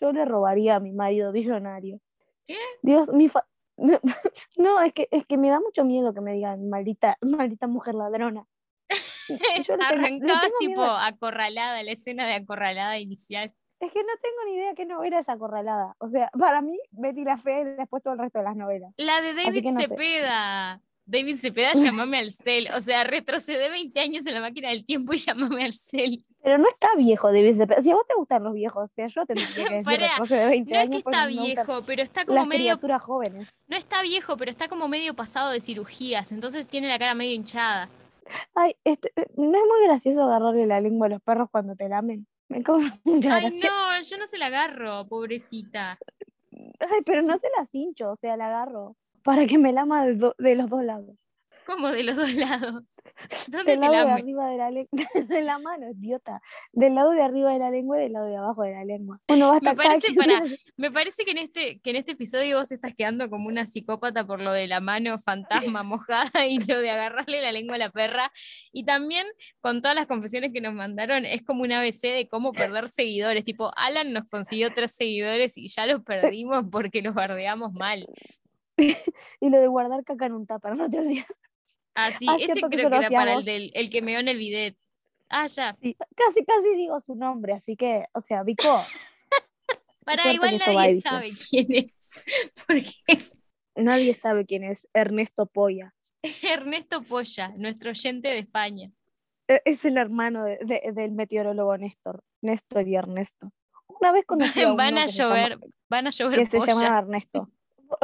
yo 0.00 0.12
le 0.12 0.24
robaría 0.24 0.76
a 0.76 0.80
mi 0.80 0.92
marido 0.92 1.32
billonario. 1.32 2.00
¿Qué? 2.46 2.56
Dios, 2.82 3.08
mi 3.08 3.28
fa- 3.28 3.46
No, 4.56 4.80
es 4.82 4.92
que, 4.92 5.08
es 5.10 5.26
que 5.26 5.38
me 5.38 5.50
da 5.50 5.60
mucho 5.60 5.84
miedo 5.84 6.12
que 6.12 6.20
me 6.20 6.32
digan 6.32 6.68
maldita, 6.68 7.16
maldita 7.22 7.66
mujer 7.66 7.94
ladrona. 7.94 8.46
Yo 9.68 9.74
Arrancabas 9.74 10.42
tengo 10.42 10.58
tipo 10.58 10.80
miedo. 10.80 10.96
acorralada, 10.96 11.82
la 11.82 11.92
escena 11.92 12.26
de 12.26 12.34
acorralada 12.34 12.98
inicial. 12.98 13.54
Es 13.80 13.92
que 13.92 14.00
no 14.00 14.12
tengo 14.20 14.44
ni 14.46 14.54
idea 14.54 14.74
qué 14.74 14.86
novela 14.86 15.20
es 15.20 15.28
acorralada. 15.28 15.94
O 15.98 16.08
sea, 16.08 16.30
para 16.36 16.62
mí, 16.62 16.76
Betty 16.90 17.22
la 17.22 17.38
Fea 17.38 17.60
y 17.60 17.64
después 17.64 18.02
todo 18.02 18.14
el 18.14 18.18
resto 18.18 18.38
de 18.38 18.44
las 18.44 18.56
novelas. 18.56 18.92
La 18.96 19.20
de 19.20 19.34
David 19.34 19.64
no 19.66 19.72
sé. 19.72 19.88
David 21.08 21.36
Cepeda, 21.36 21.72
llamame 21.72 22.18
al 22.18 22.30
cel. 22.30 22.68
O 22.76 22.82
sea, 22.82 23.02
retrocede 23.02 23.70
20 23.70 23.98
años 23.98 24.26
en 24.26 24.34
la 24.34 24.42
máquina 24.42 24.68
del 24.68 24.84
tiempo 24.84 25.14
y 25.14 25.16
llamame 25.16 25.64
al 25.64 25.72
cel. 25.72 26.22
Pero 26.42 26.58
no 26.58 26.68
está 26.68 26.88
viejo 26.98 27.28
David 27.28 27.56
Cepeda. 27.56 27.80
Si 27.80 27.90
a 27.90 27.94
vos 27.94 28.06
te 28.06 28.14
gustan 28.14 28.44
los 28.44 28.52
viejos, 28.52 28.90
o 28.90 28.94
sea, 28.94 29.06
yo 29.06 29.24
que 29.24 29.32
Pará, 29.84 30.08
retrocede 30.10 30.40
de 30.40 30.48
20 30.50 30.74
No 30.74 30.80
es 30.80 30.90
que 30.90 30.96
está 30.98 31.26
viejo, 31.26 31.82
pero 31.86 32.02
está 32.02 32.26
como 32.26 32.44
medio. 32.44 32.78
jóvenes. 33.00 33.48
No 33.68 33.76
está 33.78 34.02
viejo, 34.02 34.36
pero 34.36 34.50
está 34.50 34.68
como 34.68 34.86
medio 34.86 35.14
pasado 35.14 35.50
de 35.50 35.60
cirugías. 35.60 36.30
Entonces 36.30 36.66
tiene 36.66 36.88
la 36.88 36.98
cara 36.98 37.14
medio 37.14 37.32
hinchada. 37.32 37.88
Ay, 38.54 38.76
este, 38.84 39.10
no 39.36 39.46
es 39.58 39.64
muy 39.66 39.86
gracioso 39.86 40.22
agarrarle 40.24 40.66
la 40.66 40.82
lengua 40.82 41.06
a 41.06 41.10
los 41.10 41.22
perros 41.22 41.48
cuando 41.50 41.74
te 41.74 41.88
lamen. 41.88 42.26
Me 42.48 42.62
causa 42.62 42.98
mucha 43.04 43.34
Ay, 43.34 43.44
gracia. 43.50 43.70
no, 43.70 44.02
yo 44.02 44.18
no 44.18 44.26
se 44.26 44.36
la 44.36 44.46
agarro, 44.46 45.06
pobrecita. 45.08 45.98
Ay, 46.80 47.00
pero 47.06 47.22
no 47.22 47.38
se 47.38 47.46
las 47.58 47.74
hincho, 47.74 48.10
o 48.10 48.16
sea, 48.16 48.36
la 48.36 48.48
agarro 48.48 48.94
para 49.22 49.46
que 49.46 49.58
me 49.58 49.72
lama 49.72 50.06
de, 50.06 50.14
do- 50.14 50.34
de 50.38 50.54
los 50.54 50.68
dos 50.68 50.82
lados. 50.84 51.16
Como 51.66 51.90
de 51.90 52.02
los 52.02 52.16
dos 52.16 52.32
lados. 52.32 52.82
¿Dónde 53.46 53.72
Del 53.72 53.80
te 53.80 53.88
lado 53.90 54.06
de 54.06 54.12
arriba 54.12 54.48
de 54.48 54.56
la 54.56 54.70
de 55.28 55.42
la 55.42 55.58
mano, 55.58 55.90
idiota. 55.90 56.40
Del 56.72 56.94
lado 56.94 57.10
de 57.10 57.20
arriba 57.20 57.52
de 57.52 57.58
la 57.58 57.70
lengua 57.70 57.98
y 57.98 58.04
del 58.04 58.12
lado 58.14 58.26
de 58.26 58.36
abajo 58.38 58.62
de 58.62 58.72
la 58.72 58.84
lengua. 58.86 59.20
Uno 59.28 59.48
va 59.50 59.56
acá. 59.58 59.74
parece 59.74 60.14
para- 60.14 60.42
Me 60.78 60.90
parece 60.90 61.26
que 61.26 61.32
en 61.32 61.36
este, 61.38 61.78
que 61.80 61.90
en 61.90 61.96
este 61.96 62.12
episodio 62.12 62.56
vos 62.58 62.72
estás 62.72 62.94
quedando 62.94 63.28
como 63.28 63.48
una 63.48 63.66
psicópata 63.66 64.26
por 64.26 64.40
lo 64.40 64.52
de 64.52 64.66
la 64.66 64.80
mano 64.80 65.18
fantasma 65.18 65.82
mojada 65.82 66.46
y 66.46 66.58
lo 66.58 66.80
de 66.80 66.88
agarrarle 66.88 67.42
la 67.42 67.52
lengua 67.52 67.74
a 67.74 67.78
la 67.78 67.90
perra. 67.90 68.32
Y 68.72 68.84
también 68.84 69.26
con 69.60 69.82
todas 69.82 69.94
las 69.94 70.06
confesiones 70.06 70.52
que 70.54 70.62
nos 70.62 70.72
mandaron, 70.72 71.26
es 71.26 71.42
como 71.42 71.64
un 71.64 71.72
ABC 71.72 72.00
de 72.14 72.28
cómo 72.30 72.52
perder 72.52 72.88
seguidores. 72.88 73.44
Tipo, 73.44 73.72
Alan 73.76 74.14
nos 74.14 74.24
consiguió 74.30 74.72
tres 74.72 74.92
seguidores 74.96 75.58
y 75.58 75.68
ya 75.68 75.84
los 75.84 76.02
perdimos 76.02 76.66
porque 76.70 77.02
los 77.02 77.12
bardeamos 77.14 77.74
mal. 77.74 78.06
Y 79.40 79.48
lo 79.50 79.60
de 79.60 79.66
guardar 79.66 80.04
caca 80.04 80.26
en 80.26 80.32
un 80.32 80.46
tupper, 80.46 80.74
no 80.76 80.88
te 80.88 80.98
olvides. 80.98 81.26
Ah, 81.94 82.12
sí, 82.12 82.26
Ah, 82.28 82.36
ese 82.38 82.54
que 82.54 82.60
creo 82.68 82.90
que 82.90 82.96
era 82.96 83.10
para 83.10 83.34
el, 83.34 83.44
del, 83.44 83.70
el 83.74 83.90
que 83.90 84.02
meó 84.02 84.20
en 84.20 84.28
el 84.28 84.38
bidet. 84.38 84.76
Ah, 85.28 85.46
ya. 85.46 85.76
Sí, 85.82 85.96
casi, 86.16 86.44
casi 86.44 86.76
digo 86.76 86.98
su 87.00 87.14
nombre, 87.14 87.52
así 87.54 87.76
que, 87.76 88.06
o 88.14 88.20
sea, 88.20 88.42
Vico, 88.44 88.62
Para 90.04 90.32
igual 90.32 90.54
va 90.54 90.72
nadie 90.72 91.00
sabe 91.00 91.32
quién 91.50 91.66
es. 91.74 92.10
Porque 92.66 92.92
nadie 93.74 94.14
sabe 94.14 94.46
quién 94.46 94.64
es 94.64 94.86
Ernesto 94.94 95.46
Polla. 95.46 95.94
Ernesto 96.42 97.02
Polla, 97.02 97.52
nuestro 97.56 97.90
oyente 97.90 98.28
de 98.28 98.38
España. 98.38 98.90
E- 99.48 99.62
Es 99.64 99.84
el 99.84 99.98
hermano 99.98 100.44
de- 100.44 100.58
de- 100.62 100.92
del 100.92 101.12
meteorólogo 101.12 101.76
Néstor, 101.76 102.22
Néstor 102.40 102.88
y 102.88 102.96
Ernesto. 102.96 103.52
Una 104.00 104.12
vez 104.12 104.24
conocí 104.24 104.62
a 104.62 104.72
Van 104.72 104.94
uno 104.94 105.02
a 105.02 105.08
se 105.08 105.22
llama- 105.22 105.36
llover, 105.48 105.58
van 105.90 106.06
a 106.06 106.10
llover 106.10 106.38
que 106.38 106.46
se 106.46 106.58
llama 106.58 106.98
Ernesto. 106.98 107.50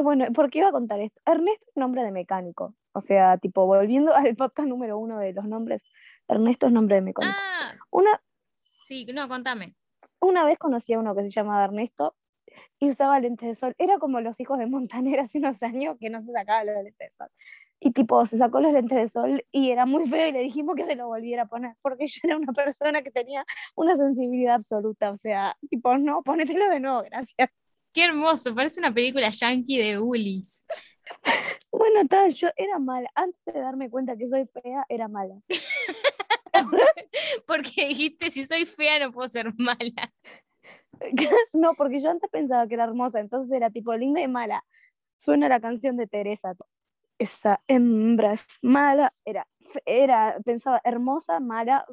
Bueno, 0.02 0.26
¿por 0.32 0.50
qué 0.50 0.60
iba 0.60 0.68
a 0.68 0.72
contar 0.72 1.00
esto? 1.00 1.20
Ernesto 1.26 1.64
es 1.68 1.76
nombre 1.76 2.02
de 2.02 2.10
mecánico. 2.10 2.74
O 2.92 3.00
sea, 3.00 3.38
tipo, 3.38 3.66
volviendo 3.66 4.14
al 4.14 4.34
podcast 4.36 4.68
número 4.68 4.98
uno 4.98 5.18
de 5.18 5.32
los 5.32 5.44
nombres, 5.46 5.82
Ernesto 6.28 6.66
es 6.66 6.72
nombre 6.72 6.96
de 6.96 7.02
mecánico. 7.02 7.36
Ah, 7.38 7.72
Una, 7.90 8.22
sí, 8.80 9.04
no, 9.12 9.28
contame. 9.28 9.74
una 10.20 10.44
vez 10.44 10.58
conocí 10.58 10.92
a 10.92 10.98
uno 10.98 11.14
que 11.14 11.24
se 11.24 11.30
llamaba 11.30 11.64
Ernesto 11.64 12.14
y 12.78 12.88
usaba 12.88 13.18
lentes 13.20 13.48
de 13.48 13.54
sol. 13.54 13.74
Era 13.78 13.98
como 13.98 14.20
los 14.20 14.38
hijos 14.40 14.58
de 14.58 14.66
Montaner 14.66 15.20
hace 15.20 15.38
unos 15.38 15.62
años 15.62 15.96
que 15.98 16.08
no 16.10 16.22
se 16.22 16.32
sacaba 16.32 16.64
los 16.64 16.76
lentes 16.76 16.98
de 16.98 17.10
sol. 17.16 17.28
Y 17.80 17.90
tipo, 17.92 18.24
se 18.24 18.38
sacó 18.38 18.60
los 18.60 18.72
lentes 18.72 18.96
de 18.96 19.08
sol 19.08 19.44
y 19.52 19.70
era 19.70 19.84
muy 19.84 20.06
feo 20.08 20.28
y 20.28 20.32
le 20.32 20.40
dijimos 20.40 20.74
que 20.76 20.84
se 20.84 20.96
lo 20.96 21.08
volviera 21.08 21.42
a 21.42 21.46
poner, 21.46 21.74
porque 21.82 22.06
yo 22.06 22.20
era 22.22 22.38
una 22.38 22.52
persona 22.52 23.02
que 23.02 23.10
tenía 23.10 23.44
una 23.74 23.96
sensibilidad 23.96 24.54
absoluta. 24.54 25.10
O 25.10 25.16
sea, 25.16 25.56
tipo, 25.68 25.98
no, 25.98 26.22
ponételo 26.22 26.68
de 26.70 26.80
nuevo, 26.80 27.02
gracias. 27.02 27.50
Qué 27.94 28.04
hermoso, 28.04 28.52
parece 28.54 28.80
una 28.80 28.92
película 28.92 29.30
yankee 29.30 29.78
de 29.78 30.00
Woolies. 30.00 30.64
Bueno, 31.70 32.06
tal, 32.08 32.34
yo 32.34 32.48
era 32.56 32.80
mala. 32.80 33.08
Antes 33.14 33.40
de 33.44 33.60
darme 33.60 33.88
cuenta 33.88 34.16
que 34.16 34.28
soy 34.28 34.46
fea, 34.46 34.84
era 34.88 35.06
mala. 35.06 35.36
Porque 37.46 37.86
dijiste, 37.88 38.32
si 38.32 38.46
soy 38.46 38.66
fea 38.66 38.98
no 38.98 39.12
puedo 39.12 39.28
ser 39.28 39.52
mala. 39.56 40.12
no, 41.52 41.74
porque 41.74 42.00
yo 42.00 42.10
antes 42.10 42.30
pensaba 42.30 42.66
que 42.66 42.74
era 42.74 42.84
hermosa, 42.84 43.20
entonces 43.20 43.54
era 43.54 43.70
tipo 43.70 43.94
linda 43.94 44.20
y 44.20 44.28
mala. 44.28 44.64
Suena 45.16 45.48
la 45.48 45.60
canción 45.60 45.96
de 45.96 46.06
Teresa. 46.06 46.54
Esa 47.18 47.60
hembra 47.68 48.32
es 48.32 48.46
mala. 48.62 49.12
Era, 49.24 49.46
era, 49.84 50.36
pensaba 50.44 50.80
hermosa, 50.84 51.40
mala, 51.40 51.86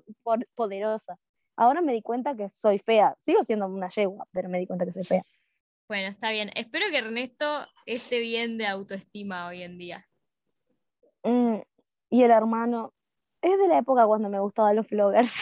poderosa. 0.55 1.17
Ahora 1.55 1.81
me 1.81 1.93
di 1.93 2.01
cuenta 2.01 2.35
que 2.35 2.49
soy 2.49 2.79
fea. 2.79 3.15
Sigo 3.19 3.43
siendo 3.43 3.67
una 3.67 3.89
yegua, 3.89 4.25
pero 4.31 4.49
me 4.49 4.59
di 4.59 4.67
cuenta 4.67 4.85
que 4.85 4.91
soy 4.93 5.03
fea. 5.03 5.23
Bueno, 5.91 6.08
está 6.08 6.32
bien. 6.32 6.51
Espero 6.56 6.86
que 6.89 6.99
Ernesto 6.99 7.45
esté 7.86 8.21
bien 8.21 8.58
de 8.58 8.65
autoestima 8.65 9.45
hoy 9.47 9.62
en 9.62 9.77
día. 9.77 10.08
Mm, 11.21 11.58
y 12.10 12.23
el 12.23 12.32
hermano 12.32 12.93
es 13.41 13.60
de 13.60 13.67
la 13.67 13.80
época 13.80 14.06
cuando 14.06 14.30
me 14.30 14.39
gustaban 14.39 14.77
los 14.77 14.88
vloggers. 14.88 15.34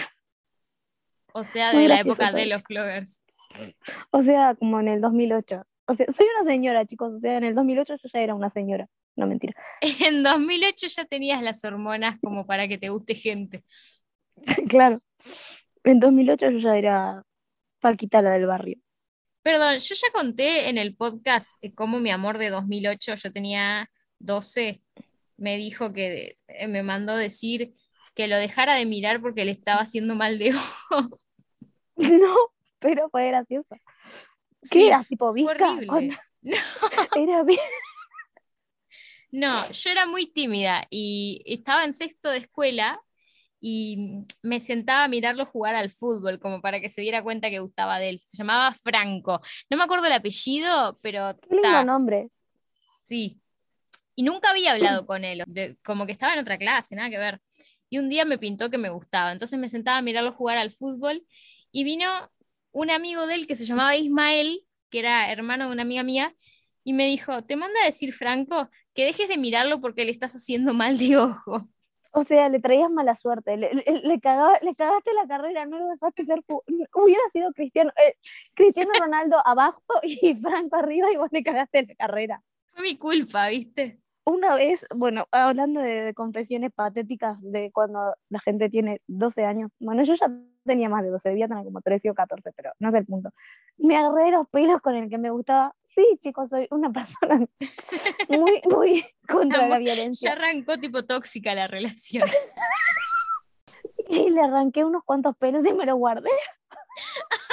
O 1.33 1.43
sea, 1.43 1.71
de 1.71 1.87
la 1.87 1.99
época 1.99 2.31
de 2.31 2.47
los 2.47 2.63
vloggers. 2.67 3.23
O 4.09 4.23
sea, 4.23 4.55
como 4.55 4.79
en 4.79 4.87
el 4.87 5.01
2008. 5.01 5.61
O 5.85 5.93
sea, 5.93 6.07
soy 6.11 6.25
una 6.35 6.51
señora, 6.51 6.83
chicos. 6.83 7.13
O 7.13 7.19
sea, 7.19 7.37
en 7.37 7.43
el 7.43 7.53
2008 7.53 7.97
yo 8.01 8.09
ya 8.11 8.19
era 8.19 8.33
una 8.33 8.49
señora. 8.49 8.87
No, 9.15 9.27
mentira. 9.27 9.53
En 10.03 10.23
2008 10.23 10.87
ya 10.87 11.05
tenías 11.05 11.43
las 11.43 11.63
hormonas 11.63 12.17
como 12.23 12.47
para 12.47 12.67
que 12.67 12.79
te 12.79 12.89
guste 12.89 13.13
gente. 13.13 13.63
claro. 14.67 14.97
En 15.83 15.99
2008 15.99 16.49
yo 16.49 16.57
ya 16.57 16.75
era 16.75 17.23
Paquita 17.79 18.23
la 18.23 18.31
del 18.31 18.47
barrio. 18.47 18.79
Perdón, 19.49 19.79
yo 19.79 19.95
ya 19.95 20.11
conté 20.13 20.69
en 20.69 20.77
el 20.77 20.95
podcast 20.95 21.57
eh, 21.63 21.73
cómo 21.73 21.99
mi 21.99 22.11
amor 22.11 22.37
de 22.37 22.51
2008, 22.51 23.15
yo 23.15 23.33
tenía 23.33 23.89
12, 24.19 24.83
me 25.37 25.57
dijo 25.57 25.91
que 25.91 26.35
eh, 26.47 26.67
me 26.67 26.83
mandó 26.83 27.17
decir 27.17 27.73
que 28.13 28.27
lo 28.27 28.37
dejara 28.37 28.75
de 28.75 28.85
mirar 28.85 29.21
porque 29.21 29.45
le 29.45 29.51
estaba 29.51 29.81
haciendo 29.81 30.13
mal 30.13 30.37
de 30.37 30.53
ojo. 30.53 31.17
No, 31.95 32.35
pero 32.77 33.09
fue 33.09 33.27
gracioso. 33.29 33.67
¿Qué 33.71 33.79
Sí, 34.61 34.87
era? 34.87 35.03
¿Tipo 35.03 35.33
visca? 35.33 35.51
horrible. 35.51 35.87
Cuando- 35.87 36.15
Era 37.15 37.41
bien. 37.41 37.59
No, 39.31 39.67
yo 39.71 39.89
era 39.89 40.05
muy 40.05 40.27
tímida 40.27 40.85
y 40.91 41.41
estaba 41.47 41.85
en 41.85 41.93
sexto 41.93 42.29
de 42.29 42.37
escuela 42.37 43.01
y 43.61 44.25
me 44.41 44.59
sentaba 44.59 45.03
a 45.03 45.07
mirarlo 45.07 45.45
jugar 45.45 45.75
al 45.75 45.89
fútbol 45.89 46.39
como 46.39 46.61
para 46.61 46.79
que 46.79 46.89
se 46.89 47.01
diera 47.01 47.21
cuenta 47.23 47.49
que 47.49 47.59
gustaba 47.59 47.99
de 47.99 48.09
él. 48.09 48.21
Se 48.23 48.37
llamaba 48.37 48.73
Franco. 48.73 49.41
No 49.69 49.77
me 49.77 49.83
acuerdo 49.83 50.05
el 50.05 50.13
apellido, 50.13 50.97
pero 51.01 51.37
Qué 51.41 51.55
lindo 51.55 51.61
ta, 51.69 51.83
nombre. 51.83 52.29
sí. 53.03 53.39
Y 54.15 54.23
nunca 54.23 54.49
había 54.51 54.73
hablado 54.73 55.05
con 55.07 55.23
él, 55.25 55.43
de- 55.47 55.77
como 55.83 56.05
que 56.05 56.11
estaba 56.11 56.33
en 56.33 56.39
otra 56.39 56.57
clase, 56.57 56.95
nada 56.95 57.09
que 57.09 57.17
ver. 57.17 57.41
Y 57.89 57.97
un 57.97 58.09
día 58.09 58.23
me 58.25 58.37
pintó 58.37 58.69
que 58.69 58.77
me 58.77 58.89
gustaba, 58.89 59.31
entonces 59.31 59.57
me 59.59 59.69
sentaba 59.69 59.97
a 59.97 60.01
mirarlo 60.01 60.33
jugar 60.33 60.57
al 60.57 60.71
fútbol 60.71 61.25
y 61.71 61.83
vino 61.83 62.31
un 62.71 62.91
amigo 62.91 63.25
de 63.27 63.33
él 63.35 63.47
que 63.47 63.55
se 63.55 63.65
llamaba 63.65 63.95
Ismael, 63.95 64.65
que 64.91 64.99
era 64.99 65.31
hermano 65.31 65.65
de 65.67 65.71
una 65.73 65.81
amiga 65.81 66.03
mía, 66.03 66.35
y 66.83 66.93
me 66.93 67.07
dijo, 67.07 67.43
te 67.43 67.55
manda 67.55 67.79
a 67.81 67.85
decir 67.85 68.13
Franco 68.13 68.69
que 68.93 69.05
dejes 69.05 69.27
de 69.27 69.37
mirarlo 69.37 69.81
porque 69.81 70.05
le 70.05 70.11
estás 70.11 70.35
haciendo 70.35 70.73
mal 70.73 70.97
de 70.97 71.17
ojo. 71.17 71.67
O 72.11 72.23
sea, 72.23 72.49
le 72.49 72.59
traías 72.59 72.89
mala 72.89 73.15
suerte, 73.15 73.55
le, 73.55 73.73
le, 73.73 73.83
le 74.03 74.19
cagaba- 74.19 74.59
le 74.61 74.73
cagaste 74.75 75.13
la 75.13 75.27
carrera, 75.27 75.65
no 75.65 75.77
lo 75.79 75.87
dejaste 75.89 76.25
ser. 76.25 76.39
Hubiera 76.47 77.21
sido 77.31 77.51
Cristiano, 77.53 77.91
eh, 78.03 78.15
Cristiano 78.55 78.91
Ronaldo 78.99 79.37
abajo 79.45 79.83
y 80.03 80.35
Franco 80.35 80.75
arriba 80.77 81.11
y 81.11 81.17
vos 81.17 81.29
le 81.31 81.43
cagaste 81.43 81.85
la 81.85 81.95
carrera. 81.95 82.41
Fue 82.73 82.81
mi 82.83 82.97
culpa, 82.97 83.49
¿viste? 83.49 83.99
Una 84.25 84.55
vez, 84.55 84.85
bueno, 84.93 85.27
hablando 85.31 85.81
de, 85.81 86.03
de 86.03 86.13
confesiones 86.13 86.71
patéticas 86.71 87.37
de 87.41 87.71
cuando 87.71 88.15
la 88.29 88.39
gente 88.39 88.69
tiene 88.69 89.01
12 89.07 89.43
años, 89.43 89.71
bueno, 89.79 90.03
yo 90.03 90.13
ya 90.13 90.29
tenía 90.65 90.87
más 90.89 91.03
de 91.03 91.09
12, 91.09 91.29
debía 91.29 91.47
tener 91.47 91.63
como 91.63 91.81
13 91.81 92.11
o 92.11 92.13
14, 92.13 92.51
pero 92.55 92.71
no 92.79 92.89
es 92.89 92.93
el 92.93 93.05
punto. 93.05 93.31
Me 93.77 93.97
agarré 93.97 94.29
los 94.31 94.47
pelos 94.49 94.81
con 94.81 94.95
el 94.95 95.09
que 95.09 95.17
me 95.17 95.31
gustaba. 95.31 95.73
Sí, 95.95 96.05
chicos, 96.21 96.49
soy 96.49 96.67
una 96.69 96.91
persona 96.93 97.39
muy, 98.29 98.61
muy 98.69 99.05
contra 99.27 99.59
la 99.67 99.75
Amor, 99.75 99.79
Ya 99.79 99.93
violencia. 99.95 100.31
arrancó 100.33 100.77
tipo 100.77 101.03
tóxica 101.05 101.55
la 101.55 101.67
relación. 101.67 102.27
Y 104.11 104.31
le 104.31 104.41
arranqué 104.41 104.83
unos 104.83 105.03
cuantos 105.03 105.37
pelos 105.37 105.63
y 105.67 105.71
me 105.73 105.85
los 105.85 105.95
guardé. 105.95 106.31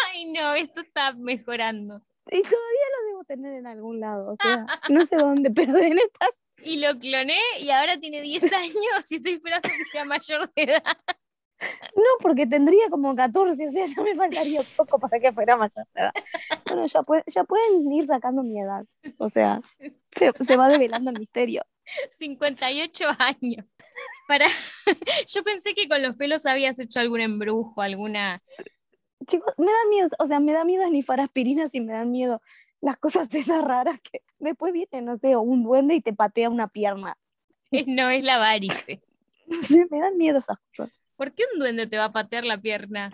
Ay, 0.09 0.33
no, 0.33 0.55
esto 0.55 0.81
está 0.81 1.13
mejorando. 1.13 2.01
Y 2.31 2.41
todavía 2.41 2.87
los 2.97 3.07
debo 3.11 3.25
tener 3.25 3.53
en 3.55 3.67
algún 3.67 4.01
lado, 4.01 4.33
o 4.33 4.37
sea, 4.43 4.65
no 4.89 5.05
sé 5.07 5.17
dónde, 5.17 5.51
pero 5.51 5.77
en 5.77 5.99
esta... 5.99 6.27
Y 6.63 6.81
lo 6.81 6.99
cloné 6.99 7.39
y 7.61 7.71
ahora 7.71 7.99
tiene 7.99 8.21
10 8.23 8.43
años 8.53 9.11
y 9.11 9.17
estoy 9.17 9.33
esperando 9.35 9.69
que 9.69 9.85
sea 9.93 10.05
mayor 10.05 10.51
de 10.55 10.63
edad. 10.63 10.83
No, 11.95 12.03
porque 12.21 12.47
tendría 12.47 12.91
como 12.91 13.15
14, 13.17 13.67
o 13.67 13.71
sea, 13.71 13.87
ya 13.87 14.03
me 14.03 14.15
faltaría 14.15 14.61
poco 14.77 14.99
para 14.99 15.19
que 15.19 15.33
fuera 15.33 15.57
mayor 15.57 15.87
de 15.95 16.01
edad. 16.03 16.13
Bueno, 16.67 16.87
ya, 16.87 17.01
pue- 17.01 17.25
ya 17.27 17.45
pueden 17.45 17.91
ir 17.93 18.07
sacando 18.07 18.43
mi 18.43 18.61
edad, 18.61 18.85
o 19.17 19.31
sea, 19.31 19.61
se, 20.11 20.33
se 20.39 20.57
va 20.57 20.69
develando 20.69 21.11
el 21.11 21.19
misterio. 21.19 21.63
58 22.11 23.07
años. 23.19 23.65
Para... 24.29 24.47
Yo 25.29 25.43
pensé 25.45 25.75
que 25.75 25.89
con 25.89 26.03
los 26.03 26.17
pelos 26.17 26.45
habías 26.45 26.79
hecho 26.79 27.01
algún 27.01 27.21
embrujo, 27.23 27.81
alguna... 27.81 28.43
Chicos, 29.27 29.55
me 29.57 29.67
da 29.67 29.79
miedo, 29.89 30.09
o 30.19 30.27
sea, 30.27 30.41
me 30.41 30.53
da 30.53 30.65
miedo 30.65 30.85
esnifar 30.85 31.21
aspirinas 31.21 31.75
y 31.75 31.81
me 31.81 31.95
dan 31.95 32.11
miedo 32.11 32.43
las 32.81 32.97
cosas 32.99 33.33
esas 33.35 33.63
raras 33.65 34.01
que 34.01 34.23
después 34.39 34.73
viene, 34.73 35.03
no 35.03 35.17
sé, 35.19 35.37
un 35.37 35.63
duende 35.65 35.95
y 35.95 36.01
te 36.01 36.13
patea 36.13 36.51
una 36.51 36.69
pierna. 36.69 37.17
No 37.87 38.11
es 38.11 38.25
la 38.25 38.39
varice. 38.39 39.01
No 39.49 39.63
sé, 39.63 39.87
me 39.91 40.01
dan 40.01 40.17
miedo 40.17 40.39
esas 40.39 40.59
cosas. 40.77 40.99
¿Por 41.17 41.33
qué 41.33 41.45
un 41.53 41.61
duende 41.61 41.87
te 41.87 41.97
va 41.97 42.07
a 42.07 42.13
patear 42.13 42.45
la 42.45 42.59
pierna? 42.61 43.11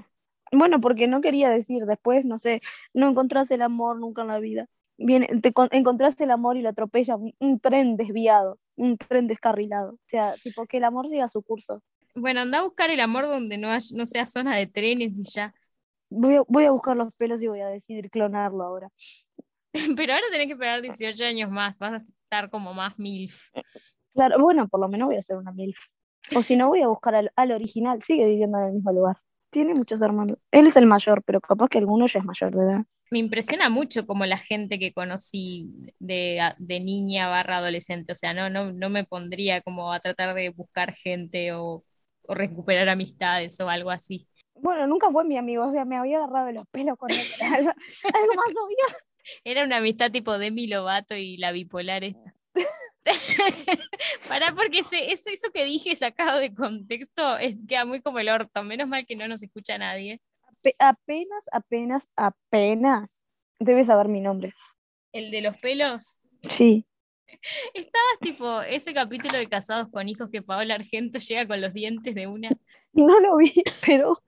Bueno, 0.51 0.81
porque 0.81 1.07
no 1.07 1.21
quería 1.21 1.51
decir 1.51 1.85
después, 1.85 2.25
no 2.25 2.39
sé, 2.39 2.61
no 2.95 3.09
encontrás 3.09 3.51
el 3.51 3.63
amor 3.63 3.99
nunca 3.99 4.23
en 4.23 4.29
la 4.29 4.39
vida. 4.39 4.67
Viene, 4.99 5.27
te 5.41 5.53
con- 5.53 5.69
encontrás 5.73 6.21
el 6.21 6.31
amor 6.31 6.57
y 6.57 6.63
lo 6.63 6.69
atropella 6.71 7.17
un, 7.17 7.35
un 7.39 7.59
tren 7.61 7.97
desviado, 7.97 8.59
un 8.77 8.97
tren 8.99 9.27
descarrilado. 9.27 9.93
O 9.93 9.99
sea, 10.07 10.35
tipo 10.43 10.67
que 10.67 10.79
el 10.79 10.85
amor 10.85 11.09
siga 11.09 11.29
su 11.29 11.43
curso. 11.43 11.83
Bueno, 12.15 12.41
anda 12.41 12.59
a 12.59 12.63
buscar 12.63 12.91
el 12.91 13.01
amor 13.01 13.27
donde 13.27 13.57
no, 13.59 13.69
hay- 13.69 13.81
no 13.95 14.05
sea 14.07 14.27
zona 14.27 14.57
de 14.57 14.67
trenes 14.67 15.19
y 15.19 15.23
ya. 15.25 15.55
Voy 16.11 16.37
a, 16.37 16.43
voy 16.47 16.65
a 16.65 16.71
buscar 16.71 16.97
los 16.97 17.13
pelos 17.15 17.43
y 17.43 17.49
voy 17.49 17.61
a 17.61 17.69
decidir 17.69 18.11
clonarlo 18.11 18.63
ahora. 18.65 18.89
Pero 19.97 20.12
ahora 20.12 20.27
tenés 20.31 20.47
que 20.47 20.53
esperar 20.53 20.83
18 20.83 21.25
años 21.25 21.51
más, 21.51 21.79
vas 21.79 21.93
a 21.93 21.97
estar 21.97 22.51
como 22.51 22.75
más 22.75 22.99
MILF. 22.99 23.51
Claro, 24.14 24.39
bueno, 24.41 24.68
por 24.68 24.81
lo 24.81 24.89
menos 24.89 25.07
voy 25.07 25.16
a 25.16 25.20
hacer 25.20 25.37
una 25.37 25.53
MILF. 25.53 25.79
O 26.37 26.43
si 26.43 26.57
no, 26.57 26.68
voy 26.68 26.83
a 26.83 26.89
buscar 26.89 27.14
al, 27.14 27.33
al 27.37 27.53
original, 27.53 28.03
sigue 28.03 28.27
viviendo 28.27 28.59
en 28.59 28.64
el 28.66 28.73
mismo 28.75 28.93
lugar. 28.93 29.16
Tiene 29.51 29.75
muchos 29.75 30.01
hermanos. 30.01 30.39
Él 30.51 30.66
es 30.66 30.77
el 30.77 30.87
mayor, 30.87 31.23
pero 31.25 31.41
capaz 31.41 31.68
que 31.68 31.79
alguno 31.79 32.07
ya 32.07 32.20
es 32.20 32.25
mayor 32.25 32.55
de 32.55 32.62
edad. 32.62 32.81
Me 33.11 33.18
impresiona 33.18 33.68
mucho 33.68 34.07
como 34.07 34.25
la 34.25 34.39
gente 34.39 34.79
que 34.79 34.95
conocí 34.95 35.70
de, 35.99 36.41
de 36.59 36.81
niña 36.81 37.29
barra 37.29 37.59
adolescente, 37.59 38.12
o 38.12 38.14
sea, 38.14 38.33
no, 38.33 38.49
no, 38.49 38.73
no 38.73 38.89
me 38.89 39.05
pondría 39.05 39.61
como 39.61 39.93
a 39.93 40.01
tratar 40.01 40.35
de 40.35 40.49
buscar 40.49 40.95
gente 40.95 41.53
o, 41.53 41.85
o 42.23 42.35
recuperar 42.35 42.89
amistades 42.89 43.61
o 43.61 43.68
algo 43.68 43.91
así. 43.91 44.27
Bueno, 44.55 44.87
nunca 44.87 45.11
fue 45.11 45.25
mi 45.25 45.37
amigo, 45.37 45.66
o 45.66 45.70
sea, 45.70 45.85
me 45.85 45.97
había 45.97 46.18
agarrado 46.18 46.47
de 46.47 46.53
los 46.55 46.66
pelos 46.68 46.97
con 46.97 47.11
él. 47.11 47.18
Algo, 47.43 47.70
algo 48.14 48.35
más 48.35 48.55
obvio. 48.57 48.97
Era 49.45 49.64
una 49.64 49.79
amistad 49.79 50.11
tipo 50.11 50.39
Demi 50.39 50.66
Lovato 50.66 51.14
y 51.16 51.37
la 51.37 51.53
bipolar 51.53 52.05
esta. 52.05 52.35
Pará, 54.29 54.55
porque 54.55 54.79
eso, 54.79 54.97
eso 54.97 55.51
que 55.53 55.64
dije 55.64 55.95
sacado 55.97 56.39
de 56.39 56.55
contexto 56.55 57.37
es, 57.39 57.57
queda 57.68 57.85
muy 57.85 58.01
como 58.01 58.18
el 58.18 58.29
orto. 58.29 58.62
Menos 58.62 58.89
mal 58.89 59.07
que 59.07 59.16
no 59.16 59.27
nos 59.29 59.43
escucha 59.43 59.79
nadie. 59.79 60.20
Ape- 60.62 60.77
apenas, 60.79 61.43
apenas, 61.51 62.09
apenas 62.16 63.25
debes 63.59 63.87
saber 63.87 64.09
mi 64.09 64.20
nombre. 64.20 64.55
El 65.12 65.31
de 65.31 65.43
los 65.43 65.57
pelos. 65.59 66.18
Sí. 66.49 66.87
Estabas 67.75 68.18
tipo 68.20 68.62
ese 68.62 68.95
capítulo 68.95 69.39
de 69.39 69.49
Casados 69.49 69.89
con 69.91 70.09
Hijos 70.09 70.29
que 70.31 70.43
Paola 70.43 70.75
Argento 70.75 71.18
llega 71.18 71.47
con 71.47 71.61
los 71.61 71.73
dientes 71.73 72.14
de 72.14 72.27
una. 72.27 72.51
No 72.95 73.18
lo 73.20 73.39
vi, 73.39 73.55
pero 73.87 74.23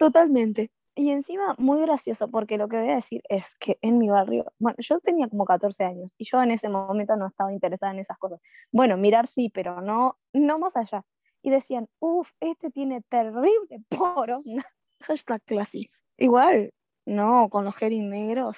totalmente. 0.00 0.72
Y 0.96 1.10
encima, 1.10 1.56
muy 1.58 1.80
gracioso, 1.80 2.28
porque 2.30 2.56
lo 2.56 2.68
que 2.68 2.78
voy 2.78 2.90
a 2.90 2.96
decir 2.96 3.22
es 3.28 3.46
que 3.58 3.78
en 3.82 3.98
mi 3.98 4.08
barrio, 4.08 4.52
bueno, 4.58 4.76
yo 4.78 5.00
tenía 5.00 5.28
como 5.28 5.44
14 5.44 5.82
años 5.82 6.14
y 6.18 6.24
yo 6.24 6.40
en 6.40 6.52
ese 6.52 6.68
momento 6.68 7.16
no 7.16 7.26
estaba 7.26 7.52
interesada 7.52 7.92
en 7.92 7.98
esas 7.98 8.16
cosas. 8.16 8.40
Bueno, 8.70 8.96
mirar 8.96 9.26
sí, 9.26 9.50
pero 9.52 9.80
no, 9.80 10.18
no 10.32 10.58
más 10.60 10.76
allá. 10.76 11.04
Y 11.42 11.50
decían, 11.50 11.88
uff, 11.98 12.30
este 12.40 12.70
tiene 12.70 13.02
terrible 13.02 13.82
poronga. 13.88 14.64
Hashtag 15.00 15.42
classy. 15.44 15.90
Igual, 16.16 16.72
no, 17.06 17.48
con 17.50 17.64
los 17.64 17.80
herring 17.82 18.08
negros, 18.08 18.56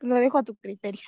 lo 0.00 0.16
dejo 0.16 0.38
a 0.38 0.42
tu 0.42 0.54
criterio. 0.56 1.02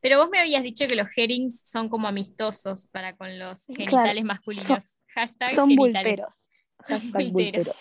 Pero 0.00 0.18
vos 0.18 0.30
me 0.30 0.40
habías 0.40 0.62
dicho 0.62 0.88
que 0.88 0.96
los 0.96 1.08
herrings 1.14 1.60
son 1.68 1.88
como 1.90 2.08
amistosos 2.08 2.86
para 2.86 3.16
con 3.16 3.38
los 3.38 3.66
genitales 3.66 4.24
masculinos. 4.24 5.02
Hashtag 5.08 5.50
Son 5.50 5.68
genitales. 5.68 6.20
bulteros. 6.20 6.48
Hashtag 6.88 7.32
bulteros. 7.32 7.76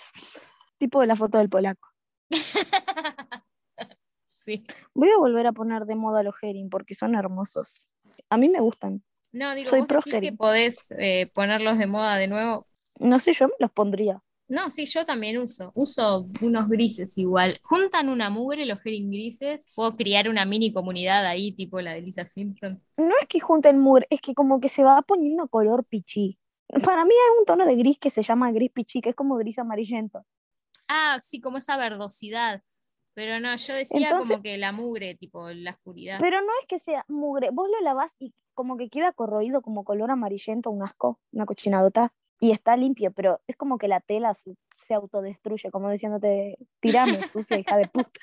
Tipo 0.78 1.00
de 1.02 1.08
la 1.08 1.16
foto 1.16 1.38
del 1.38 1.50
polaco. 1.50 1.89
sí. 4.26 4.66
Voy 4.94 5.10
a 5.10 5.18
volver 5.18 5.48
a 5.48 5.52
poner 5.52 5.86
de 5.86 5.96
moda 5.96 6.24
los 6.24 6.36
herring 6.42 6.70
porque 6.70 6.96
son 6.96 7.16
hermosos. 7.16 7.88
A 8.30 8.38
mí 8.38 8.50
me 8.50 8.60
gustan. 8.60 9.04
No, 9.32 9.54
digo, 9.54 9.70
Soy 9.70 9.82
vos 9.82 10.04
decís 10.06 10.22
que 10.22 10.34
podés 10.34 10.92
eh, 10.98 11.30
ponerlos 11.34 11.78
de 11.78 11.88
moda 11.88 12.18
de 12.18 12.28
nuevo. 12.28 12.68
No 13.00 13.20
sé, 13.20 13.34
yo 13.34 13.48
me 13.48 13.54
los 13.60 13.72
pondría. 13.72 14.22
No, 14.50 14.72
sí, 14.72 14.86
yo 14.88 15.06
también 15.06 15.38
uso. 15.38 15.72
Uso 15.76 16.28
unos 16.42 16.68
grises 16.70 17.16
igual. 17.20 17.60
Juntan 17.62 18.10
una 18.10 18.32
mugre 18.32 18.66
los 18.66 18.80
herring 18.84 19.12
grises. 19.12 19.70
Puedo 19.76 19.96
criar 19.96 20.28
una 20.28 20.44
mini 20.44 20.74
comunidad 20.74 21.26
ahí, 21.28 21.52
tipo 21.52 21.80
la 21.82 21.94
de 21.94 22.02
Lisa 22.02 22.26
Simpson. 22.26 22.82
No 22.98 23.14
es 23.22 23.28
que 23.28 23.40
junten 23.40 23.80
mugre, 23.80 24.08
es 24.10 24.22
que 24.22 24.34
como 24.34 24.60
que 24.60 24.68
se 24.68 24.84
va 24.84 25.04
poniendo 25.04 25.48
color 25.48 25.86
pichí. 25.86 26.40
Para 26.84 27.06
mí 27.06 27.12
hay 27.12 27.40
un 27.40 27.46
tono 27.46 27.66
de 27.66 27.76
gris 27.76 28.00
que 28.00 28.10
se 28.10 28.24
llama 28.24 28.52
gris 28.52 28.72
pichí, 28.72 29.02
que 29.02 29.10
es 29.10 29.16
como 29.16 29.38
gris 29.38 29.60
amarillento. 29.60 30.26
Ah, 30.90 31.20
sí, 31.22 31.40
como 31.40 31.58
esa 31.58 31.78
verdosidad. 31.78 32.62
Pero 33.14 33.40
no, 33.40 33.56
yo 33.56 33.74
decía 33.74 34.10
Entonces- 34.10 34.30
como 34.30 34.44
que 34.44 34.58
la 34.58 34.72
mugre, 34.72 35.16
tipo 35.16 35.50
la 35.50 35.72
oscuridad. 35.72 36.20
Pero 36.20 36.42
no 36.42 36.48
es 36.62 36.68
que 36.68 36.80
sea 36.80 37.06
mugre, 37.08 37.50
vos 37.52 37.68
lo 37.70 37.80
lavás 37.82 38.12
y 38.20 38.34
como 38.54 38.76
que 38.78 38.90
queda 38.90 39.14
corroído 39.14 39.62
como 39.62 39.84
color 39.84 40.12
amarillento, 40.12 40.70
un 40.70 40.84
asco, 40.84 41.20
una 41.32 41.46
cochinadota. 41.46 42.14
Y 42.42 42.52
está 42.52 42.78
limpio, 42.78 43.12
pero 43.12 43.42
es 43.48 43.58
como 43.58 43.78
que 43.78 43.90
la 43.90 44.00
tela 44.00 44.34
se, 44.34 44.56
se 44.78 44.94
autodestruye, 44.94 45.72
como 45.72 45.90
diciéndote, 45.92 46.58
tirame, 46.80 47.20
sucia 47.34 47.58
hija 47.60 47.76
de 47.76 47.88
puta. 47.90 48.22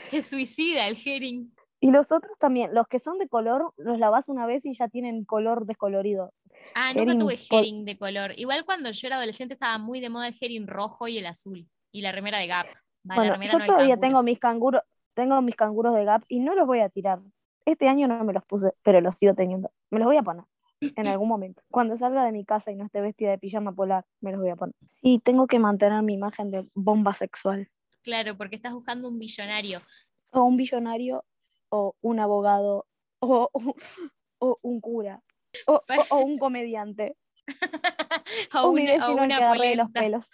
Se 0.00 0.22
suicida 0.22 0.88
el 0.88 0.96
herring. 1.04 1.54
Y 1.80 1.90
los 1.90 2.10
otros 2.10 2.38
también, 2.38 2.72
los 2.72 2.88
que 2.88 3.00
son 3.00 3.18
de 3.18 3.28
color, 3.28 3.74
los 3.76 3.98
lavas 3.98 4.30
una 4.30 4.46
vez 4.46 4.64
y 4.64 4.74
ya 4.74 4.88
tienen 4.88 5.26
color 5.26 5.66
descolorido. 5.66 6.32
Ah, 6.74 6.94
nunca 6.94 7.02
Herring 7.02 7.18
tuve 7.18 7.38
herring 7.50 7.84
de 7.84 7.98
color. 7.98 8.32
Igual 8.38 8.64
cuando 8.64 8.90
yo 8.90 9.06
era 9.06 9.16
adolescente 9.16 9.52
estaba 9.52 9.76
muy 9.76 10.00
de 10.00 10.08
moda 10.08 10.28
el 10.28 10.36
herring 10.40 10.66
rojo 10.66 11.08
y 11.08 11.18
el 11.18 11.26
azul. 11.26 11.68
Y 11.94 12.02
la 12.02 12.10
remera 12.10 12.38
de 12.38 12.48
Gap. 12.48 12.66
Bueno, 13.04 13.34
yo 13.52 13.52
no 13.52 13.64
todavía 13.66 13.94
tengo 14.00 14.22
mis 14.24 14.40
canguros, 14.40 14.82
tengo 15.14 15.40
mis 15.42 15.54
canguros 15.54 15.94
de 15.94 16.04
Gap 16.04 16.24
y 16.26 16.40
no 16.40 16.56
los 16.56 16.66
voy 16.66 16.80
a 16.80 16.88
tirar. 16.88 17.20
Este 17.64 17.86
año 17.88 18.08
no 18.08 18.24
me 18.24 18.32
los 18.32 18.44
puse, 18.44 18.72
pero 18.82 19.00
los 19.00 19.14
sigo 19.16 19.32
teniendo. 19.34 19.70
Me 19.90 20.00
los 20.00 20.06
voy 20.06 20.16
a 20.16 20.22
poner 20.24 20.44
en 20.80 21.06
algún 21.06 21.28
momento. 21.28 21.62
Cuando 21.70 21.96
salga 21.96 22.24
de 22.24 22.32
mi 22.32 22.44
casa 22.44 22.72
y 22.72 22.74
no 22.74 22.84
esté 22.84 23.00
vestida 23.00 23.30
de 23.30 23.38
pijama 23.38 23.72
polar, 23.72 24.04
me 24.20 24.32
los 24.32 24.40
voy 24.40 24.50
a 24.50 24.56
poner. 24.56 24.74
Sí, 25.02 25.20
tengo 25.24 25.46
que 25.46 25.60
mantener 25.60 26.02
mi 26.02 26.14
imagen 26.14 26.50
de 26.50 26.66
bomba 26.74 27.14
sexual. 27.14 27.70
Claro, 28.02 28.36
porque 28.36 28.56
estás 28.56 28.72
buscando 28.74 29.06
un 29.08 29.18
billonario. 29.20 29.80
O 30.32 30.42
un 30.42 30.56
billonario, 30.56 31.24
o 31.68 31.94
un 32.00 32.18
abogado, 32.18 32.86
o, 33.20 33.48
o- 33.52 33.74
o 34.38 34.58
un 34.62 34.80
cura, 34.80 35.22
o, 35.68 35.80
o- 36.10 36.18
un 36.18 36.38
comediante, 36.40 37.16
o 38.64 38.72
vecino 38.86 39.12
o 39.12 39.14
una 39.24 39.52
de 39.52 39.76
los 39.76 39.90
pelos. 39.92 40.28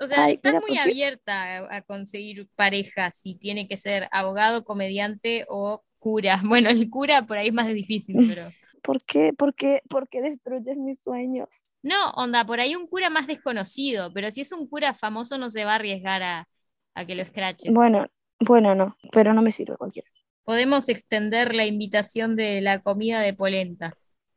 O 0.00 0.06
sea, 0.06 0.24
Ay, 0.24 0.34
estás 0.34 0.54
muy 0.66 0.78
abierta 0.78 1.58
a, 1.58 1.76
a 1.76 1.82
conseguir 1.82 2.48
pareja, 2.54 3.10
si 3.10 3.34
tiene 3.34 3.68
que 3.68 3.76
ser 3.76 4.08
abogado, 4.12 4.64
comediante 4.64 5.44
o 5.48 5.84
cura. 5.98 6.40
Bueno, 6.44 6.70
el 6.70 6.88
cura 6.90 7.26
por 7.26 7.38
ahí 7.38 7.48
es 7.48 7.54
más 7.54 7.68
difícil, 7.68 8.16
pero. 8.28 8.50
¿Por 8.82 9.02
qué? 9.04 9.32
¿Por 9.32 9.54
qué? 9.54 9.82
¿Por 9.88 10.08
qué 10.08 10.22
destruyes 10.22 10.78
mis 10.78 11.00
sueños? 11.00 11.48
No, 11.82 12.10
onda, 12.12 12.44
por 12.44 12.60
ahí 12.60 12.74
un 12.74 12.86
cura 12.86 13.10
más 13.10 13.26
desconocido, 13.26 14.12
pero 14.12 14.30
si 14.30 14.40
es 14.40 14.52
un 14.52 14.68
cura 14.68 14.94
famoso 14.94 15.38
no 15.38 15.48
se 15.50 15.64
va 15.64 15.72
a 15.72 15.76
arriesgar 15.76 16.22
a, 16.22 16.48
a 16.94 17.04
que 17.04 17.14
lo 17.14 17.22
escraches. 17.22 17.72
Bueno, 17.72 18.06
bueno, 18.40 18.74
no, 18.74 18.96
pero 19.12 19.32
no 19.32 19.42
me 19.42 19.52
sirve 19.52 19.76
cualquiera. 19.76 20.08
Podemos 20.44 20.88
extender 20.88 21.54
la 21.54 21.66
invitación 21.66 22.34
de 22.34 22.60
la 22.60 22.82
comida 22.82 23.20
de 23.20 23.34
polenta. 23.34 23.94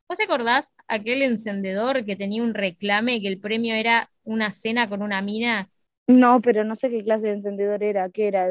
¿Vos 0.08 0.18
te 0.18 0.26
acordás 0.26 0.74
aquel 0.88 1.22
encendedor 1.22 2.06
que 2.06 2.16
tenía 2.16 2.44
un 2.44 2.54
reclame 2.54 3.22
que 3.22 3.30
el 3.30 3.40
premio 3.40 3.74
era 3.74 4.11
una 4.24 4.52
cena 4.52 4.88
con 4.90 5.02
una 5.02 5.22
mina? 5.22 5.70
No, 6.08 6.42
pero 6.42 6.64
no 6.64 6.76
sé 6.76 6.90
qué 6.90 7.04
clase 7.04 7.28
de 7.28 7.34
encendedor 7.34 7.84
era, 7.84 8.10
que 8.10 8.28
era 8.28 8.48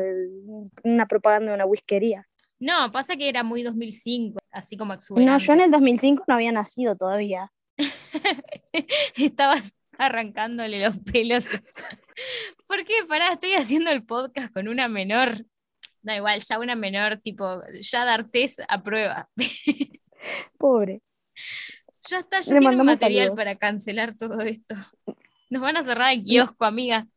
una 0.83 1.07
propaganda 1.07 1.51
de 1.51 1.57
una 1.57 1.67
whiskería. 1.67 2.27
No, 2.59 2.93
pasa 2.93 3.17
que 3.17 3.29
era 3.29 3.43
muy 3.43 3.63
2005, 3.63 4.39
así 4.51 4.77
como 4.77 4.95
No, 5.17 5.39
yo 5.39 5.53
en 5.55 5.61
el 5.63 5.71
2005 5.71 6.25
no 6.29 6.35
había 6.35 6.53
nacido 6.53 6.95
todavía. 6.95 7.51
Estabas 9.17 9.75
arrancándole 9.97 10.85
los 10.85 10.99
pelos. 10.99 11.49
¿Por 12.67 12.85
qué? 12.85 12.95
Pará, 13.09 13.33
estoy 13.33 13.55
haciendo 13.55 13.91
el 13.91 14.05
podcast 14.05 14.53
con 14.53 14.69
una 14.69 14.89
menor. 14.89 15.47
Da 16.03 16.17
igual, 16.17 16.41
ya 16.41 16.59
una 16.59 16.77
menor, 16.77 17.19
tipo, 17.19 17.63
ya 17.81 18.05
D'Artés 18.05 18.57
a 18.69 18.83
prueba. 18.83 19.29
Pobre. 20.59 21.03
Ya 22.09 22.19
está, 22.19 22.41
ya 22.41 22.59
tiene 22.59 22.83
material 22.83 23.35
para 23.35 23.57
cancelar 23.57 24.17
todo 24.17 24.41
esto. 24.41 24.75
Nos 25.51 25.63
van 25.63 25.77
a 25.77 25.83
cerrar 25.83 26.13
el 26.13 26.23
kiosco, 26.23 26.65
amiga. 26.65 27.09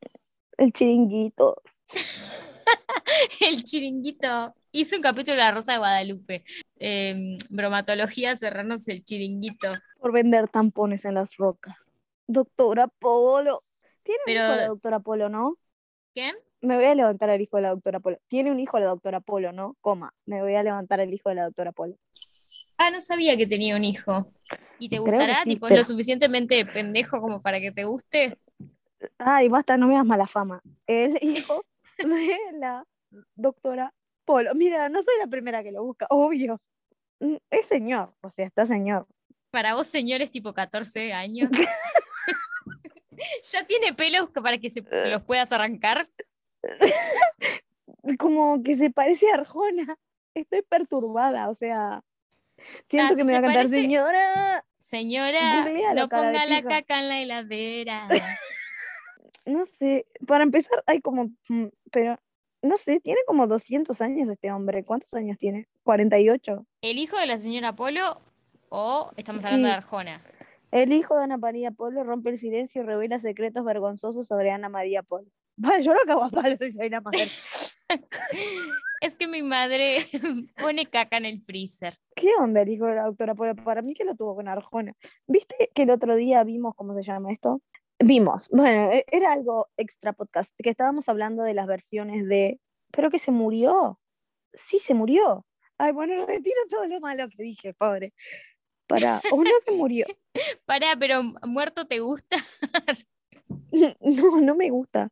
El 0.58 0.74
chiringuito. 0.74 1.62
el 3.42 3.64
chiringuito. 3.64 4.56
Hice 4.72 4.96
un 4.96 5.04
capítulo 5.04 5.34
de 5.34 5.44
La 5.44 5.52
Rosa 5.52 5.74
de 5.74 5.78
Guadalupe. 5.78 6.44
Em, 6.78 7.38
bromatología, 7.52 8.36
cerrarnos 8.36 8.88
el 8.88 9.04
chiringuito. 9.04 9.72
Por 10.00 10.12
vender 10.12 10.50
tampones 10.50 11.06
en 11.06 11.14
las 11.14 11.38
rocas. 11.38 11.76
Doctora 12.26 12.88
Polo. 12.88 13.64
Tiene 14.02 14.22
un 14.26 14.32
hijo 14.34 14.56
la 14.56 14.68
doctora 14.68 15.00
Polo, 15.00 15.30
¿no? 15.30 15.58
¿Qué? 16.16 16.32
Me 16.62 16.76
voy 16.76 16.86
a 16.86 16.96
levantar 16.96 17.30
el 17.30 17.42
hijo 17.42 17.58
de 17.58 17.64
la 17.64 17.70
doctora 17.70 18.00
Polo. 18.00 18.18
Tiene 18.28 18.50
un 18.52 18.60
hijo 18.60 18.80
la 18.80 18.88
doctora 18.88 19.20
Polo, 19.20 19.52
¿no? 19.52 19.78
Coma. 19.80 20.12
Me 20.26 20.42
voy 20.42 20.56
a 20.56 20.64
levantar 20.64 21.00
el 21.02 21.14
hijo 21.14 21.30
de 21.30 21.36
la 21.36 21.44
doctora 21.44 21.72
Polo. 21.72 21.98
Ah, 22.84 22.92
no 22.92 23.00
sabía 23.00 23.38
que 23.38 23.48
tenía 23.48 23.78
un 23.78 23.86
hijo. 23.86 24.34
¿Y 24.78 24.90
te 24.90 25.00
gustará? 25.00 25.44
tipo, 25.46 25.68
¿Es 25.68 25.78
lo 25.78 25.84
suficientemente 25.86 26.66
pendejo 26.66 27.22
como 27.22 27.42
para 27.42 27.62
que 27.62 27.72
te 27.72 27.86
guste? 27.86 28.38
Ay, 29.18 29.48
basta, 29.48 29.78
no 29.78 29.88
me 29.88 29.94
das 29.94 30.06
mala 30.06 30.28
fama. 30.28 30.62
El 30.86 31.18
hijo 31.22 31.64
de 31.98 32.38
la 32.60 32.86
doctora 33.36 33.94
Polo. 34.26 34.54
Mira, 34.54 34.90
no 34.90 35.02
soy 35.02 35.14
la 35.18 35.28
primera 35.28 35.64
que 35.64 35.72
lo 35.72 35.82
busca, 35.82 36.08
obvio. 36.10 36.60
Mm, 37.22 37.38
es 37.52 37.68
señor, 37.68 38.14
o 38.20 38.30
sea, 38.32 38.48
está 38.48 38.66
señor. 38.66 39.08
Para 39.50 39.76
vos, 39.76 39.88
señor, 39.88 40.22
es 40.22 40.32
tipo 40.32 40.54
14 40.54 41.14
años. 41.14 41.50
¿Ya 43.54 43.66
tiene 43.66 43.94
pelos 43.94 44.30
para 44.32 44.58
que 44.58 44.70
se 44.70 44.84
los 45.10 45.24
puedas 45.24 45.54
arrancar? 45.54 46.10
Como 48.20 48.62
que 48.62 48.76
se 48.76 48.90
parece 48.90 49.32
a 49.32 49.36
Arjona. 49.36 49.98
Estoy 50.36 50.64
perturbada, 50.64 51.48
o 51.48 51.54
sea, 51.54 52.04
siento 52.88 53.16
que 53.16 53.24
me 53.24 53.34
va 53.34 53.40
a 53.40 53.42
cantar, 53.42 53.70
señora. 53.70 54.66
Señora, 54.80 55.66
no 55.96 56.10
ponga 56.10 56.46
la 56.46 56.62
caca 56.62 57.00
en 57.00 57.10
la 57.10 57.22
heladera. 57.22 58.08
no 59.46 59.66
sé, 59.66 60.06
para 60.28 60.44
empezar 60.44 60.84
hay 60.88 61.00
como, 61.02 61.32
mm, 61.48 61.68
pero 61.92 62.18
no 62.62 62.78
sé, 62.78 63.00
tiene 63.00 63.20
como 63.28 63.48
200 63.48 64.00
años 64.02 64.30
este 64.30 64.52
hombre. 64.52 64.84
¿Cuántos 64.84 65.14
años 65.14 65.38
tiene? 65.38 65.68
48. 65.84 66.66
¿El 66.82 66.98
hijo 66.98 67.18
de 67.18 67.28
la 67.28 67.38
señora 67.38 67.76
Polo 67.76 68.22
o 68.70 69.12
estamos 69.18 69.44
hablando 69.46 69.68
de 69.68 69.74
Arjona? 69.74 70.22
El 70.72 70.92
hijo 70.92 71.16
de 71.16 71.26
Ana 71.26 71.38
María 71.38 71.72
Polo 71.72 72.04
rompe 72.04 72.32
el 72.32 72.40
silencio 72.40 72.82
y 72.82 72.86
revela 72.86 73.20
secretos 73.20 73.64
vergonzosos 73.64 74.28
sobre 74.28 74.52
Ana 74.52 74.70
María 74.70 75.04
Polo. 75.04 75.28
Vale, 75.56 75.84
yo 75.84 75.94
lo 75.94 76.02
acabo 76.02 76.24
a 76.24 76.30
palo 76.30 76.58
si 76.60 76.72
soy 76.72 76.90
la 76.90 77.02
mujer. 77.02 77.28
es 79.02 79.16
que 79.18 79.28
mi 79.28 79.42
madre 79.42 80.00
pone 80.58 80.86
caca 80.86 81.18
en 81.18 81.26
el 81.26 81.42
freezer. 81.42 81.96
¿Qué 82.16 82.30
onda 82.40 82.64
de 82.64 82.78
la 82.78 83.04
doctora? 83.04 83.36
Para 83.36 83.82
mí 83.82 83.94
que 83.94 84.06
lo 84.06 84.16
tuvo 84.16 84.36
con 84.36 84.48
Arjona. 84.48 84.94
¿Viste 85.28 85.72
que 85.74 85.84
el 85.84 85.92
otro 85.92 86.16
día 86.16 86.44
vimos, 86.44 86.76
¿cómo 86.76 86.94
se 86.96 87.04
llama 87.04 87.32
esto? 87.32 87.62
Vimos, 88.00 88.50
bueno, 88.50 88.92
e, 88.92 89.06
era 89.12 89.32
algo 89.32 89.70
extra 89.78 90.14
podcast, 90.14 90.52
que 90.62 90.70
estábamos 90.70 91.08
hablando 91.08 91.44
de 91.44 91.54
las 91.54 91.68
versiones 91.68 92.28
de, 92.28 92.60
pero 92.92 93.10
que 93.10 93.20
se 93.20 93.32
murió. 93.32 94.00
Sí, 94.54 94.80
se 94.80 94.94
murió. 94.94 95.46
Ay, 95.78 95.92
bueno, 95.92 96.14
retiro 96.28 96.60
todo 96.70 96.86
lo 96.86 97.00
malo 97.00 97.28
que 97.30 97.44
dije, 97.44 97.74
pobre. 97.74 98.14
Para, 98.88 99.22
o 99.32 99.44
no 99.44 99.52
se 99.66 99.72
murió. 99.72 100.06
Para, 100.66 100.96
pero 100.98 101.24
muerto 101.48 101.88
te 101.88 102.00
gusta. 102.00 102.38
no, 104.02 104.42
no 104.42 104.56
me 104.56 104.70
gusta. 104.70 105.10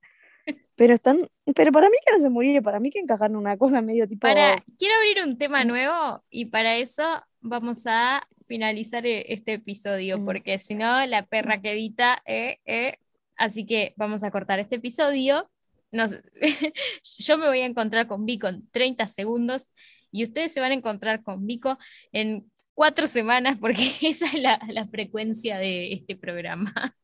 Pero 0.75 0.95
están, 0.95 1.29
pero 1.55 1.71
para 1.71 1.89
mí 1.89 1.95
que 2.05 2.13
no 2.13 2.21
se 2.21 2.29
murió, 2.29 2.61
para 2.63 2.79
mí 2.79 2.89
que 2.89 2.99
encajaron 2.99 3.37
una 3.37 3.57
cosa 3.57 3.81
medio 3.81 4.07
tipo. 4.07 4.21
Para, 4.21 4.63
quiero 4.77 4.95
abrir 4.95 5.23
un 5.23 5.37
tema 5.37 5.63
nuevo 5.63 6.23
y 6.29 6.45
para 6.45 6.77
eso 6.77 7.03
vamos 7.39 7.85
a 7.85 8.27
finalizar 8.47 9.05
e, 9.05 9.31
este 9.33 9.53
episodio, 9.53 10.23
porque 10.23 10.57
si 10.59 10.75
no, 10.75 11.05
la 11.05 11.25
perra 11.25 11.61
que 11.61 11.73
edita, 11.73 12.21
eh, 12.25 12.59
eh. 12.65 12.97
así 13.37 13.65
que 13.65 13.93
vamos 13.95 14.23
a 14.23 14.31
cortar 14.31 14.59
este 14.59 14.77
episodio. 14.77 15.49
Nos, 15.91 16.19
yo 17.19 17.37
me 17.37 17.47
voy 17.47 17.61
a 17.61 17.65
encontrar 17.65 18.07
con 18.07 18.25
Vico 18.25 18.47
en 18.47 18.67
30 18.71 19.07
segundos 19.07 19.71
y 20.11 20.23
ustedes 20.23 20.51
se 20.53 20.61
van 20.61 20.71
a 20.71 20.75
encontrar 20.75 21.23
con 21.23 21.45
Vico 21.45 21.77
en 22.11 22.51
cuatro 22.73 23.07
semanas 23.07 23.57
porque 23.59 23.83
esa 24.01 24.25
es 24.25 24.41
la, 24.41 24.87
frecuencia 24.89 25.57
de 25.57 25.93
este 25.93 26.15
programa. 26.15 26.95